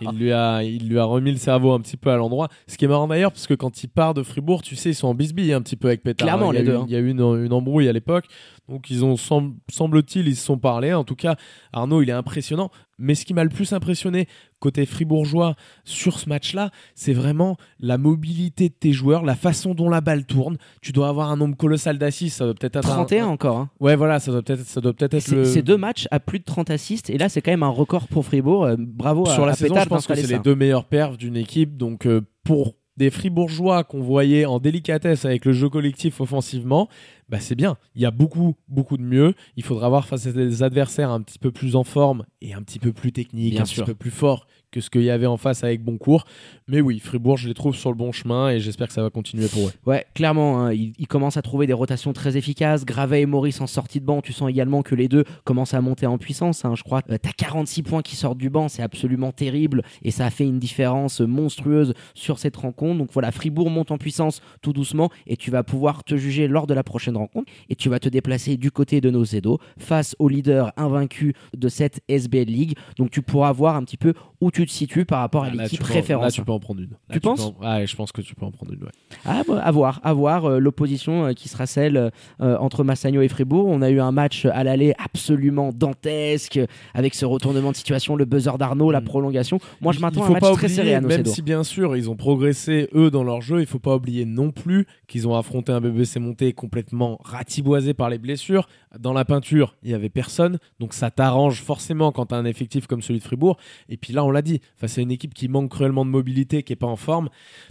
Il 0.00 0.18
lui 0.18 0.32
a, 0.32 0.62
il 0.62 0.88
lui 0.88 0.98
a 0.98 1.04
remis 1.04 1.30
le 1.30 1.36
cerveau 1.36 1.72
un 1.72 1.80
petit 1.80 1.96
peu 1.96 2.10
à 2.10 2.16
l'endroit. 2.16 2.48
Ce 2.66 2.76
qui 2.76 2.84
est 2.84 2.88
marrant 2.88 3.06
d'ailleurs, 3.06 3.32
parce 3.32 3.46
que 3.46 3.54
quand 3.54 3.82
il 3.82 3.88
part 3.88 4.14
de 4.14 4.22
Fribourg, 4.22 4.62
tu 4.62 4.76
sais, 4.76 4.90
ils 4.90 4.94
sont 4.94 5.08
en 5.08 5.14
bisbille 5.14 5.52
un 5.52 5.62
petit 5.62 5.76
peu 5.76 5.88
avec 5.88 6.02
Pétard. 6.02 6.26
Clairement, 6.26 6.50
les 6.50 6.62
deux. 6.62 6.78
Il 6.86 6.92
y 6.92 6.96
a 6.96 6.98
eu 6.98 7.10
une, 7.10 7.20
une 7.20 7.52
embrouille 7.52 7.88
à 7.88 7.92
l'époque. 7.92 8.26
Donc 8.68 8.90
ils 8.90 9.04
ont 9.04 9.16
semble-t-il 9.16 10.28
ils 10.28 10.36
se 10.36 10.44
sont 10.44 10.58
parlé. 10.58 10.94
En 10.94 11.04
tout 11.04 11.16
cas, 11.16 11.36
Arnaud 11.72 12.02
il 12.02 12.08
est 12.08 12.14
impressionnant. 12.14 12.70
Mais 12.98 13.14
ce 13.14 13.24
qui 13.24 13.34
m'a 13.34 13.44
le 13.44 13.50
plus 13.50 13.72
impressionné 13.72 14.28
côté 14.60 14.86
fribourgeois 14.86 15.56
sur 15.84 16.18
ce 16.18 16.28
match-là, 16.28 16.70
c'est 16.94 17.12
vraiment 17.12 17.56
la 17.80 17.98
mobilité 17.98 18.68
de 18.68 18.74
tes 18.74 18.92
joueurs, 18.92 19.24
la 19.24 19.34
façon 19.34 19.74
dont 19.74 19.88
la 19.88 20.00
balle 20.00 20.24
tourne. 20.24 20.56
Tu 20.80 20.92
dois 20.92 21.08
avoir 21.08 21.30
un 21.30 21.36
nombre 21.36 21.56
colossal 21.56 21.98
d'assists, 21.98 22.38
ça 22.38 22.44
doit 22.44 22.54
peut-être 22.54 22.76
être 22.76 22.88
31 22.88 23.26
encore. 23.26 23.58
Hein. 23.58 23.70
Ouais, 23.80 23.96
voilà, 23.96 24.20
ça 24.20 24.30
doit 24.30 24.42
peut-être 24.42 24.64
ça 24.64 24.80
doit 24.80 24.92
peut-être 24.92 25.14
être, 25.14 25.28
le... 25.28 25.44
C'est 25.44 25.62
deux 25.62 25.76
matchs 25.76 26.06
à 26.10 26.20
plus 26.20 26.38
de 26.38 26.44
30 26.44 26.70
assists 26.70 27.10
et 27.10 27.18
là 27.18 27.28
c'est 27.28 27.42
quand 27.42 27.50
même 27.50 27.64
un 27.64 27.68
record 27.68 28.06
pour 28.06 28.24
Fribourg. 28.24 28.64
Euh, 28.64 28.76
bravo 28.78 29.26
sur 29.26 29.42
à, 29.42 29.46
la 29.46 29.52
à 29.52 29.56
saison. 29.56 29.74
Je 29.76 29.88
pense 29.88 30.06
que 30.06 30.14
c'est 30.14 30.26
les 30.26 30.38
deux 30.38 30.54
meilleurs 30.54 30.84
perfs 30.84 31.16
d'une 31.16 31.36
équipe. 31.36 31.76
Donc 31.76 32.06
euh, 32.06 32.20
pour 32.44 32.74
des 32.96 33.10
fribourgeois 33.10 33.84
qu'on 33.84 34.02
voyait 34.02 34.44
en 34.44 34.58
délicatesse 34.58 35.24
avec 35.24 35.44
le 35.44 35.52
jeu 35.52 35.68
collectif 35.68 36.20
offensivement, 36.20 36.88
bah 37.28 37.40
c'est 37.40 37.54
bien. 37.54 37.78
Il 37.94 38.02
y 38.02 38.06
a 38.06 38.10
beaucoup, 38.10 38.54
beaucoup 38.68 38.96
de 38.96 39.02
mieux. 39.02 39.34
Il 39.56 39.62
faudra 39.62 39.88
voir 39.88 40.06
face 40.06 40.26
à 40.26 40.32
des 40.32 40.62
adversaires 40.62 41.10
un 41.10 41.22
petit 41.22 41.38
peu 41.38 41.50
plus 41.50 41.76
en 41.76 41.84
forme 41.84 42.24
et 42.42 42.52
un 42.54 42.62
petit 42.62 42.78
peu 42.78 42.92
plus 42.92 43.12
techniques, 43.12 43.52
Bien 43.54 43.62
un 43.62 43.64
sûr. 43.64 43.84
petit 43.84 43.92
peu 43.92 43.96
plus 43.96 44.10
forts 44.10 44.46
que 44.72 44.80
ce 44.80 44.90
qu'il 44.90 45.02
y 45.02 45.10
avait 45.10 45.26
en 45.26 45.36
face 45.36 45.62
avec 45.62 45.84
Boncourt. 45.84 46.24
Mais 46.66 46.80
oui, 46.80 46.98
Fribourg, 46.98 47.36
je 47.36 47.46
les 47.48 47.54
trouve 47.54 47.76
sur 47.76 47.90
le 47.90 47.96
bon 47.96 48.10
chemin 48.10 48.50
et 48.50 48.58
j'espère 48.58 48.88
que 48.88 48.92
ça 48.94 49.02
va 49.02 49.10
continuer 49.10 49.46
pour 49.46 49.68
eux. 49.68 49.72
Ouais, 49.86 50.06
clairement, 50.14 50.60
hein, 50.60 50.72
il, 50.72 50.92
il 50.98 51.06
commence 51.06 51.36
à 51.36 51.42
trouver 51.42 51.66
des 51.66 51.72
rotations 51.72 52.12
très 52.12 52.36
efficaces. 52.36 52.84
Gravet 52.84 53.20
et 53.22 53.26
Maurice 53.26 53.60
en 53.60 53.66
sortie 53.66 54.00
de 54.00 54.04
banc, 54.06 54.22
tu 54.22 54.32
sens 54.32 54.50
également 54.50 54.82
que 54.82 54.94
les 54.94 55.06
deux 55.08 55.24
commencent 55.44 55.74
à 55.74 55.80
monter 55.80 56.06
en 56.06 56.18
puissance. 56.18 56.64
hein. 56.64 56.74
Je 56.74 56.82
crois 56.82 57.02
que 57.02 57.14
t'as 57.14 57.32
46 57.32 57.82
points 57.82 58.02
qui 58.02 58.16
sortent 58.16 58.38
du 58.38 58.50
banc, 58.50 58.68
c'est 58.68 58.82
absolument 58.82 59.30
terrible 59.32 59.82
et 60.02 60.10
ça 60.10 60.26
a 60.26 60.30
fait 60.30 60.44
une 60.44 60.58
différence 60.58 61.20
monstrueuse 61.20 61.94
sur 62.14 62.38
cette 62.38 62.56
rencontre. 62.56 62.98
Donc 62.98 63.10
voilà, 63.12 63.30
Fribourg 63.30 63.70
monte 63.70 63.90
en 63.90 63.98
puissance 63.98 64.40
tout 64.62 64.72
doucement 64.72 65.10
et 65.26 65.36
tu 65.36 65.50
vas 65.50 65.62
pouvoir 65.62 66.04
te 66.04 66.16
juger 66.16 66.48
lors 66.48 66.66
de 66.66 66.74
la 66.74 66.82
prochaine 66.82 67.16
rencontre 67.16 67.50
et 67.68 67.74
tu 67.76 67.88
vas 67.88 67.98
te 67.98 68.08
déplacer 68.08 68.56
du 68.56 68.70
côté 68.70 69.00
de 69.00 69.10
nos 69.10 69.24
Edo 69.24 69.58
face 69.78 70.16
au 70.18 70.28
leader 70.28 70.72
invaincu 70.76 71.34
de 71.56 71.68
cette 71.68 72.00
SBL 72.08 72.46
League. 72.46 72.76
Donc 72.96 73.10
tu 73.10 73.20
pourras 73.22 73.52
voir 73.52 73.76
un 73.76 73.84
petit 73.84 73.96
peu 73.96 74.14
où 74.42 74.50
tu 74.50 74.66
te 74.66 74.70
situes 74.72 75.04
par 75.04 75.20
rapport 75.20 75.44
à 75.44 75.48
Ah, 75.52 75.54
l'équipe 75.54 75.82
référence. 75.82 76.24
Là, 76.24 76.30
tu 76.32 76.42
peux 76.44 76.52
en 76.52 76.58
prendre 76.58 76.80
une. 76.80 76.90
Là, 76.90 76.96
Tu 77.12 77.20
penses 77.20 77.40
en- 77.40 77.54
Ouais, 77.62 77.86
je 77.86 77.94
pense 77.96 78.10
que 78.12 78.20
tu 78.22 78.34
peux 78.34 78.44
en 78.44 78.50
prendre 78.50 78.72
une. 78.72 78.82
ouais. 78.82 78.90
Ah, 79.24 79.42
bah, 79.46 79.60
à 79.62 79.70
voir, 79.70 80.00
à 80.02 80.12
voir 80.12 80.44
euh, 80.46 80.58
l'opposition 80.58 81.26
euh, 81.26 81.32
qui 81.32 81.48
sera 81.48 81.66
celle 81.66 81.96
euh, 82.40 82.56
entre 82.58 82.82
Massagno 82.84 83.22
et 83.22 83.28
Fribourg. 83.28 83.66
On 83.68 83.82
a 83.82 83.90
eu 83.90 84.00
un 84.00 84.10
match 84.12 84.44
à 84.46 84.64
l'aller 84.64 84.94
absolument 84.98 85.70
dantesque 85.72 86.58
avec 86.94 87.14
ce 87.14 87.24
retournement 87.24 87.70
de 87.70 87.76
situation, 87.76 88.16
le 88.16 88.24
buzzer 88.24 88.58
d'Arnaud, 88.58 88.90
la 88.90 89.00
Mm. 89.00 89.04
prolongation. 89.04 89.58
Moi, 89.80 89.92
je 89.92 90.00
m'attends 90.00 90.24
à 90.24 90.26
un 90.26 90.30
match 90.30 90.40
pas 90.40 90.52
très 90.52 90.66
oublier, 90.66 90.74
serré 90.76 90.94
à 90.94 91.00
Même 91.00 91.24
si 91.24 91.42
bien 91.42 91.62
sûr 91.64 91.96
ils 91.96 92.10
ont 92.10 92.16
progressé 92.16 92.88
eux 92.94 93.10
dans 93.10 93.22
leur 93.24 93.40
jeu, 93.42 93.60
il 93.60 93.66
faut 93.66 93.78
pas 93.78 93.94
oublier 93.96 94.24
non 94.24 94.50
plus 94.50 94.86
qu'ils 95.06 95.28
ont 95.28 95.36
affronté 95.36 95.70
un 95.72 95.80
BBC 95.80 96.18
monté 96.18 96.52
complètement 96.52 97.18
ratiboisé 97.22 97.94
par 97.94 98.10
les 98.10 98.18
blessures. 98.18 98.66
Dans 98.98 99.12
la 99.12 99.24
peinture, 99.24 99.76
il 99.82 99.90
y 99.90 99.94
avait 99.94 100.08
personne, 100.08 100.58
donc 100.80 100.92
ça 100.94 101.10
t'arrange 101.10 101.62
forcément 101.62 102.12
quand 102.12 102.26
tu 102.26 102.34
as 102.34 102.38
un 102.38 102.44
effectif 102.44 102.86
comme 102.86 103.02
celui 103.02 103.20
de 103.20 103.24
Fribourg. 103.24 103.56
Et 103.88 103.96
puis 103.96 104.12
là, 104.12 104.24
on 104.24 104.30
l'a 104.32 104.42
dit, 104.42 104.60
face 104.76 104.98
à 104.98 105.02
une 105.02 105.10
équipe 105.10 105.34
qui 105.34 105.48
manque 105.48 105.70
cruellement 105.70 106.04
de 106.04 106.10
mobilité, 106.10 106.62
qui 106.62 106.72
est 106.72 106.76
pas 106.76 106.86
en 106.86 106.96
forme. 106.96 107.28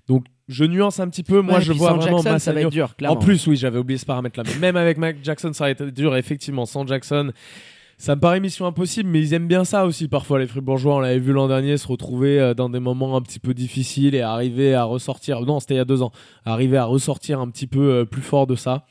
Donc 0.08 0.26
je 0.48 0.66
nuance 0.66 1.00
un 1.00 1.10
petit 1.10 1.24
peu. 1.24 1.42
Moi, 1.42 1.56
Ouais, 1.56 1.62
je 1.62 1.74
vois 1.74 1.94
vraiment 1.94 2.22
Jackson, 2.22 2.40
ça 2.40 2.54
va 2.54 2.62
être 2.62 2.70
dur, 2.70 2.94
En 3.08 3.16
plus, 3.16 3.48
oui, 3.48 3.56
j'avais 3.56 3.80
oublié 3.80 3.98
ce 3.98 4.06
paramètre-là. 4.06 4.44
Mais 4.46 4.60
même 4.60 4.76
avec 4.76 4.98
Mac 4.98 5.18
Jackson, 5.24 5.54
ça 5.54 5.66
aurait 5.66 5.72
été 5.72 5.92
dur. 5.92 6.16
Effectivement, 6.16 6.66
sans 6.66 6.86
Jackson, 6.86 7.32
ça 7.98 8.16
me 8.16 8.20
paraît 8.20 8.40
mission 8.40 8.66
impossible, 8.66 9.10
mais 9.10 9.20
ils 9.20 9.34
aiment 9.34 9.48
bien 9.48 9.64
ça 9.64 9.86
aussi 9.86 10.08
parfois, 10.08 10.40
les 10.40 10.48
Fribourgeois. 10.48 10.96
On 10.96 11.00
l'avait 11.00 11.20
vu 11.20 11.34
l'an 11.34 11.48
dernier 11.48 11.78
se 11.78 11.88
retrouver 11.88 12.40
euh, 12.40 12.54
dans 12.54 12.70
des 12.70 12.80
moments 12.80 13.16
un 13.16 13.22
petit 13.22 13.40
peu 13.40 13.54
difficiles 13.54 14.16
et 14.16 14.22
arriver 14.22 14.74
à 14.74 14.84
ressortir. 14.84 15.40
Non, 15.42 15.60
c'était 15.60 15.76
il 15.76 15.78
y 15.78 15.82
a 15.82 15.86
deux 15.86 16.02
ans. 16.02 16.12
Arriver 16.44 16.78
à 16.78 16.86
ressortir 16.86 17.40
un 17.40 17.50
petit 17.50 17.68
peu 17.68 17.92
euh, 17.92 18.06
plus 18.06 18.24
fort 18.24 18.48
de 18.48 18.56
ça. 18.56 18.86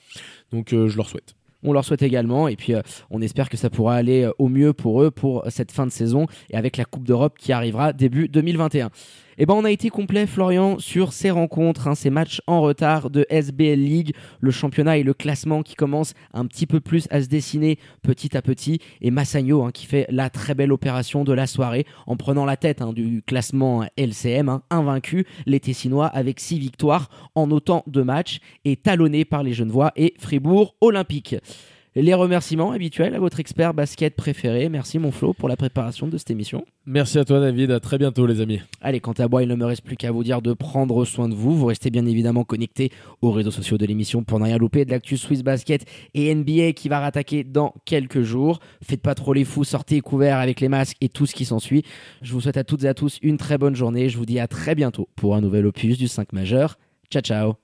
Donc, 0.52 0.72
euh, 0.72 0.88
je 0.88 0.96
leur 0.96 1.08
souhaite. 1.08 1.34
On 1.62 1.72
leur 1.72 1.84
souhaite 1.84 2.02
également 2.02 2.48
et 2.48 2.56
puis 2.56 2.74
euh, 2.74 2.82
on 3.10 3.20
espère 3.20 3.48
que 3.48 3.56
ça 3.56 3.70
pourra 3.70 3.94
aller 3.94 4.22
euh, 4.22 4.32
au 4.38 4.48
mieux 4.48 4.72
pour 4.72 5.02
eux 5.02 5.10
pour 5.10 5.44
cette 5.48 5.72
fin 5.72 5.86
de 5.86 5.92
saison 5.92 6.26
et 6.50 6.56
avec 6.56 6.76
la 6.76 6.84
Coupe 6.84 7.04
d'Europe 7.04 7.36
qui 7.38 7.52
arrivera 7.52 7.92
début 7.92 8.28
2021. 8.28 8.90
Et 9.38 9.46
ben 9.46 9.54
on 9.54 9.64
a 9.64 9.70
été 9.70 9.90
complet 9.90 10.26
Florian 10.26 10.78
sur 10.78 11.12
ces 11.12 11.30
rencontres, 11.30 11.88
hein, 11.88 11.94
ces 11.94 12.10
matchs 12.10 12.40
en 12.46 12.60
retard 12.60 13.10
de 13.10 13.26
SBL 13.30 13.78
League, 13.78 14.14
le 14.40 14.50
championnat 14.50 14.98
et 14.98 15.02
le 15.02 15.14
classement 15.14 15.62
qui 15.62 15.74
commencent 15.74 16.14
un 16.34 16.46
petit 16.46 16.66
peu 16.66 16.80
plus 16.80 17.06
à 17.10 17.22
se 17.22 17.28
dessiner 17.28 17.78
petit 18.02 18.36
à 18.36 18.42
petit 18.42 18.80
et 19.00 19.10
Massagno 19.10 19.62
hein, 19.62 19.70
qui 19.72 19.86
fait 19.86 20.06
la 20.10 20.30
très 20.30 20.54
belle 20.54 20.72
opération 20.72 21.24
de 21.24 21.32
la 21.32 21.46
soirée 21.46 21.86
en 22.06 22.16
prenant 22.16 22.44
la 22.44 22.56
tête 22.56 22.82
hein, 22.82 22.92
du 22.92 23.22
classement 23.22 23.84
LCM, 23.96 24.60
invaincu, 24.70 25.26
les 25.46 25.60
Tessinois 25.60 26.06
avec 26.06 26.40
six 26.40 26.58
victoires 26.58 27.08
en 27.34 27.50
autant 27.50 27.84
de 27.86 28.02
matchs 28.02 28.40
et 28.64 28.76
talonné 28.76 29.24
par 29.24 29.42
les 29.42 29.52
Genevois 29.52 29.92
et 29.96 30.14
Fribourg 30.18 30.74
Olympique. 30.80 31.36
Les 31.96 32.14
remerciements 32.14 32.70
habituels 32.70 33.16
à 33.16 33.18
votre 33.18 33.40
expert 33.40 33.74
basket 33.74 34.14
préféré. 34.14 34.68
Merci 34.68 35.00
mon 35.00 35.10
Flo 35.10 35.32
pour 35.32 35.48
la 35.48 35.56
préparation 35.56 36.06
de 36.06 36.16
cette 36.18 36.30
émission. 36.30 36.64
Merci 36.86 37.18
à 37.18 37.24
toi, 37.24 37.40
David. 37.40 37.72
À 37.72 37.80
très 37.80 37.98
bientôt, 37.98 38.26
les 38.26 38.40
amis. 38.40 38.60
Allez, 38.80 39.00
quant 39.00 39.12
à 39.12 39.26
moi, 39.26 39.42
il 39.42 39.48
ne 39.48 39.56
me 39.56 39.64
reste 39.64 39.82
plus 39.82 39.96
qu'à 39.96 40.12
vous 40.12 40.22
dire 40.22 40.40
de 40.40 40.52
prendre 40.52 41.04
soin 41.04 41.28
de 41.28 41.34
vous. 41.34 41.56
Vous 41.56 41.66
restez 41.66 41.90
bien 41.90 42.06
évidemment 42.06 42.44
connectés 42.44 42.92
aux 43.22 43.32
réseaux 43.32 43.50
sociaux 43.50 43.76
de 43.76 43.86
l'émission 43.86 44.22
pour 44.22 44.38
ne 44.38 44.44
rien 44.44 44.56
louper 44.56 44.84
de 44.84 44.92
l'actu 44.92 45.16
Swiss 45.16 45.42
Basket 45.42 45.84
et 46.14 46.32
NBA 46.32 46.74
qui 46.74 46.88
va 46.88 47.00
rattaquer 47.00 47.42
dans 47.42 47.74
quelques 47.84 48.22
jours. 48.22 48.60
Faites 48.82 49.02
pas 49.02 49.16
trop 49.16 49.32
les 49.32 49.44
fous, 49.44 49.64
sortez 49.64 50.00
couverts 50.00 50.38
avec 50.38 50.60
les 50.60 50.68
masques 50.68 50.96
et 51.00 51.08
tout 51.08 51.26
ce 51.26 51.34
qui 51.34 51.44
s'ensuit. 51.44 51.82
Je 52.22 52.32
vous 52.32 52.40
souhaite 52.40 52.56
à 52.56 52.62
toutes 52.62 52.84
et 52.84 52.88
à 52.88 52.94
tous 52.94 53.18
une 53.20 53.36
très 53.36 53.58
bonne 53.58 53.74
journée. 53.74 54.08
Je 54.08 54.16
vous 54.16 54.26
dis 54.26 54.38
à 54.38 54.46
très 54.46 54.76
bientôt 54.76 55.08
pour 55.16 55.34
un 55.34 55.40
nouvel 55.40 55.66
opus 55.66 55.98
du 55.98 56.06
5 56.06 56.32
majeur. 56.32 56.78
Ciao 57.10 57.20
ciao 57.20 57.54